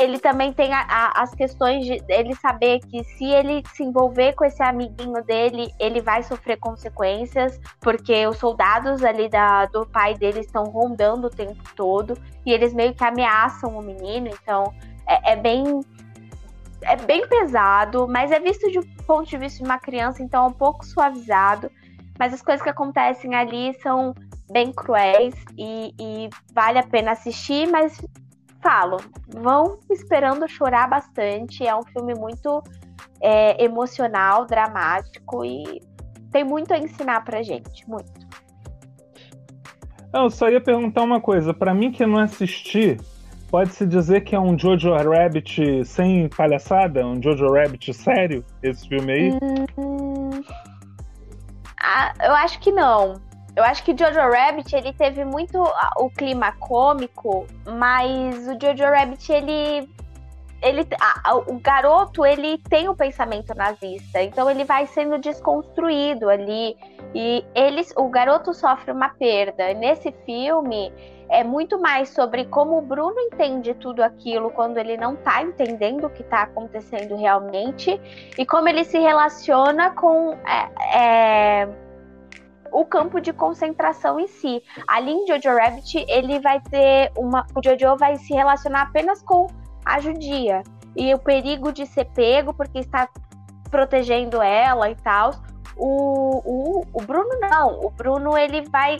ele 0.00 0.18
também 0.18 0.52
tem 0.52 0.72
a, 0.72 0.80
a, 0.80 1.22
as 1.22 1.34
questões 1.34 1.84
de 1.84 2.02
ele 2.08 2.34
saber 2.34 2.80
que 2.80 3.04
se 3.04 3.24
ele 3.24 3.62
se 3.74 3.82
envolver 3.82 4.32
com 4.34 4.44
esse 4.44 4.62
amiguinho 4.62 5.22
dele, 5.24 5.72
ele 5.78 6.00
vai 6.00 6.22
sofrer 6.22 6.56
consequências, 6.58 7.60
porque 7.80 8.26
os 8.26 8.38
soldados 8.38 9.04
ali 9.04 9.28
da, 9.28 9.66
do 9.66 9.86
pai 9.86 10.14
dele 10.14 10.40
estão 10.40 10.64
rondando 10.64 11.26
o 11.26 11.30
tempo 11.30 11.62
todo 11.76 12.16
e 12.44 12.52
eles 12.52 12.72
meio 12.72 12.94
que 12.94 13.04
ameaçam 13.04 13.76
o 13.76 13.82
menino, 13.82 14.28
então 14.28 14.72
é, 15.06 15.32
é 15.32 15.36
bem 15.36 15.80
é 16.82 16.96
bem 16.96 17.28
pesado, 17.28 18.08
mas 18.08 18.32
é 18.32 18.40
visto 18.40 18.70
de 18.70 18.78
um 18.78 18.82
ponto 19.06 19.28
de 19.28 19.36
vista 19.36 19.58
de 19.58 19.64
uma 19.64 19.78
criança, 19.78 20.22
então 20.22 20.44
é 20.44 20.48
um 20.48 20.52
pouco 20.52 20.84
suavizado. 20.84 21.70
Mas 22.18 22.32
as 22.32 22.40
coisas 22.40 22.62
que 22.62 22.70
acontecem 22.70 23.34
ali 23.34 23.74
são 23.82 24.14
bem 24.50 24.72
cruéis 24.72 25.34
e, 25.58 25.94
e 25.98 26.30
vale 26.54 26.78
a 26.78 26.82
pena 26.82 27.12
assistir, 27.12 27.68
mas 27.70 28.00
falo, 28.62 28.98
vão 29.28 29.78
esperando 29.90 30.48
chorar 30.48 30.88
bastante. 30.88 31.66
É 31.66 31.74
um 31.74 31.82
filme 31.82 32.14
muito 32.14 32.62
é, 33.20 33.62
emocional, 33.62 34.46
dramático 34.46 35.44
e 35.44 35.80
tem 36.30 36.44
muito 36.44 36.72
a 36.72 36.78
ensinar 36.78 37.24
pra 37.24 37.42
gente, 37.42 37.88
muito. 37.88 38.12
Eu 40.12 40.30
só 40.30 40.48
ia 40.48 40.60
perguntar 40.60 41.02
uma 41.02 41.20
coisa. 41.20 41.54
Para 41.54 41.72
mim 41.72 41.92
que 41.92 42.04
não 42.04 42.18
assisti, 42.18 42.96
pode-se 43.48 43.86
dizer 43.86 44.22
que 44.22 44.34
é 44.34 44.40
um 44.40 44.58
Jojo 44.58 44.92
Rabbit 44.92 45.84
sem 45.84 46.28
palhaçada? 46.28 47.06
Um 47.06 47.22
Jojo 47.22 47.52
Rabbit 47.52 47.94
sério, 47.94 48.44
esse 48.62 48.88
filme 48.88 49.12
aí? 49.12 49.30
Hum... 49.78 50.42
Ah, 51.82 52.12
eu 52.22 52.34
acho 52.34 52.58
que 52.60 52.70
não. 52.70 53.14
Eu 53.60 53.64
acho 53.64 53.84
que 53.84 53.94
Jojo 53.94 54.18
Rabbit 54.18 54.74
ele 54.74 54.90
teve 54.90 55.22
muito 55.22 55.62
o 55.98 56.08
clima 56.08 56.50
cômico, 56.52 57.46
mas 57.66 58.48
o 58.48 58.52
Jojo 58.58 58.84
Rabbit 58.84 59.30
ele 59.30 59.86
ele, 60.62 60.86
a, 60.98 61.36
o 61.36 61.58
garoto 61.60 62.24
ele 62.24 62.56
tem 62.70 62.88
o 62.88 62.92
um 62.92 62.94
pensamento 62.94 63.54
nazista, 63.54 64.22
então 64.22 64.50
ele 64.50 64.64
vai 64.64 64.86
sendo 64.86 65.18
desconstruído 65.18 66.30
ali 66.30 66.74
e 67.14 67.44
eles, 67.54 67.92
o 67.98 68.08
garoto 68.08 68.54
sofre 68.54 68.92
uma 68.92 69.10
perda. 69.10 69.74
Nesse 69.74 70.10
filme 70.24 70.90
é 71.28 71.44
muito 71.44 71.78
mais 71.78 72.08
sobre 72.08 72.46
como 72.46 72.78
o 72.78 72.82
Bruno 72.82 73.20
entende 73.20 73.74
tudo 73.74 74.02
aquilo 74.02 74.50
quando 74.50 74.78
ele 74.78 74.96
não 74.96 75.16
tá 75.16 75.42
entendendo 75.42 76.06
o 76.06 76.10
que 76.10 76.22
tá 76.22 76.42
acontecendo 76.42 77.14
realmente 77.14 78.00
e 78.38 78.46
como 78.46 78.68
ele 78.70 78.84
se 78.84 78.98
relaciona 78.98 79.90
com 79.90 80.32
é, 80.46 80.70
é, 80.94 81.68
o 82.72 82.84
campo 82.84 83.20
de 83.20 83.32
concentração 83.32 84.18
em 84.18 84.26
si. 84.26 84.62
Ali 84.86 85.12
em 85.12 85.26
Jojo 85.26 85.56
Rabbit, 85.56 86.04
ele 86.08 86.40
vai 86.40 86.60
ter 86.60 87.12
uma. 87.16 87.46
O 87.54 87.60
Jojo 87.62 87.96
vai 87.96 88.16
se 88.16 88.32
relacionar 88.34 88.82
apenas 88.82 89.22
com 89.22 89.46
a 89.84 90.00
judia. 90.00 90.62
E 90.96 91.14
o 91.14 91.18
perigo 91.18 91.72
de 91.72 91.86
ser 91.86 92.06
pego 92.06 92.52
porque 92.52 92.78
está 92.78 93.08
protegendo 93.70 94.42
ela 94.42 94.90
e 94.90 94.94
tal. 94.96 95.32
O, 95.76 96.42
o, 96.44 96.86
o 96.92 97.02
Bruno 97.02 97.38
não. 97.40 97.80
O 97.80 97.90
Bruno 97.90 98.36
ele 98.36 98.62
vai 98.62 98.98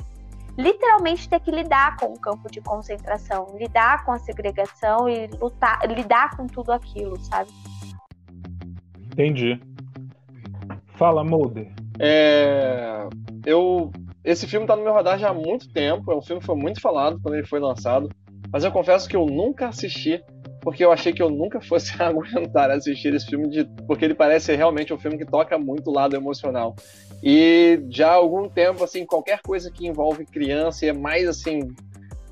literalmente 0.57 1.29
ter 1.29 1.41
que 1.41 1.51
lidar 1.51 1.97
com 1.97 2.07
o 2.07 2.21
campo 2.21 2.51
de 2.51 2.61
concentração, 2.61 3.47
lidar 3.59 4.05
com 4.05 4.13
a 4.13 4.19
segregação 4.19 5.09
e 5.09 5.27
lutar, 5.27 5.81
lidar 5.89 6.37
com 6.37 6.47
tudo 6.47 6.71
aquilo, 6.73 7.19
sabe? 7.21 7.51
Entendi. 9.13 9.61
Fala, 10.95 11.25
Mulder. 11.25 11.80
É, 12.03 13.07
eu, 13.45 13.93
esse 14.25 14.47
filme 14.47 14.67
tá 14.67 14.75
no 14.75 14.83
meu 14.83 14.95
radar 14.95 15.19
já 15.19 15.29
há 15.29 15.35
muito 15.35 15.71
tempo. 15.71 16.11
É 16.11 16.17
um 16.17 16.23
filme 16.23 16.41
que 16.41 16.47
foi 16.47 16.57
muito 16.57 16.81
falado 16.81 17.21
quando 17.23 17.35
ele 17.35 17.47
foi 17.47 17.61
lançado. 17.61 18.09
Mas 18.51 18.65
eu 18.65 18.73
confesso 18.73 19.09
que 19.09 19.15
eu 19.15 19.27
nunca 19.27 19.69
assisti, 19.69 20.21
porque 20.63 20.85
eu 20.85 20.91
achei 20.91 21.13
que 21.13 21.23
eu 21.23 21.31
nunca 21.31 21.61
fosse 21.61 21.93
aguentar 22.03 22.71
assistir 22.71 23.15
esse 23.15 23.27
filme, 23.27 23.49
de, 23.49 23.65
porque 23.87 24.05
ele 24.05 24.15
parece 24.15 24.57
realmente 24.57 24.93
um 24.93 24.99
filme 24.99 25.19
que 25.19 25.27
toca 25.27 25.59
muito 25.59 25.91
o 25.91 25.93
lado 25.93 26.17
emocional. 26.17 26.75
E 27.23 27.81
já 27.91 28.09
há 28.09 28.15
algum 28.15 28.49
tempo, 28.49 28.83
assim, 28.83 29.05
qualquer 29.05 29.41
coisa 29.43 29.71
que 29.71 29.87
envolve 29.87 30.25
criança 30.25 30.87
e 30.87 30.89
é 30.89 30.93
mais 30.93 31.29
assim, 31.29 31.69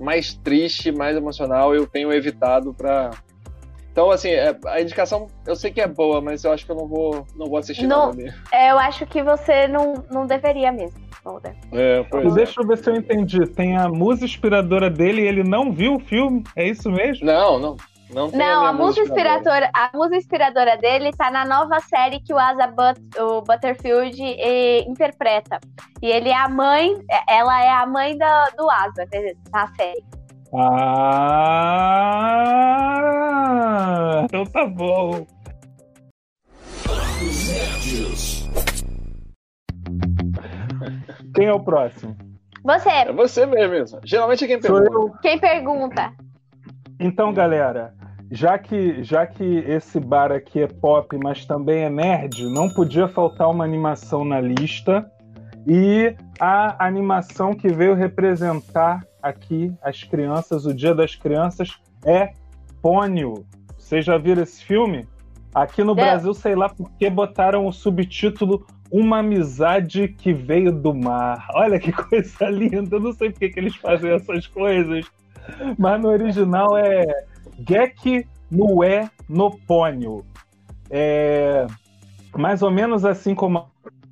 mais 0.00 0.34
triste, 0.34 0.90
mais 0.90 1.16
emocional, 1.16 1.74
eu 1.74 1.86
tenho 1.86 2.12
evitado 2.12 2.72
para 2.72 3.10
então, 3.92 4.10
assim, 4.10 4.30
é, 4.30 4.56
a 4.66 4.80
indicação 4.80 5.26
eu 5.46 5.56
sei 5.56 5.70
que 5.70 5.80
é 5.80 5.86
boa, 5.86 6.20
mas 6.20 6.44
eu 6.44 6.52
acho 6.52 6.64
que 6.64 6.70
eu 6.70 6.76
não 6.76 6.86
vou, 6.86 7.26
não 7.34 7.46
vou 7.46 7.58
assistir 7.58 7.86
não, 7.86 8.12
nada 8.12 8.34
é, 8.52 8.70
Eu 8.70 8.78
acho 8.78 9.04
que 9.06 9.22
você 9.22 9.66
não, 9.66 10.04
não 10.10 10.26
deveria 10.26 10.70
mesmo. 10.70 11.08
É, 11.72 12.02
pois 12.04 12.32
Deixa 12.34 12.60
eu 12.60 12.66
ver 12.66 12.78
se 12.78 12.88
eu 12.88 12.96
entendi. 12.96 13.46
Tem 13.46 13.76
a 13.76 13.88
musa 13.88 14.24
inspiradora 14.24 14.88
dele 14.88 15.22
e 15.22 15.26
ele 15.26 15.42
não 15.42 15.72
viu 15.72 15.96
o 15.96 16.00
filme? 16.00 16.42
É 16.56 16.66
isso 16.66 16.90
mesmo? 16.90 17.26
Não, 17.26 17.58
não. 17.58 17.76
Não, 18.10 18.28
não 18.30 18.64
a, 18.64 18.70
a 18.70 18.72
musa 18.72 19.02
inspiradora, 19.02 19.70
a 19.74 19.90
musa 19.92 20.16
inspiradora 20.16 20.78
dele 20.78 21.12
tá 21.12 21.30
na 21.30 21.44
nova 21.44 21.78
série 21.80 22.20
que 22.20 22.32
o 22.32 22.38
Asa 22.38 22.66
But, 22.66 22.98
o 23.20 23.42
Butterfield 23.42 24.18
e, 24.22 24.80
interpreta. 24.88 25.60
E 26.00 26.06
ele 26.06 26.30
é 26.30 26.36
a 26.36 26.48
mãe, 26.48 26.94
ela 27.28 27.62
é 27.62 27.68
a 27.68 27.84
mãe 27.84 28.16
da, 28.16 28.46
do 28.56 28.70
Asa 28.70 29.06
na 29.52 29.66
série. 29.74 30.17
Ah, 30.54 32.24
então 34.24 34.44
tá 34.44 34.66
bom. 34.66 35.26
Quem 41.34 41.46
é 41.46 41.52
o 41.52 41.60
próximo? 41.60 42.16
Você. 42.64 42.88
É 42.88 43.12
você 43.12 43.44
mesmo. 43.46 44.00
Geralmente 44.04 44.44
é 44.44 44.46
quem 44.46 44.60
pergunta. 44.60 45.18
Quem 45.20 45.38
pergunta? 45.38 46.12
Então, 46.98 47.32
galera, 47.32 47.94
já 48.30 48.58
que, 48.58 49.02
já 49.02 49.26
que 49.26 49.44
esse 49.44 50.00
bar 50.00 50.32
aqui 50.32 50.62
é 50.62 50.66
pop, 50.66 51.16
mas 51.22 51.44
também 51.44 51.84
é 51.84 51.90
nerd, 51.90 52.42
não 52.52 52.68
podia 52.68 53.06
faltar 53.06 53.50
uma 53.50 53.64
animação 53.64 54.24
na 54.24 54.40
lista. 54.40 55.10
E 55.66 56.16
a 56.40 56.86
animação 56.86 57.54
que 57.54 57.68
veio 57.68 57.94
representar 57.94 59.02
aqui 59.22 59.72
as 59.82 60.02
crianças, 60.02 60.66
o 60.66 60.74
Dia 60.74 60.94
das 60.94 61.14
Crianças, 61.14 61.78
é 62.04 62.32
Pônio. 62.80 63.46
Vocês 63.76 64.04
já 64.04 64.18
viram 64.18 64.42
esse 64.42 64.64
filme? 64.64 65.06
Aqui 65.54 65.82
no 65.82 65.92
é. 65.92 65.96
Brasil, 65.96 66.34
sei 66.34 66.54
lá 66.54 66.68
por 66.68 66.90
que 66.92 67.08
botaram 67.08 67.66
o 67.66 67.72
subtítulo 67.72 68.66
Uma 68.90 69.18
Amizade 69.18 70.08
que 70.08 70.32
Veio 70.32 70.72
do 70.72 70.94
Mar. 70.94 71.46
Olha 71.54 71.78
que 71.78 71.90
coisa 71.92 72.48
linda. 72.48 72.96
Eu 72.96 73.00
não 73.00 73.12
sei 73.12 73.30
por 73.30 73.38
que, 73.38 73.52
eles 73.56 73.76
fazem 73.76 74.10
essas 74.12 74.46
coisas. 74.46 75.06
Mas 75.78 76.00
no 76.00 76.08
original 76.08 76.76
é 76.76 77.04
Gek 77.66 78.26
Nué 78.50 79.10
no 79.28 79.50
Pônio. 79.50 80.24
É 80.90 81.66
mais 82.36 82.62
ou 82.62 82.70
menos 82.70 83.04
assim 83.04 83.34
como 83.34 83.66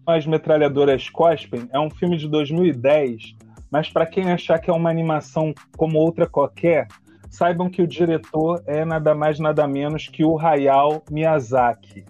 as 0.07 0.27
metralhadoras 0.27 1.09
cospem. 1.11 1.69
É 1.73 1.79
um 1.79 1.91
filme 1.91 2.17
de 2.17 2.29
2010 2.29 3.37
mas 3.77 3.91
para 3.91 4.07
quem 4.07 4.33
achar 4.33 4.59
que 4.59 4.71
é 4.71 4.73
uma 4.73 4.89
animação 4.89 5.53
como 5.77 5.99
outra 5.99 6.27
qualquer, 6.27 6.89
saibam 7.29 7.69
que 7.69 7.83
o 7.83 7.87
diretor 7.87 8.63
é 8.67 8.87
nada 8.87 9.15
mais 9.15 9.39
nada 9.39 9.69
menos 9.69 10.09
que 10.09 10.25
o 10.25 10.39
Hayao 10.39 11.03
Miyazaki. 11.11 12.07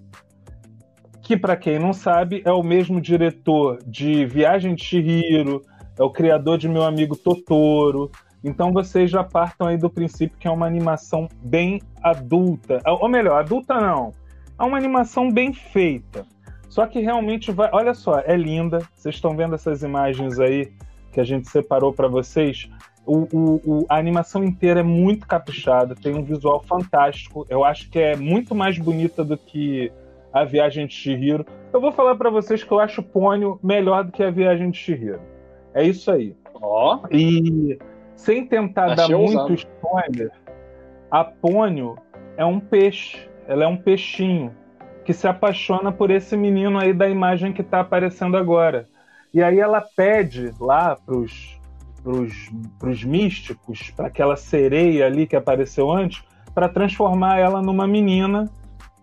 Que 1.20 1.36
para 1.36 1.56
quem 1.56 1.76
não 1.76 1.92
sabe, 1.92 2.40
é 2.44 2.52
o 2.52 2.62
mesmo 2.62 3.00
diretor 3.00 3.80
de 3.84 4.24
Viagem 4.26 4.76
de 4.76 4.84
Chihiro, 4.84 5.60
é 5.98 6.04
o 6.04 6.10
criador 6.10 6.56
de 6.56 6.68
Meu 6.68 6.84
Amigo 6.84 7.16
Totoro. 7.16 8.12
Então 8.44 8.72
vocês 8.72 9.10
já 9.10 9.24
partam 9.24 9.66
aí 9.66 9.76
do 9.76 9.90
princípio 9.90 10.38
que 10.38 10.46
é 10.46 10.50
uma 10.52 10.68
animação 10.68 11.26
bem 11.42 11.82
adulta, 12.00 12.80
ou 12.86 13.08
melhor, 13.08 13.40
adulta 13.40 13.74
não. 13.80 14.12
É 14.56 14.62
uma 14.62 14.78
animação 14.78 15.32
bem 15.32 15.52
feita. 15.52 16.24
Só 16.68 16.86
que 16.86 17.00
realmente 17.00 17.50
vai, 17.50 17.68
olha 17.72 17.92
só, 17.92 18.20
é 18.20 18.36
linda. 18.36 18.78
Vocês 18.94 19.16
estão 19.16 19.36
vendo 19.36 19.56
essas 19.56 19.82
imagens 19.82 20.38
aí 20.38 20.70
que 21.16 21.20
a 21.20 21.24
gente 21.24 21.48
separou 21.48 21.94
para 21.94 22.08
vocês, 22.08 22.68
o, 23.06 23.26
o, 23.32 23.54
o, 23.64 23.86
a 23.88 23.96
animação 23.96 24.44
inteira 24.44 24.80
é 24.80 24.82
muito 24.82 25.26
caprichada, 25.26 25.94
tem 25.94 26.14
um 26.14 26.22
visual 26.22 26.62
fantástico. 26.62 27.46
Eu 27.48 27.64
acho 27.64 27.88
que 27.88 27.98
é 27.98 28.14
muito 28.14 28.54
mais 28.54 28.78
bonita 28.78 29.24
do 29.24 29.38
que 29.38 29.90
a 30.30 30.44
Viagem 30.44 30.86
de 30.86 30.92
Chihiro. 30.92 31.46
Eu 31.72 31.80
vou 31.80 31.90
falar 31.90 32.16
para 32.16 32.28
vocês 32.28 32.62
que 32.62 32.70
eu 32.70 32.78
acho 32.78 33.02
Pônio 33.02 33.58
melhor 33.62 34.04
do 34.04 34.12
que 34.12 34.22
a 34.22 34.30
Viagem 34.30 34.70
de 34.70 34.76
Chihiro. 34.76 35.22
É 35.72 35.82
isso 35.82 36.10
aí. 36.10 36.36
Ó. 36.52 37.00
Oh. 37.02 37.06
E 37.10 37.78
sem 38.14 38.46
tentar 38.46 38.92
Achei 38.92 39.08
dar 39.08 39.18
muito 39.18 39.54
spoiler, 39.54 40.30
a 41.10 41.24
Pônio 41.24 41.96
é 42.36 42.44
um 42.44 42.60
peixe. 42.60 43.26
Ela 43.48 43.64
é 43.64 43.66
um 43.66 43.78
peixinho 43.78 44.54
que 45.02 45.14
se 45.14 45.26
apaixona 45.26 45.90
por 45.90 46.10
esse 46.10 46.36
menino 46.36 46.78
aí 46.78 46.92
da 46.92 47.08
imagem 47.08 47.54
que 47.54 47.62
está 47.62 47.80
aparecendo 47.80 48.36
agora. 48.36 48.86
E 49.32 49.42
aí 49.42 49.58
ela 49.58 49.80
pede 49.96 50.52
lá 50.60 50.96
pros, 50.96 51.60
pros, 52.02 52.50
pros 52.78 53.04
místicos, 53.04 53.90
para 53.94 54.06
aquela 54.06 54.36
sereia 54.36 55.06
ali 55.06 55.26
que 55.26 55.36
apareceu 55.36 55.90
antes, 55.90 56.22
para 56.54 56.68
transformar 56.68 57.38
ela 57.38 57.60
numa 57.60 57.86
menina, 57.86 58.48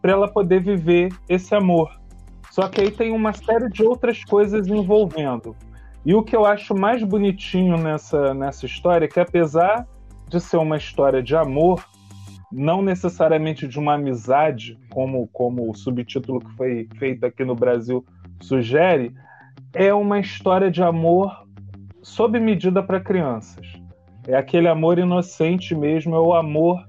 para 0.02 0.12
ela 0.12 0.28
poder 0.28 0.62
viver 0.62 1.14
esse 1.30 1.54
amor. 1.54 1.92
Só 2.50 2.68
que 2.68 2.82
aí 2.82 2.92
tem 2.92 3.12
uma 3.12 3.34
série 3.34 3.70
de 3.70 3.84
outras 3.84 4.24
coisas 4.24 4.68
envolvendo. 4.68 5.56
E 6.06 6.14
o 6.14 6.22
que 6.22 6.36
eu 6.36 6.46
acho 6.46 6.76
mais 6.76 7.02
bonitinho 7.04 7.78
nessa, 7.78 8.34
nessa 8.34 8.66
história 8.66 9.06
é 9.06 9.08
que, 9.08 9.20
apesar 9.20 9.88
de 10.28 10.40
ser 10.40 10.58
uma 10.58 10.78
história 10.78 11.24
de 11.24 11.36
amor, 11.36 11.84
não 12.52 12.82
necessariamente 12.82 13.68
de 13.68 13.80
uma 13.80 13.96
amizade, 13.96 14.78
como, 14.90 15.28
como 15.28 15.70
o 15.70 15.74
subtítulo 15.74 16.40
que 16.40 16.52
foi 16.56 16.88
feito 17.00 17.26
aqui 17.26 17.44
no 17.44 17.56
Brasil 17.56 18.06
sugere, 18.42 19.14
é 19.74 19.94
uma 19.94 20.20
história 20.20 20.70
de 20.70 20.84
amor 20.84 21.48
sob 22.02 22.40
medida 22.40 22.84
para 22.84 23.00
crianças. 23.00 23.66
É 24.28 24.36
aquele 24.36 24.68
amor 24.68 25.00
inocente 25.00 25.76
mesmo, 25.76 26.16
é 26.16 26.20
o 26.20 26.34
amor 26.34 26.86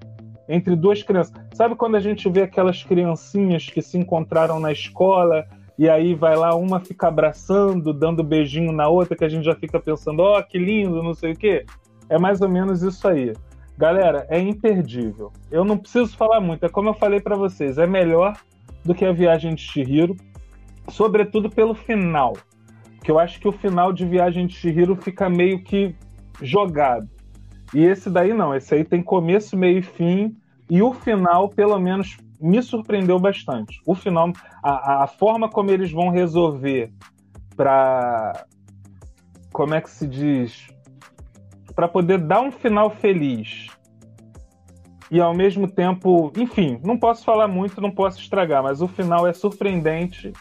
entre 0.48 0.76
duas 0.76 1.02
crianças. 1.02 1.34
Sabe 1.54 1.74
quando 1.74 1.96
a 1.96 2.00
gente 2.00 2.28
vê 2.28 2.42
aquelas 2.42 2.82
criancinhas 2.82 3.66
que 3.66 3.80
se 3.80 3.96
encontraram 3.96 4.60
na 4.60 4.70
escola 4.70 5.46
e 5.78 5.88
aí 5.88 6.14
vai 6.14 6.36
lá, 6.36 6.54
uma 6.54 6.78
fica 6.78 7.08
abraçando, 7.08 7.92
dando 7.92 8.22
beijinho 8.22 8.70
na 8.70 8.86
outra, 8.86 9.16
que 9.16 9.24
a 9.24 9.28
gente 9.28 9.44
já 9.44 9.54
fica 9.54 9.80
pensando, 9.80 10.20
ó, 10.20 10.38
oh, 10.38 10.42
que 10.44 10.58
lindo, 10.58 11.02
não 11.02 11.14
sei 11.14 11.32
o 11.32 11.36
quê? 11.36 11.64
É 12.08 12.18
mais 12.18 12.40
ou 12.40 12.48
menos 12.48 12.82
isso 12.82 13.08
aí. 13.08 13.32
Galera, 13.76 14.24
é 14.28 14.38
imperdível. 14.38 15.32
Eu 15.50 15.64
não 15.64 15.76
preciso 15.76 16.16
falar 16.16 16.40
muito, 16.40 16.64
é 16.64 16.68
como 16.68 16.90
eu 16.90 16.94
falei 16.94 17.18
para 17.18 17.34
vocês, 17.34 17.78
é 17.78 17.86
melhor 17.86 18.34
do 18.84 18.94
que 18.94 19.04
a 19.04 19.12
Viagem 19.12 19.54
de 19.54 19.62
Chihiro, 19.62 20.14
sobretudo 20.88 21.50
pelo 21.50 21.74
final 21.74 22.34
que 23.04 23.10
eu 23.10 23.18
acho 23.18 23.38
que 23.38 23.46
o 23.46 23.52
final 23.52 23.92
de 23.92 24.06
Viagem 24.06 24.46
de 24.46 24.54
Chihiro 24.54 24.96
fica 24.96 25.28
meio 25.28 25.62
que 25.62 25.94
jogado. 26.40 27.06
E 27.74 27.84
esse 27.84 28.08
daí 28.08 28.32
não, 28.32 28.54
esse 28.54 28.74
aí 28.74 28.82
tem 28.82 29.02
começo, 29.02 29.56
meio 29.56 29.78
e 29.78 29.82
fim, 29.82 30.34
e 30.70 30.82
o 30.82 30.94
final, 30.94 31.50
pelo 31.50 31.78
menos, 31.78 32.16
me 32.40 32.62
surpreendeu 32.62 33.18
bastante. 33.18 33.78
O 33.86 33.94
final, 33.94 34.32
a, 34.62 35.04
a 35.04 35.06
forma 35.06 35.50
como 35.50 35.70
eles 35.70 35.92
vão 35.92 36.08
resolver 36.08 36.90
para. 37.54 38.46
Como 39.52 39.74
é 39.74 39.82
que 39.82 39.90
se 39.90 40.06
diz? 40.06 40.66
Para 41.76 41.86
poder 41.86 42.18
dar 42.18 42.40
um 42.40 42.50
final 42.50 42.88
feliz 42.88 43.68
e 45.10 45.20
ao 45.20 45.34
mesmo 45.34 45.68
tempo, 45.68 46.32
enfim, 46.36 46.80
não 46.82 46.98
posso 46.98 47.24
falar 47.24 47.46
muito, 47.46 47.80
não 47.80 47.90
posso 47.90 48.18
estragar, 48.18 48.62
mas 48.62 48.80
o 48.80 48.88
final 48.88 49.26
é 49.26 49.32
surpreendente 49.32 50.32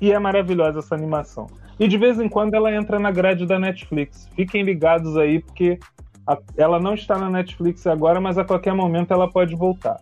e 0.00 0.10
é 0.10 0.18
maravilhosa 0.18 0.78
essa 0.78 0.94
animação. 0.94 1.46
E 1.78 1.88
de 1.88 1.98
vez 1.98 2.20
em 2.20 2.28
quando 2.28 2.54
ela 2.54 2.72
entra 2.72 2.98
na 2.98 3.10
grade 3.10 3.46
da 3.46 3.58
Netflix. 3.58 4.28
Fiquem 4.34 4.62
ligados 4.62 5.16
aí, 5.16 5.40
porque 5.40 5.78
a, 6.26 6.38
ela 6.56 6.78
não 6.78 6.94
está 6.94 7.18
na 7.18 7.28
Netflix 7.28 7.86
agora, 7.86 8.20
mas 8.20 8.38
a 8.38 8.44
qualquer 8.44 8.74
momento 8.74 9.12
ela 9.12 9.30
pode 9.30 9.54
voltar. 9.54 10.00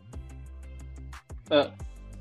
É. 1.50 1.70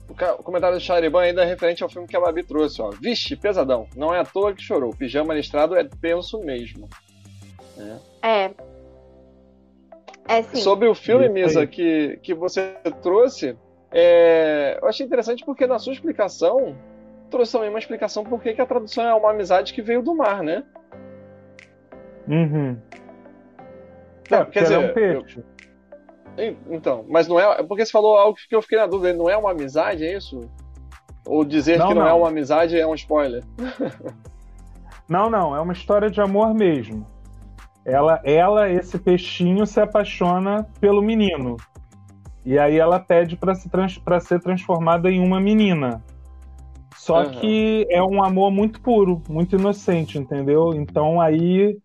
O, 0.10 0.43
comentário 0.43 0.78
do 0.78 0.84
Chariban 0.84 1.22
ainda 1.22 1.41
é 1.43 1.45
referente 1.45 1.82
ao 1.84 1.89
filme 1.89 2.08
que 2.08 2.18
a 2.18 2.20
Babi 2.20 2.43
trouxe, 2.43 2.82
ó. 2.82 2.89
Vixe, 2.89 3.36
pesadão. 3.36 3.88
Não 3.95 4.14
é 4.14 4.20
à 4.20 4.26
toa 4.26 4.54
que 4.54 4.62
chorou. 4.62 4.93
Pijama 4.93 5.34
listrado 5.34 5.76
é 5.76 5.86
tenso 5.86 6.39
mesmo. 6.39 6.89
É. 8.22 8.28
é. 8.28 8.52
é 10.28 10.43
sim. 10.43 10.58
Sobre 10.58 10.88
o 10.88 10.95
filme, 10.95 11.30
Misa, 11.30 11.66
que, 11.66 12.20
que 12.22 12.34
você 12.34 12.76
trouxe, 13.02 13.56
é... 13.89 14.78
eu 14.82 14.88
achei 14.88 15.06
interessante 15.06 15.45
porque 15.45 15.66
na 15.66 15.80
sua 15.80 15.93
explicação 15.93 16.76
trouxe 17.32 17.53
também 17.53 17.69
uma 17.69 17.79
explicação 17.79 18.23
por 18.23 18.41
que 18.41 18.61
a 18.61 18.65
tradução 18.65 19.03
é 19.03 19.15
uma 19.15 19.32
amizade 19.32 19.73
que 19.73 19.82
veio 19.82 20.03
do 20.03 20.13
mar, 20.13 20.43
né? 20.43 20.63
Uhum. 22.27 22.77
Não, 24.29 24.39
é, 24.39 24.45
quer 24.45 24.63
dizer, 24.63 24.75
é 24.75 24.77
um 24.77 24.93
peixe. 24.93 25.43
Eu... 26.38 26.55
Então, 26.69 27.05
mas 27.09 27.27
não 27.27 27.39
é. 27.39 27.63
Porque 27.63 27.86
você 27.86 27.91
falou 27.91 28.17
algo 28.17 28.38
que 28.47 28.55
eu 28.55 28.61
fiquei 28.61 28.77
na 28.77 28.88
dúvida. 28.88 29.17
Não 29.17 29.29
é 29.29 29.36
uma 29.36 29.51
amizade, 29.51 30.05
é 30.05 30.15
isso? 30.15 30.49
Ou 31.25 31.43
dizer 31.43 31.77
não, 31.77 31.89
que 31.89 31.93
não, 31.93 32.01
não, 32.01 32.09
é 32.09 32.13
uma 32.13 32.29
amizade 32.29 32.79
é 32.79 32.86
um 32.86 32.95
spoiler? 32.95 33.43
não, 35.09 35.29
não. 35.29 35.55
É 35.55 35.59
uma 35.59 35.73
história 35.73 36.09
de 36.09 36.21
amor 36.21 36.53
mesmo. 36.53 37.05
Ela, 37.84 38.21
ela, 38.23 38.69
esse 38.69 38.97
peixinho, 38.99 39.65
se 39.65 39.79
apaixona 39.79 40.67
pelo 40.79 41.01
menino. 41.01 41.57
E 42.45 42.57
aí 42.57 42.77
ela 42.77 42.99
pede 42.99 43.36
para 43.36 43.53
se 43.53 43.69
trans, 43.69 44.01
ser 44.21 44.39
transformada 44.39 45.11
em 45.11 45.19
uma 45.19 45.39
menina. 45.39 46.03
Só 47.02 47.24
uhum. 47.24 47.32
que 47.32 47.88
é 47.89 48.04
um 48.04 48.24
amor 48.24 48.52
muito 48.52 48.80
puro, 48.80 49.24
muito 49.28 49.56
inocente, 49.56 50.20
entendeu? 50.20 50.72
Então 50.76 51.20
aí, 51.20 51.76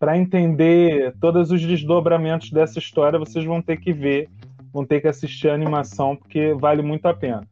para 0.00 0.16
entender 0.16 1.14
todos 1.20 1.50
os 1.50 1.60
desdobramentos 1.60 2.50
dessa 2.50 2.78
história, 2.78 3.18
vocês 3.18 3.44
vão 3.44 3.60
ter 3.60 3.76
que 3.76 3.92
ver, 3.92 4.30
vão 4.72 4.82
ter 4.86 5.02
que 5.02 5.08
assistir 5.08 5.50
a 5.50 5.54
animação, 5.54 6.16
porque 6.16 6.54
vale 6.54 6.80
muito 6.80 7.04
a 7.04 7.12
pena. 7.12 7.46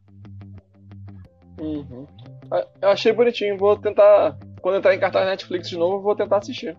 Uhum. 1.59 2.07
Ah, 2.49 2.65
eu 2.81 2.89
achei 2.89 3.13
bonitinho, 3.13 3.55
vou 3.55 3.77
tentar. 3.77 4.35
Quando 4.59 4.79
entrar 4.79 4.95
em 4.95 4.99
cartaz 4.99 5.27
Netflix 5.27 5.69
de 5.69 5.77
novo, 5.77 6.01
vou 6.01 6.15
tentar 6.15 6.37
assistir. 6.37 6.75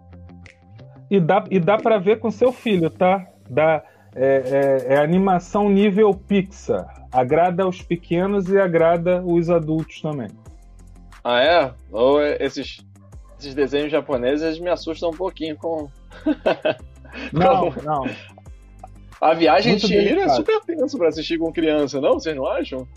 E 1.08 1.20
dá, 1.20 1.44
e 1.52 1.60
dá 1.60 1.78
para 1.78 1.98
ver 1.98 2.18
com 2.18 2.32
seu 2.32 2.50
filho, 2.50 2.90
tá? 2.90 3.24
Dá, 3.48 3.80
é, 4.14 4.86
é, 4.88 4.94
é 4.94 4.98
animação 4.98 5.68
nível 5.68 6.14
Pixar 6.14 7.02
agrada 7.12 7.62
aos 7.64 7.82
pequenos 7.82 8.48
e 8.48 8.58
agrada 8.58 9.22
os 9.22 9.50
adultos 9.50 10.00
também. 10.00 10.28
Ah, 11.22 11.42
é? 11.42 11.72
Ou 11.90 12.20
esses, 12.22 12.84
esses 13.38 13.54
desenhos 13.54 13.92
japoneses 13.92 14.58
me 14.58 14.70
assustam 14.70 15.10
um 15.10 15.16
pouquinho 15.16 15.56
com. 15.56 15.88
não, 17.32 17.70
não. 17.82 18.04
A 19.20 19.34
viagem 19.34 19.76
de 19.76 19.86
Chihiro 19.86 20.20
é 20.20 20.28
super 20.30 20.60
tenso 20.62 20.98
pra 20.98 21.08
assistir 21.08 21.38
com 21.38 21.52
criança, 21.52 22.00
não? 22.00 22.14
Vocês 22.14 22.34
não 22.34 22.46
acham? 22.46 22.88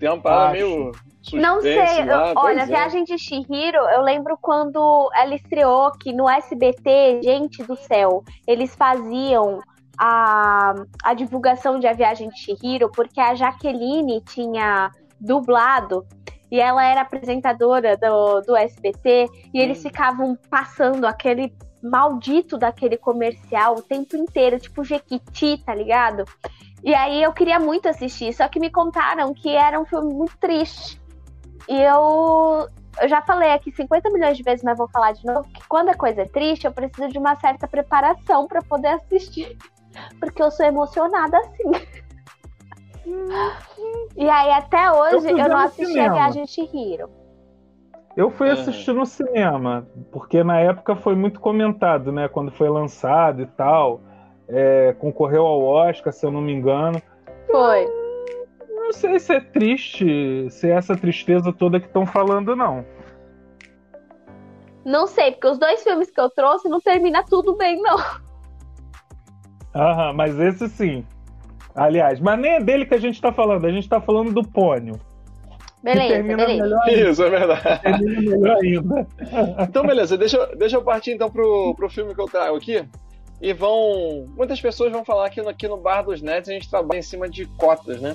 Tem 0.00 0.08
uma 0.08 0.18
parada 0.18 0.52
meio. 0.52 0.90
Não 1.34 1.60
sei, 1.60 2.04
lá, 2.06 2.32
olha, 2.34 2.62
a 2.62 2.64
é. 2.64 2.66
Viagem 2.66 3.04
de 3.04 3.16
Shihiro, 3.18 3.76
eu 3.76 4.00
lembro 4.00 4.36
quando 4.40 5.10
ela 5.14 5.34
estreou 5.34 5.92
que 5.92 6.12
no 6.12 6.28
SBT, 6.28 7.20
gente 7.22 7.62
do 7.62 7.76
céu, 7.76 8.24
eles 8.48 8.74
faziam 8.74 9.60
a, 10.02 10.72
a 11.04 11.12
divulgação 11.12 11.78
de 11.78 11.86
A 11.86 11.92
Viagem 11.92 12.30
de 12.30 12.38
Chihiro, 12.38 12.90
porque 12.90 13.20
a 13.20 13.34
Jaqueline 13.34 14.22
tinha 14.22 14.90
dublado 15.20 16.06
e 16.50 16.58
ela 16.58 16.82
era 16.82 17.02
apresentadora 17.02 17.98
do, 17.98 18.40
do 18.40 18.56
SBT 18.56 19.28
e 19.52 19.60
eles 19.60 19.82
ficavam 19.82 20.38
passando 20.48 21.04
aquele 21.04 21.54
maldito 21.82 22.56
daquele 22.56 22.96
comercial 22.96 23.74
o 23.74 23.82
tempo 23.82 24.16
inteiro, 24.16 24.58
tipo 24.58 24.82
Jequiti, 24.82 25.58
tá 25.58 25.74
ligado? 25.74 26.24
E 26.82 26.94
aí 26.94 27.22
eu 27.22 27.32
queria 27.34 27.60
muito 27.60 27.86
assistir, 27.86 28.32
só 28.32 28.48
que 28.48 28.58
me 28.58 28.70
contaram 28.70 29.34
que 29.34 29.54
era 29.54 29.78
um 29.78 29.84
filme 29.84 30.14
muito 30.14 30.36
triste. 30.38 30.98
E 31.68 31.78
eu, 31.78 32.66
eu 33.02 33.08
já 33.08 33.20
falei 33.20 33.52
aqui 33.52 33.70
50 33.70 34.08
milhões 34.10 34.36
de 34.38 34.42
vezes, 34.42 34.64
mas 34.64 34.78
vou 34.78 34.88
falar 34.88 35.12
de 35.12 35.26
novo, 35.26 35.46
que 35.50 35.68
quando 35.68 35.90
a 35.90 35.94
coisa 35.94 36.22
é 36.22 36.26
triste, 36.26 36.64
eu 36.64 36.72
preciso 36.72 37.08
de 37.08 37.18
uma 37.18 37.36
certa 37.36 37.68
preparação 37.68 38.46
para 38.48 38.62
poder 38.62 38.88
assistir 38.88 39.58
porque 40.18 40.42
eu 40.42 40.50
sou 40.50 40.66
emocionada 40.66 41.38
assim. 41.38 41.86
e 44.16 44.28
aí, 44.28 44.50
até 44.52 44.90
hoje, 44.92 45.30
eu, 45.30 45.38
eu 45.38 45.48
não 45.48 45.58
assisti 45.58 45.86
cinema. 45.86 46.10
a 46.10 46.12
Viagem 46.14 46.44
de 46.44 46.50
Chihiro. 46.50 47.10
Eu 48.16 48.30
fui 48.30 48.48
é. 48.48 48.52
assistir 48.52 48.92
no 48.92 49.06
cinema, 49.06 49.86
porque 50.10 50.42
na 50.42 50.58
época 50.58 50.96
foi 50.96 51.14
muito 51.14 51.40
comentado, 51.40 52.10
né? 52.10 52.28
Quando 52.28 52.50
foi 52.50 52.68
lançado 52.68 53.42
e 53.42 53.46
tal. 53.46 54.00
É, 54.48 54.94
concorreu 54.98 55.46
ao 55.46 55.62
Oscar, 55.62 56.12
se 56.12 56.26
eu 56.26 56.30
não 56.30 56.40
me 56.40 56.52
engano. 56.52 57.00
Foi. 57.48 57.84
Não, 58.68 58.84
não 58.84 58.92
sei 58.92 59.18
se 59.20 59.32
é 59.32 59.40
triste, 59.40 60.50
se 60.50 60.68
é 60.68 60.72
essa 60.72 60.96
tristeza 60.96 61.52
toda 61.52 61.78
que 61.78 61.86
estão 61.86 62.04
falando, 62.04 62.56
não. 62.56 62.84
Não 64.84 65.06
sei, 65.06 65.32
porque 65.32 65.46
os 65.46 65.58
dois 65.58 65.82
filmes 65.84 66.10
que 66.10 66.20
eu 66.20 66.28
trouxe 66.30 66.68
não 66.68 66.80
termina 66.80 67.22
tudo 67.24 67.54
bem, 67.56 67.80
não. 67.80 67.96
Aham, 69.74 70.12
mas 70.12 70.38
esse 70.38 70.68
sim. 70.68 71.04
Aliás, 71.74 72.20
mas 72.20 72.38
nem 72.38 72.52
é 72.52 72.60
dele 72.60 72.84
que 72.84 72.94
a 72.94 73.00
gente 73.00 73.20
tá 73.20 73.32
falando, 73.32 73.64
a 73.64 73.72
gente 73.72 73.88
tá 73.88 74.00
falando 74.00 74.32
do 74.32 74.42
Pônio. 74.42 74.98
Beleza, 75.82 76.22
beleza. 76.22 76.78
Isso, 76.88 77.22
é 77.22 77.30
verdade. 77.30 77.80
Termina 77.82 78.20
melhor 78.20 78.56
ainda. 78.62 79.06
então, 79.60 79.86
beleza, 79.86 80.18
deixa, 80.18 80.36
eu, 80.36 80.56
deixa 80.56 80.76
eu 80.76 80.82
partir 80.82 81.12
então 81.12 81.30
pro, 81.30 81.74
pro 81.74 81.88
filme 81.88 82.14
que 82.14 82.20
eu 82.20 82.26
trago 82.26 82.56
aqui. 82.56 82.84
E 83.40 83.54
vão. 83.54 84.26
Muitas 84.36 84.60
pessoas 84.60 84.92
vão 84.92 85.04
falar 85.04 85.30
que 85.30 85.40
aqui 85.40 85.66
no 85.66 85.78
Bar 85.78 86.02
dos 86.02 86.20
Nets 86.20 86.50
a 86.50 86.52
gente 86.52 86.68
trabalha 86.68 86.98
em 86.98 87.02
cima 87.02 87.28
de 87.28 87.46
cotas, 87.46 88.00
né? 88.00 88.14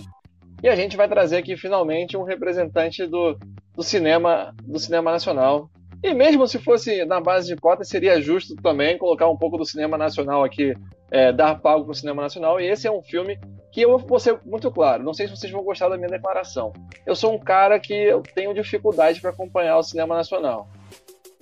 E 0.61 0.69
a 0.69 0.75
gente 0.75 0.95
vai 0.95 1.07
trazer 1.07 1.37
aqui 1.37 1.57
finalmente 1.57 2.15
um 2.15 2.23
representante 2.23 3.05
do, 3.07 3.35
do 3.73 3.81
cinema 3.81 4.53
do 4.63 4.77
cinema 4.77 5.11
nacional. 5.11 5.69
E 6.05 6.13
mesmo 6.13 6.47
se 6.47 6.59
fosse 6.59 7.03
na 7.03 7.19
base 7.19 7.47
de 7.47 7.55
cotas, 7.59 7.89
seria 7.89 8.21
justo 8.21 8.55
também 8.57 8.95
colocar 8.95 9.27
um 9.27 9.35
pouco 9.35 9.57
do 9.57 9.65
cinema 9.65 9.97
nacional 9.97 10.43
aqui 10.43 10.75
é, 11.09 11.33
dar 11.33 11.59
palco 11.59 11.85
para 11.85 11.93
o 11.93 11.95
cinema 11.95 12.21
nacional. 12.21 12.61
E 12.61 12.67
esse 12.67 12.85
é 12.85 12.91
um 12.91 13.01
filme 13.01 13.39
que 13.71 13.81
eu 13.81 13.97
vou 13.97 14.19
ser 14.19 14.39
muito 14.45 14.69
claro. 14.69 15.01
Não 15.01 15.15
sei 15.15 15.25
se 15.25 15.35
vocês 15.35 15.51
vão 15.51 15.63
gostar 15.63 15.89
da 15.89 15.97
minha 15.97 16.07
declaração. 16.07 16.71
Eu 17.07 17.15
sou 17.15 17.33
um 17.33 17.39
cara 17.39 17.79
que 17.79 17.91
eu 17.91 18.21
tenho 18.21 18.53
dificuldade 18.53 19.19
para 19.19 19.31
acompanhar 19.31 19.79
o 19.79 19.83
cinema 19.83 20.15
nacional. 20.15 20.69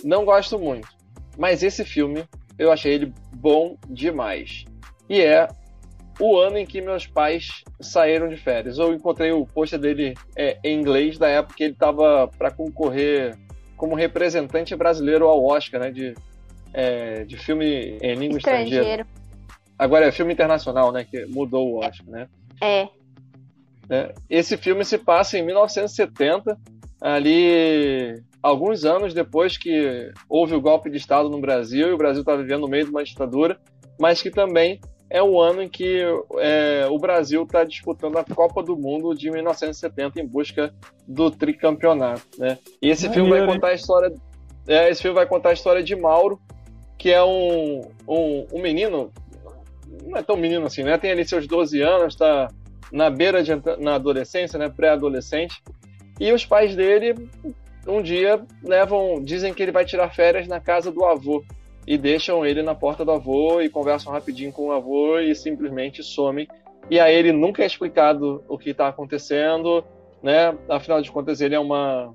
Não 0.02 0.24
gosto 0.24 0.58
muito. 0.58 0.88
Mas 1.38 1.62
esse 1.62 1.84
filme 1.84 2.24
eu 2.58 2.72
achei 2.72 2.94
ele 2.94 3.14
bom 3.36 3.76
demais. 3.90 4.64
E 5.10 5.20
é 5.20 5.46
o 6.22 6.38
ano 6.38 6.58
em 6.58 6.66
que 6.66 6.80
meus 6.80 7.06
pais 7.06 7.66
saíram 7.82 8.30
de 8.30 8.38
férias. 8.38 8.78
Eu 8.78 8.94
encontrei 8.94 9.34
o 9.34 9.46
pôster 9.46 9.78
dele 9.78 10.14
é, 10.38 10.58
em 10.64 10.80
inglês 10.80 11.18
da 11.18 11.28
época 11.28 11.56
que 11.58 11.64
ele 11.66 11.74
estava 11.74 12.30
para 12.30 12.50
concorrer 12.50 13.38
como 13.84 13.96
representante 13.96 14.74
brasileiro 14.78 15.28
ao 15.28 15.44
Oscar, 15.44 15.82
né? 15.82 15.92
De, 15.92 16.16
é, 16.74 17.26
de 17.26 17.36
filme 17.36 17.98
em 18.02 18.16
língua 18.16 18.38
estrangeira. 18.38 18.76
estrangeira. 18.76 19.08
Agora 19.78 20.06
é 20.06 20.12
filme 20.14 20.32
internacional, 20.32 20.90
né? 20.90 21.04
Que 21.04 21.26
mudou 21.26 21.70
o 21.70 21.80
Oscar, 21.80 22.08
né? 22.08 22.30
É. 22.62 22.88
é. 23.90 24.14
Esse 24.30 24.56
filme 24.56 24.86
se 24.86 24.98
passa 24.98 25.38
em 25.38 25.46
1970, 25.46 26.58
ali 27.02 28.24
alguns 28.42 28.86
anos 28.86 29.14
depois 29.14 29.58
que 29.58 30.14
houve 30.30 30.56
o 30.56 30.62
golpe 30.62 30.90
de 30.90 30.96
Estado 30.96 31.30
no 31.30 31.42
Brasil 31.42 31.90
e 31.90 31.92
o 31.94 31.98
Brasil 31.98 32.22
está 32.22 32.38
vivendo 32.38 32.62
no 32.62 32.70
meio 32.70 32.86
de 32.86 32.90
uma 32.90 33.04
ditadura, 33.04 33.60
mas 34.00 34.22
que 34.22 34.32
também 34.32 34.80
é 35.14 35.22
o 35.22 35.40
ano 35.40 35.62
em 35.62 35.70
que 35.70 36.02
é, 36.40 36.88
o 36.90 36.98
Brasil 36.98 37.44
está 37.44 37.64
disputando 37.64 38.18
a 38.18 38.24
Copa 38.24 38.64
do 38.64 38.76
Mundo 38.76 39.14
de 39.14 39.30
1970 39.30 40.20
em 40.20 40.26
busca 40.26 40.74
do 41.08 41.30
tricampeonato, 41.30 42.24
né? 42.40 42.58
E 42.82 42.90
esse 42.90 43.08
Maneiro, 43.08 43.28
filme 43.28 43.46
vai 43.46 43.54
contar 43.54 43.68
a 43.68 43.74
história, 43.76 44.12
é, 44.68 44.90
esse 44.90 45.04
filme 45.04 45.14
vai 45.14 45.28
contar 45.28 45.50
a 45.50 45.54
história 45.54 45.84
de 45.84 45.96
Mauro, 45.96 46.42
que 46.98 47.12
é 47.12 47.24
um, 47.24 47.82
um, 48.08 48.48
um 48.54 48.60
menino 48.60 49.12
não 50.04 50.18
é 50.18 50.24
tão 50.24 50.36
menino 50.36 50.66
assim, 50.66 50.82
né? 50.82 50.98
Tem 50.98 51.12
ali 51.12 51.24
seus 51.24 51.46
12 51.46 51.80
anos, 51.80 52.16
está 52.16 52.48
na 52.92 53.12
beira 53.12 53.44
de 53.44 53.52
na 53.80 53.94
adolescência, 53.96 54.58
né? 54.58 54.68
Pré-adolescente. 54.68 55.62
E 56.20 56.32
os 56.32 56.44
pais 56.44 56.76
dele 56.76 57.30
um 57.86 58.02
dia 58.02 58.44
levam, 58.64 59.22
dizem 59.24 59.54
que 59.54 59.62
ele 59.62 59.72
vai 59.72 59.86
tirar 59.86 60.10
férias 60.10 60.48
na 60.48 60.60
casa 60.60 60.92
do 60.92 61.06
avô 61.06 61.44
e 61.86 61.98
deixam 61.98 62.46
ele 62.46 62.62
na 62.62 62.74
porta 62.74 63.04
do 63.04 63.12
avô 63.12 63.62
e 63.62 63.70
conversam 63.70 64.12
rapidinho 64.12 64.52
com 64.52 64.68
o 64.68 64.72
avô 64.72 65.20
e 65.20 65.36
simplesmente 65.36 66.04
somem. 66.04 66.48
E 66.90 67.00
a 67.00 67.12
ele 67.12 67.32
nunca 67.32 67.64
é 67.64 67.66
explicado 67.66 68.44
o 68.48 68.58
que 68.58 68.72
está 68.72 68.88
acontecendo, 68.88 69.84
né? 70.22 70.56
Afinal 70.70 71.02
de 71.02 71.12
contas, 71.12 71.42
ele 71.42 71.56
é 71.56 71.60
uma 71.60 72.14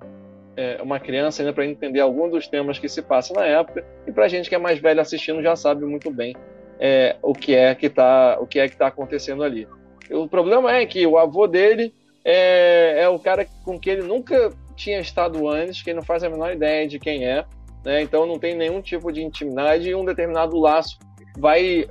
é, 0.56 0.80
uma 0.82 0.98
criança 0.98 1.42
ainda 1.42 1.52
para 1.52 1.64
entender 1.64 2.00
alguns 2.00 2.30
dos 2.30 2.48
temas 2.48 2.78
que 2.78 2.88
se 2.88 3.00
passam 3.00 3.36
na 3.36 3.46
época 3.46 3.84
e 4.06 4.12
para 4.12 4.26
gente 4.28 4.48
que 4.48 4.54
é 4.54 4.58
mais 4.58 4.78
velho 4.80 5.00
assistindo 5.00 5.40
já 5.40 5.54
sabe 5.54 5.84
muito 5.84 6.10
bem 6.10 6.34
é, 6.80 7.16
o 7.22 7.32
que 7.32 7.54
é 7.54 7.74
que 7.74 7.86
está 7.86 8.38
o 8.40 8.46
que 8.46 8.58
é 8.58 8.68
que 8.68 8.76
tá 8.76 8.88
acontecendo 8.88 9.42
ali. 9.42 9.68
O 10.10 10.26
problema 10.26 10.74
é 10.74 10.86
que 10.86 11.06
o 11.06 11.18
avô 11.18 11.46
dele 11.46 11.94
é, 12.24 13.02
é 13.02 13.08
o 13.08 13.18
cara 13.18 13.46
com 13.64 13.78
que 13.78 13.90
ele 13.90 14.02
nunca 14.02 14.50
tinha 14.74 15.00
estado 15.00 15.48
antes, 15.48 15.82
que 15.82 15.90
ele 15.90 15.98
não 15.98 16.04
faz 16.04 16.22
a 16.22 16.30
menor 16.30 16.52
ideia 16.52 16.86
de 16.86 16.98
quem 16.98 17.26
é, 17.26 17.44
né? 17.84 18.02
Então 18.02 18.26
não 18.26 18.38
tem 18.38 18.54
nenhum 18.54 18.80
tipo 18.80 19.12
de 19.12 19.22
intimidade 19.22 19.88
e 19.88 19.94
um 19.94 20.04
determinado 20.04 20.58
laço 20.58 20.98
vai 21.38 21.88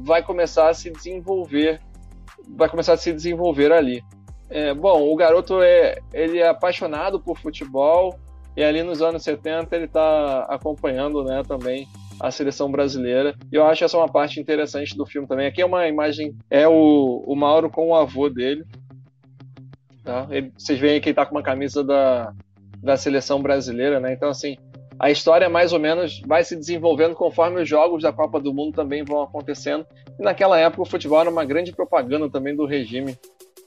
vai 0.00 0.22
começar 0.22 0.68
a 0.68 0.74
se 0.74 0.90
desenvolver, 0.90 1.80
vai 2.56 2.68
começar 2.68 2.94
a 2.94 2.96
se 2.96 3.12
desenvolver 3.12 3.72
ali. 3.72 4.02
É, 4.50 4.72
bom, 4.72 5.12
o 5.12 5.16
garoto 5.16 5.62
é 5.62 5.98
ele 6.12 6.38
é 6.38 6.48
apaixonado 6.48 7.20
por 7.20 7.38
futebol 7.38 8.18
e 8.56 8.62
ali 8.62 8.82
nos 8.82 9.00
anos 9.02 9.22
70 9.22 9.76
ele 9.76 9.84
está 9.84 10.40
acompanhando, 10.48 11.22
né, 11.22 11.42
também 11.46 11.86
a 12.20 12.30
seleção 12.30 12.70
brasileira. 12.70 13.34
E 13.52 13.56
eu 13.56 13.64
acho 13.64 13.84
essa 13.84 13.96
uma 13.96 14.08
parte 14.08 14.40
interessante 14.40 14.96
do 14.96 15.06
filme 15.06 15.28
também. 15.28 15.46
Aqui 15.46 15.62
é 15.62 15.66
uma 15.66 15.86
imagem, 15.86 16.36
é 16.50 16.66
o, 16.66 17.22
o 17.26 17.36
Mauro 17.36 17.70
com 17.70 17.88
o 17.88 17.94
avô 17.94 18.28
dele. 18.28 18.64
Tá? 20.02 20.26
Ele, 20.30 20.52
vocês 20.56 20.78
veem 20.78 21.00
que 21.00 21.08
ele 21.08 21.12
está 21.12 21.24
com 21.24 21.36
uma 21.36 21.42
camisa 21.42 21.84
da, 21.84 22.32
da 22.82 22.96
seleção 22.96 23.40
brasileira, 23.40 24.00
né? 24.00 24.12
Então, 24.12 24.30
assim, 24.30 24.56
a 24.98 25.10
história 25.10 25.48
mais 25.48 25.72
ou 25.72 25.78
menos 25.78 26.20
vai 26.26 26.42
se 26.42 26.56
desenvolvendo 26.56 27.14
conforme 27.14 27.62
os 27.62 27.68
jogos 27.68 28.02
da 28.02 28.12
Copa 28.12 28.40
do 28.40 28.52
Mundo 28.52 28.74
também 28.74 29.04
vão 29.04 29.22
acontecendo. 29.22 29.86
E 30.18 30.22
naquela 30.22 30.58
época 30.58 30.82
o 30.82 30.86
futebol 30.86 31.20
era 31.20 31.30
uma 31.30 31.44
grande 31.44 31.72
propaganda 31.72 32.28
também 32.28 32.56
do 32.56 32.66
regime 32.66 33.16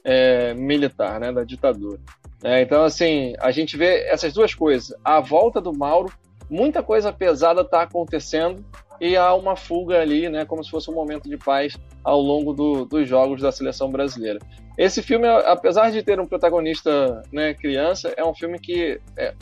é, 0.04 0.52
militar, 0.54 1.18
né, 1.18 1.32
da 1.32 1.44
ditadura. 1.44 1.98
É, 2.44 2.60
então, 2.60 2.82
assim, 2.82 3.34
a 3.38 3.50
gente 3.50 3.76
vê 3.76 4.06
essas 4.08 4.32
duas 4.32 4.54
coisas. 4.54 4.94
A 5.04 5.20
volta 5.20 5.60
do 5.60 5.72
Mauro 5.72 6.12
muita 6.50 6.82
coisa 6.82 7.10
pesada 7.10 7.62
está 7.62 7.82
acontecendo 7.82 8.62
e 9.00 9.16
há 9.16 9.34
uma 9.34 9.56
fuga 9.56 10.00
ali, 10.00 10.28
né, 10.28 10.44
como 10.44 10.62
se 10.62 10.70
fosse 10.70 10.90
um 10.90 10.94
momento 10.94 11.28
de 11.28 11.38
paz 11.38 11.76
ao 12.04 12.20
longo 12.20 12.52
do, 12.52 12.84
dos 12.84 13.08
jogos 13.08 13.40
da 13.40 13.50
seleção 13.50 13.90
brasileira. 13.90 14.38
Esse 14.76 15.02
filme, 15.02 15.26
apesar 15.26 15.90
de 15.90 16.02
ter 16.02 16.20
um 16.20 16.26
protagonista 16.26 17.22
né, 17.32 17.54
criança, 17.54 18.12
é 18.16 18.24
um 18.24 18.34
filme 18.34 18.58
que 18.58 19.00
é, 19.16 19.34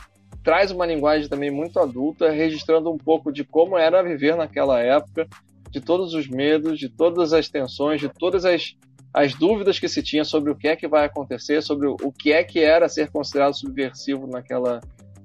traz 0.43 0.71
uma 0.71 0.87
linguagem 0.87 1.29
também 1.29 1.51
muito 1.51 1.79
adulta, 1.79 2.31
registrando 2.31 2.91
um 2.91 2.99
pouco 2.99 3.33
de 3.33 3.45
como 3.45 3.77
era 3.77 4.03
viver 4.03 4.37
naquela 4.37 4.81
época, 4.81 5.29
de 5.71 5.81
todos 5.81 6.15
os 6.15 6.29
medos, 6.29 6.79
de 6.79 6.89
todas 6.89 7.33
as 7.33 7.49
tensões, 7.49 8.01
de 8.01 8.09
todas 8.09 8.45
as, 8.45 8.77
as 9.13 9.35
dúvidas 9.35 9.79
que 9.79 9.89
se 9.89 10.03
tinha 10.03 10.25
sobre 10.25 10.51
o 10.51 10.57
que 10.57 10.69
é 10.69 10.77
que 10.77 10.89
vai 10.89 11.05
acontecer, 11.05 11.63
sobre 11.63 11.87
o, 11.87 11.97
o 12.03 12.13
que 12.13 12.33
é 12.33 12.43
que 12.43 12.61
era 12.61 12.89
ser 12.89 13.11
considerado 13.11 13.55
subversivo 13.55 14.27
naquela, 14.27 14.81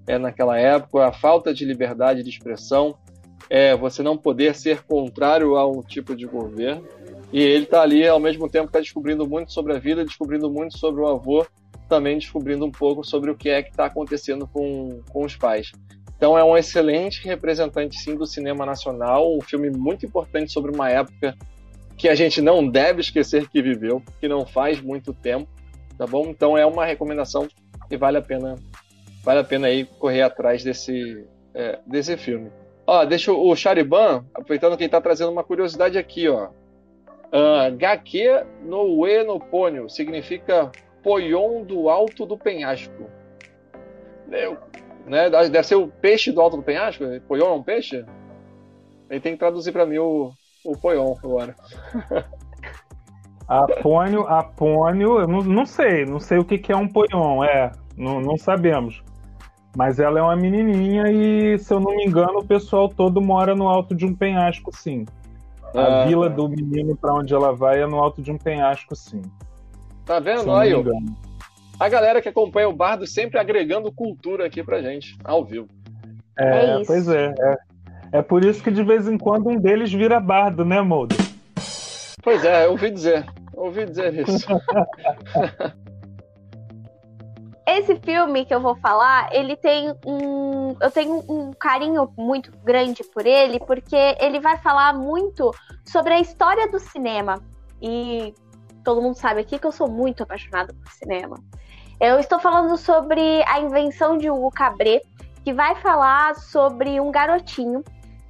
é, 0.05 0.18
naquela 0.18 0.57
época, 0.59 1.07
a 1.07 1.11
falta 1.13 1.53
de 1.53 1.66
liberdade 1.66 2.22
de 2.22 2.30
expressão, 2.30 2.95
é 3.49 3.76
você 3.76 4.01
não 4.03 4.18
poder 4.18 4.55
ser 4.55 4.84
contrário 4.84 5.55
a 5.55 5.68
um 5.70 5.82
tipo 5.82 6.16
de 6.16 6.26
governo. 6.26 6.84
E 7.32 7.41
ele 7.41 7.66
está 7.66 7.82
ali, 7.82 8.07
ao 8.07 8.20
mesmo 8.20 8.49
tempo, 8.49 8.68
está 8.68 8.80
descobrindo 8.80 9.28
muito 9.28 9.51
sobre 9.51 9.74
a 9.74 9.80
vida, 9.80 10.05
descobrindo 10.05 10.49
muito 10.49 10.78
sobre 10.78 11.01
o 11.01 11.07
avô, 11.07 11.45
também 11.88 12.18
descobrindo 12.18 12.66
um 12.66 12.72
pouco 12.72 13.04
sobre 13.04 13.32
o 13.32 13.36
que 13.36 13.50
é 13.50 13.62
que 13.62 13.70
está 13.70 13.86
acontecendo 13.86 14.48
com, 14.48 15.02
com 15.10 15.26
os 15.26 15.36
pais. 15.36 15.72
Então 16.18 16.38
é 16.38 16.44
um 16.44 16.56
excelente 16.56 17.26
representante, 17.26 18.00
sim, 18.00 18.16
do 18.16 18.26
cinema 18.26 18.66
nacional, 18.66 19.36
um 19.36 19.42
filme 19.42 19.70
muito 19.70 20.06
importante 20.06 20.52
sobre 20.52 20.74
uma 20.74 20.90
época 20.90 21.36
que 21.98 22.10
a 22.10 22.16
gente 22.16 22.42
não 22.42 22.68
deve 22.68 23.02
esquecer 23.02 23.48
que 23.50 23.62
viveu, 23.62 24.02
que 24.20 24.28
não 24.28 24.46
faz 24.46 24.82
muito 24.82 25.14
tempo, 25.14 25.50
tá 25.98 26.06
bom? 26.06 26.28
Então 26.28 26.58
é 26.58 26.66
uma 26.66 26.86
recomendação 26.86 27.48
que 27.88 27.98
vale 27.98 28.18
a 28.18 28.22
pena 28.22 28.56
vale 29.24 29.40
a 29.40 29.44
pena 29.44 29.68
aí 29.68 29.86
correr 29.86 30.22
atrás 30.22 30.64
desse, 30.64 31.26
é, 31.54 31.80
desse 31.86 32.16
filme. 32.16 32.52
Ó, 32.86 33.04
deixa 33.04 33.34
o 33.34 33.56
Chariban, 33.56 34.24
aproveitando 34.34 34.78
que 34.78 34.84
ele 34.84 34.92
tá 34.92 35.02
trazendo 35.02 35.32
uma 35.32 35.44
curiosidade 35.44 35.98
aqui, 35.98 36.30
ó. 36.30 36.50
Uh, 37.34 37.76
Gake 37.76 38.24
no 38.64 39.00
Uenopônio 39.00 39.90
significa 39.90 40.72
poion 41.06 41.64
do 41.64 41.88
alto 41.88 42.26
do 42.26 42.36
penhasco. 42.36 43.06
Meu, 44.28 44.58
né? 45.06 45.30
Deve 45.30 45.64
ser 45.64 45.76
o 45.76 45.88
peixe 45.88 46.32
do 46.32 46.41
alto 46.41 46.58
do 46.58 46.64
penhasco? 46.64 47.03
Poion 47.28 47.45
é 47.45 47.53
um 47.53 47.64
peixe? 47.64 48.03
Ele 49.08 49.20
tem 49.20 49.34
que 49.34 49.39
traduzir 49.39 49.72
para 49.72 49.86
mim 49.86 49.99
o, 49.99 50.32
o 50.66 50.76
poion 50.76 51.14
agora. 51.24 51.56
Apônio, 53.47 54.26
apônio, 54.28 55.20
eu 55.20 55.28
não, 55.28 55.41
não 55.41 55.66
sei, 55.68 56.03
não 56.03 56.20
sei 56.20 56.39
o 56.39 56.43
que, 56.43 56.58
que 56.58 56.72
é 56.72 56.76
um 56.76 56.88
poion, 56.88 57.43
é, 57.43 57.72
não, 57.95 58.20
não 58.20 58.36
sabemos. 58.38 59.03
Mas 59.78 59.99
ela 59.99 60.18
é 60.18 60.22
uma 60.24 60.36
menininha 60.36 61.03
e, 61.12 61.60
se 61.60 61.72
eu 61.72 61.80
não 61.80 61.95
me 61.95 62.08
engano, 62.08 62.39
o 62.39 62.43
pessoal 62.43 62.89
todo 62.89 63.22
mora 63.22 63.53
no 63.53 63.68
alto 63.68 63.93
de 63.93 64.03
um 64.03 64.16
penhasco, 64.16 64.76
sim. 64.76 65.06
A 65.76 66.01
ah, 66.01 66.06
vila 66.08 66.28
do 66.28 66.49
menino 66.49 66.95
para 66.95 67.14
onde 67.14 67.36
ela 67.36 67.53
vai 67.53 67.84
é 67.84 67.86
no 67.86 67.99
alto 67.99 68.20
de 68.20 68.32
um 68.32 68.38
penhasco, 68.38 68.95
sim. 68.95 69.22
Tá 70.06 70.20
vendo? 70.20 70.49
Olha, 70.49 70.84
a 71.80 71.89
galera 71.89 72.22
que 72.22 72.30
acompanha 72.30 72.70
o 72.70 72.76
Bardo 72.76 73.08
sempre 73.08 73.39
agregando 73.39 73.91
cultura 73.91 74.45
aqui 74.45 74.64
pra 74.64 74.82
gente, 74.82 75.18
ao 75.24 75.43
vivo. 75.43 75.68
É, 76.38 76.82
é 76.82 76.86
pois 76.86 77.08
é, 77.08 77.34
é. 77.38 77.56
É 78.12 78.22
por 78.22 78.45
isso 78.45 78.64
que 78.64 78.72
de 78.72 78.84
vez 78.84 79.08
em 79.08 79.18
quando 79.18 79.49
um 79.49 79.60
deles 79.60 79.91
vira 79.91 80.20
bardo, 80.20 80.64
né, 80.64 80.82
Moldo? 80.82 81.16
Pois 82.24 82.45
é, 82.45 82.66
eu 82.66 82.72
ouvi 82.72 82.89
dizer. 82.89 83.26
Ouvi 83.53 83.86
dizer 83.86 84.14
isso. 84.26 84.47
esse 87.68 87.95
filme 87.97 88.45
que 88.45 88.56
eu 88.56 88.62
vou 88.62 88.76
falar, 88.78 89.30
ele 89.34 89.56
tem 89.56 89.93
um. 90.06 90.76
Eu 90.80 90.91
tenho 90.91 91.24
um 91.28 91.51
carinho 91.51 92.10
muito 92.18 92.51
grande 92.64 93.03
por 93.03 93.26
ele, 93.26 93.60
porque 93.60 94.16
ele 94.20 94.39
vai 94.39 94.58
falar 94.60 94.93
muito 94.93 95.51
sobre 95.84 96.14
a 96.14 96.20
história 96.20 96.70
do 96.70 96.80
cinema. 96.80 97.41
E 97.82 98.34
todo 98.86 99.02
mundo 99.02 99.16
sabe 99.16 99.42
aqui 99.42 99.60
que 99.60 99.66
eu 99.68 99.72
sou 99.72 99.90
muito 99.90 100.24
apaixonada 100.24 100.74
por 100.74 100.92
cinema. 100.94 101.38
Eu 102.00 102.20
estou 102.20 102.40
falando 102.40 102.78
sobre 102.78 103.44
a 103.48 103.60
invenção 103.60 104.18
de 104.18 104.30
Hugo 104.30 104.52
Cabret, 104.52 105.02
que 105.44 105.52
vai 105.54 105.76
falar 105.76 106.36
sobre 106.36 107.02
um 107.02 107.12
garotinho 107.12 107.84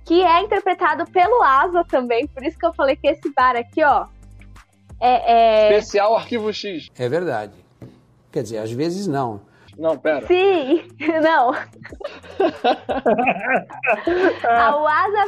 que 0.05 0.23
é 0.23 0.41
interpretado 0.41 1.05
pelo 1.11 1.43
Asa 1.43 1.83
também, 1.83 2.25
por 2.27 2.43
isso 2.43 2.57
que 2.57 2.65
eu 2.65 2.73
falei 2.73 2.95
que 2.95 3.07
esse 3.07 3.33
bar 3.33 3.55
aqui, 3.55 3.83
ó. 3.83 4.07
É, 4.99 5.33
é... 5.33 5.73
Especial 5.73 6.15
Arquivo 6.15 6.53
X. 6.53 6.89
É 6.97 7.09
verdade. 7.09 7.53
Quer 8.31 8.43
dizer, 8.43 8.59
às 8.59 8.71
vezes 8.71 9.07
não. 9.07 9.41
Não, 9.77 9.97
pera. 9.97 10.25
Sim, 10.27 10.87
não. 11.21 11.51
a 14.47 14.75
Wasa, 14.77 15.25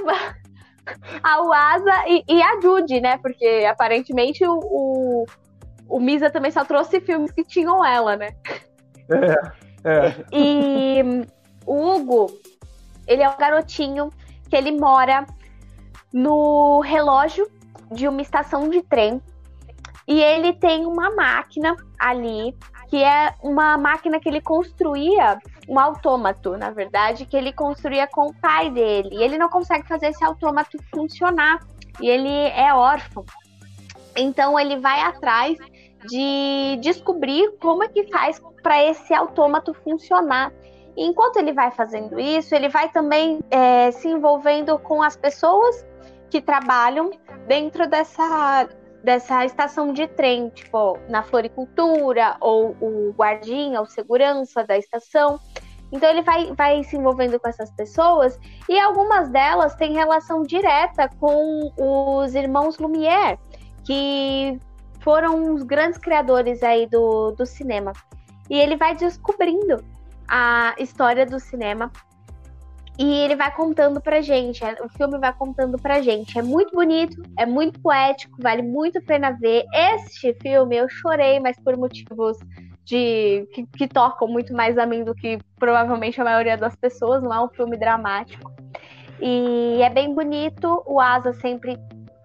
a 1.24 1.42
Wasa 1.42 2.08
e, 2.08 2.24
e, 2.28 2.42
a 2.42 2.60
Judy, 2.62 3.02
né? 3.02 3.18
Porque 3.18 3.66
aparentemente 3.70 4.46
o, 4.46 4.60
o, 4.60 5.26
o, 5.88 6.00
Misa 6.00 6.30
também 6.30 6.52
só 6.52 6.64
trouxe 6.64 7.00
filmes 7.00 7.32
que 7.32 7.44
tinham 7.44 7.86
ela, 7.86 8.16
né? 8.16 8.30
É, 9.10 9.90
é. 9.90 10.26
E 10.32 11.26
o 11.66 11.96
Hugo, 11.96 12.28
ele 13.08 13.24
é 13.24 13.30
um 13.30 13.38
garotinho 13.38 14.10
que 14.50 14.56
ele 14.56 14.72
mora 14.72 15.26
no 16.14 16.80
relógio 16.82 17.48
de 17.92 18.08
uma 18.08 18.22
estação 18.22 18.70
de 18.70 18.82
trem. 18.82 19.22
E 20.08 20.22
ele 20.22 20.54
tem 20.54 20.86
uma 20.86 21.14
máquina 21.14 21.76
ali 22.00 22.56
que 22.90 23.04
é 23.04 23.34
uma 23.44 23.78
máquina 23.78 24.20
que 24.20 24.30
ele 24.30 24.42
construía, 24.42 25.38
um 25.68 25.80
autômato, 25.80 26.57
na 26.57 26.70
verdade, 26.70 27.26
que 27.26 27.36
ele 27.36 27.51
construía 27.51 28.07
com 28.07 28.28
o 28.28 28.34
pai 28.34 28.70
dele. 28.70 29.09
E 29.11 29.24
ele 29.24 29.38
não 29.38 29.49
consegue 29.49 29.88
fazer 29.88 30.07
esse 30.07 30.24
autômato 30.24 30.78
funcionar. 30.93 31.59
E 32.01 32.07
ele 32.07 32.30
é 32.30 32.74
órfão. 32.74 33.26
Então 34.15 34.59
ele 34.59 34.78
vai 34.78 35.01
atrás 35.01 35.57
de 36.07 36.78
descobrir 36.82 37.51
como 37.59 37.84
é 37.84 37.88
que 37.88 38.05
faz 38.07 38.41
para 38.63 38.84
esse 38.84 39.13
autômato 39.13 39.74
funcionar. 39.74 40.51
E 40.95 41.05
enquanto 41.05 41.38
ele 41.38 41.53
vai 41.53 41.70
fazendo 41.72 42.20
isso, 42.20 42.55
ele 42.55 42.70
vai 42.70 42.89
também 42.89 43.39
é, 43.51 43.91
se 43.91 44.07
envolvendo 44.07 44.80
com 44.80 45.03
as 45.03 45.15
pessoas 45.15 45.86
que 46.30 46.41
trabalham 46.41 47.11
dentro 47.47 47.88
dessa 47.88 48.68
dessa 49.08 49.45
estação 49.45 49.93
de 49.93 50.05
trem, 50.05 50.49
tipo, 50.49 50.99
na 51.08 51.24
floricultura, 51.24 52.36
ou 52.41 52.76
o 52.82 53.14
guardinha, 53.14 53.82
o 53.82 53.86
segurança 53.86 54.66
da 54.66 54.78
estação. 54.78 55.39
Então 55.93 56.10
ele 56.10 56.22
vai, 56.24 56.53
vai 56.53 56.84
se 56.84 56.97
envolvendo 56.97 57.39
com 57.39 57.47
essas 57.47 57.72
pessoas 57.72 58.38
e 58.68 58.78
algumas 58.78 59.30
delas 59.30 59.76
têm 59.76 59.93
relação 59.93 60.43
direta 60.43 61.10
com 61.22 61.72
os 61.78 62.36
irmãos 62.36 62.78
Lumière, 62.80 63.39
que 63.86 64.60
foram 64.99 65.53
os 65.53 65.64
grandes 65.64 65.97
criadores 65.97 66.62
aí 66.62 66.86
do, 66.86 67.32
do 67.32 67.45
cinema. 67.45 67.93
E 68.49 68.60
ele 68.60 68.76
vai 68.76 68.93
descobrindo 68.93 69.82
a 70.28 70.76
história 70.78 71.26
do 71.26 71.39
cinema 71.39 71.89
e 72.98 73.14
ele 73.20 73.36
vai 73.36 73.54
contando 73.54 74.02
pra 74.02 74.22
gente, 74.22 74.64
é, 74.64 74.76
o 74.84 74.89
filme 74.89 75.20
vai 75.20 75.32
contando 75.32 75.78
pra 75.78 76.02
gente. 76.02 76.38
É 76.38 76.41
muito 76.41 76.74
bonito, 76.74 77.22
é 77.38 77.45
muito 77.45 77.80
poético, 77.80 78.41
vale 78.41 78.64
muito 78.64 78.98
a 78.98 79.02
pena 79.02 79.32
ver. 79.32 79.66
Este 79.74 80.34
filme 80.41 80.78
eu 80.78 80.89
chorei, 80.89 81.39
mas 81.39 81.58
por 81.60 81.78
motivos 81.78 82.38
de 82.84 83.48
que, 83.54 83.66
que, 83.66 83.88
tocam 83.88 84.28
muito 84.28 84.54
mais 84.54 84.78
a 84.78 84.86
mim 84.86 85.04
do 85.04 85.14
que 85.14 85.38
provavelmente 85.60 86.20
a 86.20 86.24
maioria 86.24 86.58
das 86.58 86.76
pessoas, 86.76 87.22
não 87.22 87.34
é 87.34 87.43
um 87.43 87.50
filme 87.50 87.78
dramático. 87.78 88.52
E 89.20 89.82
é 89.82 89.89
bem 89.89 90.14
bonito, 90.14 90.82
o 90.86 91.00
Asa 91.00 91.34
sempre 91.34 91.78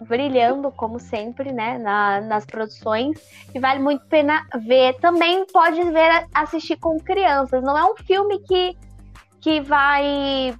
brilhando, 0.02 0.70
como 0.70 0.98
sempre, 0.98 1.52
né, 1.52 1.78
na, 1.78 2.20
nas 2.20 2.44
produções, 2.44 3.18
e 3.54 3.58
vale 3.58 3.80
muito 3.80 4.02
a 4.02 4.08
pena 4.08 4.46
ver. 4.66 4.94
Também 5.00 5.44
pode 5.46 5.82
ver, 5.90 6.26
assistir 6.34 6.76
com 6.76 6.98
crianças. 6.98 7.62
Não 7.62 7.76
é 7.76 7.84
um 7.84 7.96
filme 7.96 8.38
que, 8.40 8.76
que 9.42 9.60
vai, 9.60 10.54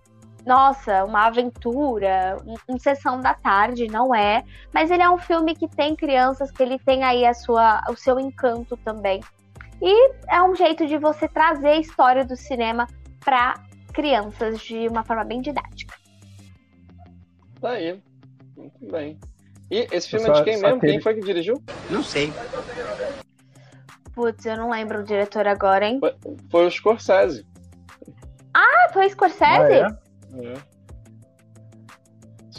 nossa, 0.45 1.05
uma 1.05 1.27
aventura, 1.27 2.37
um, 2.45 2.75
um 2.75 2.79
sessão 2.79 3.21
da 3.21 3.33
tarde, 3.33 3.87
não 3.87 4.13
é. 4.13 4.45
Mas 4.75 4.91
ele 4.91 5.03
é 5.03 5.09
um 5.09 5.17
filme 5.17 5.55
que 5.55 5.69
tem 5.69 5.95
crianças, 5.95 6.51
que 6.51 6.63
ele 6.63 6.79
tem 6.81 7.05
aí 7.05 7.25
a 7.25 7.33
sua, 7.33 7.81
o 7.89 7.97
seu 7.97 8.19
encanto 8.19 8.77
também. 8.79 9.21
E 9.81 10.13
é 10.29 10.43
um 10.43 10.55
jeito 10.55 10.85
de 10.87 10.99
você 10.99 11.29
trazer 11.29 11.69
a 11.69 11.79
história 11.79 12.25
do 12.25 12.37
cinema 12.37 12.89
para 13.25 13.55
crianças 13.95 14.61
de 14.61 14.89
uma 14.89 15.05
forma 15.05 15.25
bem 15.25 15.41
didática. 15.41 15.95
Tá 17.61 17.71
aí. 17.71 18.03
Muito 18.57 18.91
bem. 18.91 19.19
E 19.71 19.87
esse 19.93 20.09
filme 20.09 20.29
é 20.29 20.33
de 20.33 20.45
quem 20.45 20.61
mesmo? 20.61 20.81
Quem 20.81 21.01
foi 21.01 21.15
que 21.15 21.21
dirigiu? 21.21 21.63
Não 21.89 22.03
sei. 22.03 22.33
Putz, 24.13 24.45
eu 24.45 24.57
não 24.57 24.71
lembro 24.71 25.01
o 25.01 25.05
diretor 25.05 25.47
agora, 25.47 25.87
hein? 25.87 25.99
Foi, 26.01 26.15
foi 26.51 26.67
o 26.67 26.71
Scorsese. 26.71 27.47
Ah, 28.55 28.89
foi 28.93 29.09
Scorsese? 29.09 29.45
Ah, 29.45 29.97
é? 30.35 30.47
É. 30.47 30.73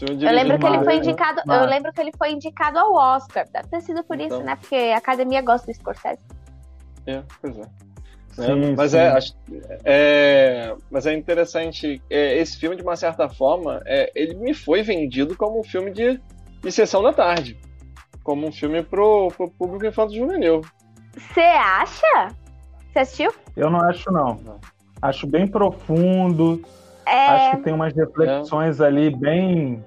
Eu 0.01 0.33
lembro 0.33 0.59
que 0.59 0.65
ele 0.65 0.77
foi 0.79 0.85
Mario, 0.95 0.97
indicado. 1.09 1.41
Eu 1.47 1.65
lembro 1.65 1.93
que 1.93 2.01
ele 2.01 2.11
foi 2.17 2.31
indicado 2.31 2.77
ao 2.79 2.93
Oscar. 2.93 3.45
Deve 3.53 3.67
ter 3.69 3.81
sido 3.81 4.03
por 4.03 4.19
Então. 4.19 4.37
isso, 4.39 4.45
né? 4.45 4.55
Porque 4.55 4.75
a 4.75 4.97
academia 4.97 5.41
gosta 5.41 5.67
do 5.67 5.73
Scorsese. 5.75 6.19
É, 7.07 7.21
pois 7.41 7.57
é. 7.57 7.63
Sim, 8.31 8.63
É, 8.71 8.75
mas, 8.75 8.91
sim. 8.91 8.97
é, 8.97 9.07
acho- 9.09 9.33
é, 9.85 10.75
mas 10.89 11.05
é 11.05 11.13
interessante. 11.13 12.01
é, 12.09 12.37
esse 12.37 12.57
filme, 12.57 12.75
de 12.75 12.81
uma 12.81 12.95
certa 12.95 13.29
forma, 13.29 13.81
é, 13.85 14.11
ele 14.15 14.33
me 14.35 14.53
foi 14.53 14.81
vendido 14.81 15.37
como 15.37 15.59
um 15.59 15.63
filme 15.63 15.91
de, 15.91 16.19
de 16.61 16.71
sessão 16.71 17.01
da 17.03 17.13
tarde. 17.13 17.57
Como 18.23 18.47
um 18.47 18.51
filme 18.51 18.81
pro, 18.83 19.27
pro 19.37 19.49
público 19.51 19.85
infanto-juvenil. 19.85 20.61
Você 21.15 21.41
acha? 21.41 22.29
Você 22.91 22.99
assistiu? 22.99 23.31
Eu 23.55 23.69
não 23.69 23.79
acho, 23.81 24.11
não. 24.11 24.59
Acho 25.03 25.27
bem 25.27 25.45
profundo. 25.45 26.61
É. 27.05 27.27
Acho 27.27 27.57
que 27.57 27.63
tem 27.63 27.73
umas 27.73 27.93
reflexões 27.93 28.79
ali 28.79 29.13
bem. 29.13 29.83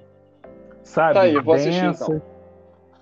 Sabe? 0.83 1.13
Tá 1.15 1.21
aí, 1.21 1.33
eu 1.33 1.43
vou 1.43 1.55
assistir, 1.55 1.85
então. 1.85 2.21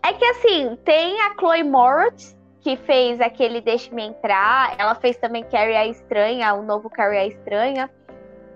É 0.01 0.13
que 0.13 0.24
assim, 0.24 0.78
tem 0.86 1.20
a 1.22 1.34
Chloe 1.38 1.63
Moretz, 1.63 2.34
que 2.61 2.78
fez 2.78 3.20
aquele 3.20 3.59
Deixe-me 3.59 4.03
Entrar. 4.03 4.76
Ela 4.78 4.95
fez 4.95 5.18
também 5.18 5.43
Carrie 5.43 5.76
a 5.76 5.86
Estranha, 5.88 6.53
o 6.53 6.63
novo 6.63 6.89
Carrie 6.89 7.18
a 7.18 7.28
Estranha. 7.28 7.89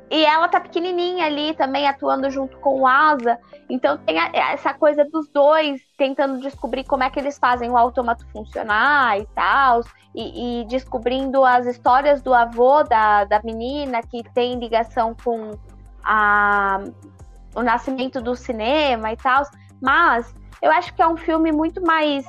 E 0.10 0.26
ela 0.26 0.48
tá 0.48 0.62
pequenininha 0.62 1.26
ali 1.26 1.54
também, 1.54 1.86
atuando 1.86 2.30
junto 2.32 2.58
com 2.60 2.80
o 2.80 2.88
Asa. 2.88 3.38
Então 3.70 3.98
tem 3.98 4.18
a- 4.18 4.32
essa 4.54 4.74
coisa 4.74 5.04
dos 5.04 5.28
dois 5.30 5.82
tentando 5.98 6.40
descobrir 6.40 6.86
como 6.86 7.04
é 7.04 7.10
que 7.10 7.20
eles 7.20 7.38
fazem 7.38 7.70
o 7.70 7.78
autômato 7.78 8.26
funcionar 8.32 9.20
e 9.20 9.26
tal. 9.36 9.82
E, 10.14 10.62
e 10.62 10.66
descobrindo 10.66 11.46
as 11.46 11.68
histórias 11.68 12.22
do 12.22 12.34
avô 12.34 12.84
da, 12.84 13.26
da 13.26 13.40
menina 13.44 14.02
que 14.02 14.24
tem 14.34 14.58
ligação 14.58 15.16
com 15.24 15.52
a, 16.04 16.82
o 17.56 17.62
nascimento 17.62 18.20
do 18.20 18.36
cinema 18.36 19.12
e 19.12 19.18
tal. 19.18 19.44
Mas 19.82 20.34
eu 20.62 20.72
acho 20.72 20.94
que 20.94 21.02
é 21.02 21.08
um 21.08 21.18
filme 21.18 21.52
muito 21.52 21.82
mais. 21.82 22.26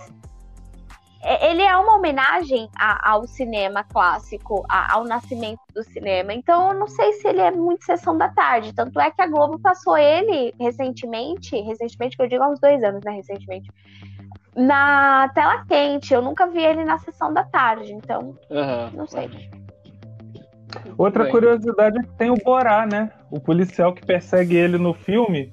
é- 1.22 1.50
Ele 1.50 1.62
é 1.62 1.76
uma 1.76 1.96
homenagem 1.96 2.68
a- 2.78 3.10
ao 3.10 3.26
cinema 3.26 3.84
clássico, 3.84 4.64
a- 4.68 4.94
ao 4.94 5.04
nascimento 5.04 5.60
do 5.74 5.82
cinema. 5.82 6.32
Então, 6.32 6.72
eu 6.72 6.78
não 6.78 6.86
sei 6.86 7.12
se 7.14 7.28
ele 7.28 7.40
é 7.40 7.50
muito 7.50 7.84
sessão 7.84 8.16
da 8.16 8.28
tarde. 8.28 8.72
Tanto 8.74 8.98
é 9.00 9.10
que 9.10 9.20
a 9.20 9.26
Globo 9.26 9.58
passou 9.58 9.98
ele 9.98 10.54
recentemente, 10.58 11.56
recentemente, 11.60 12.16
que 12.16 12.22
eu 12.22 12.28
digo 12.28 12.42
há 12.42 12.48
uns 12.48 12.60
dois 12.60 12.82
anos, 12.82 13.02
né? 13.04 13.12
Recentemente, 13.12 13.70
na 14.56 15.28
tela 15.34 15.64
quente. 15.66 16.12
Eu 16.12 16.22
nunca 16.22 16.46
vi 16.46 16.62
ele 16.62 16.84
na 16.84 16.98
sessão 16.98 17.32
da 17.32 17.44
tarde. 17.44 17.92
Então, 17.92 18.36
Aham. 18.50 18.90
não 18.94 19.06
sei. 19.06 19.30
Outra 20.96 21.24
Bem. 21.24 21.32
curiosidade 21.32 21.98
é 21.98 22.02
que 22.02 22.16
tem 22.16 22.30
o 22.30 22.36
Borá, 22.36 22.86
né? 22.86 23.10
O 23.30 23.40
policial 23.40 23.92
que 23.92 24.04
persegue 24.04 24.56
ele 24.56 24.78
no 24.78 24.94
filme 24.94 25.50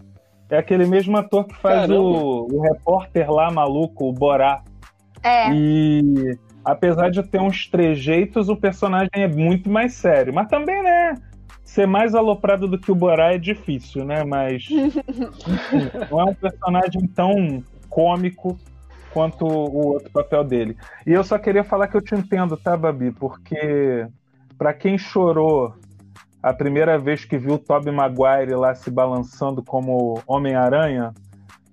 é 0.50 0.58
aquele 0.58 0.86
mesmo 0.86 1.18
ator 1.18 1.46
que 1.46 1.56
faz 1.56 1.90
o, 1.90 2.48
o 2.52 2.62
repórter 2.62 3.32
lá 3.32 3.52
maluco, 3.52 4.08
o 4.08 4.14
Borá. 4.14 4.64
É, 5.24 5.52
E 5.52 6.38
apesar 6.64 7.10
de 7.10 7.24
ter 7.24 7.42
uns 7.42 7.68
trejeitos, 7.68 8.50
o 8.50 8.56
personagem 8.56 9.10
é 9.14 9.28
muito 9.28 9.70
mais 9.70 9.94
sério. 9.94 10.34
Mas 10.34 10.48
também, 10.48 10.82
né? 10.84 11.16
Ser 11.64 11.86
mais 11.86 12.16
aloprado 12.16 12.68
do 12.68 12.80
que 12.80 12.92
o 12.92 12.96
Borá 12.96 13.34
é 13.34 13.38
difícil, 13.38 14.06
né? 14.06 14.24
Mas 14.24 14.68
enfim, 14.70 15.90
não 16.10 16.22
é 16.22 16.24
um 16.26 16.36
personagem 16.36 17.08
tão 17.14 17.64
cômico 17.90 18.58
quanto 19.18 19.48
o 19.48 19.88
outro 19.94 20.12
papel 20.12 20.44
dele. 20.44 20.78
E 21.04 21.12
eu 21.12 21.24
só 21.24 21.40
queria 21.40 21.64
falar 21.64 21.88
que 21.88 21.98
eu 21.98 22.02
te 22.04 22.14
entendo, 22.14 22.56
tá, 22.56 22.78
Babi? 22.78 23.12
Porque 23.12 24.06
pra 24.60 24.76
quem 24.76 24.96
chorou 24.96 25.74
a 26.42 26.54
primeira 26.54 27.00
vez 27.00 27.26
que 27.26 27.36
viu 27.36 27.56
o 27.56 27.58
Tobey 27.58 27.92
Maguire 27.92 28.54
lá 28.54 28.76
se 28.76 28.92
balançando 28.92 29.64
como 29.64 30.22
Homem-Aranha, 30.28 31.16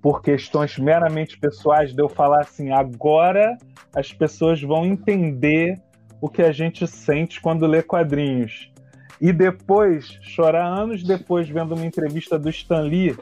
por 0.01 0.23
questões 0.23 0.79
meramente 0.79 1.39
pessoais, 1.39 1.93
de 1.93 2.01
eu 2.01 2.09
falar 2.09 2.41
assim, 2.41 2.73
agora 2.73 3.59
as 3.95 4.11
pessoas 4.11 4.63
vão 4.63 4.87
entender 4.87 5.79
o 6.23 6.31
que 6.31 6.41
a 6.41 6.51
gente 6.51 6.87
sente 6.87 7.43
quando 7.43 7.67
lê 7.67 7.83
quadrinhos. 7.83 8.73
E 9.21 9.35
depois, 9.35 10.19
chorar 10.23 10.65
anos 10.65 11.03
depois, 11.03 11.47
vendo 11.47 11.75
uma 11.75 11.85
entrevista 11.85 12.39
do 12.39 12.49
Stan 12.49 12.81
Lee, 12.81 13.15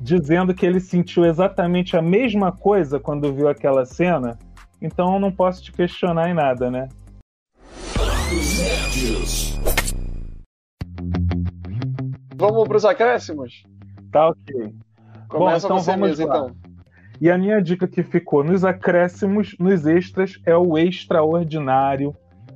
dizendo 0.00 0.54
que 0.54 0.64
ele 0.64 0.80
sentiu 0.80 1.24
exatamente 1.24 1.96
a 1.96 2.02
mesma 2.02 2.52
coisa 2.52 3.00
quando 3.00 3.32
viu 3.32 3.48
aquela 3.48 3.84
cena, 3.84 4.38
então 4.80 5.14
eu 5.14 5.20
não 5.20 5.32
posso 5.32 5.62
te 5.62 5.72
questionar 5.72 6.30
em 6.30 6.34
nada, 6.34 6.70
né? 6.70 6.88
Vamos 12.36 12.68
pros 12.68 12.84
acréscimos? 12.84 13.64
Tá 14.12 14.28
ok. 14.28 14.72
Começa 15.28 15.66
então 15.66 15.78
você 15.78 15.90
vamos 15.90 16.08
mesmo, 16.10 16.26
lá. 16.26 16.36
então. 16.36 16.56
E 17.20 17.30
a 17.30 17.36
minha 17.36 17.60
dica 17.60 17.88
que 17.88 18.02
ficou 18.02 18.44
nos 18.44 18.64
acréscimos, 18.64 19.56
nos 19.58 19.84
extras, 19.86 20.38
é 20.46 20.56
o 20.56 20.78
Extraordinário, 20.78 22.14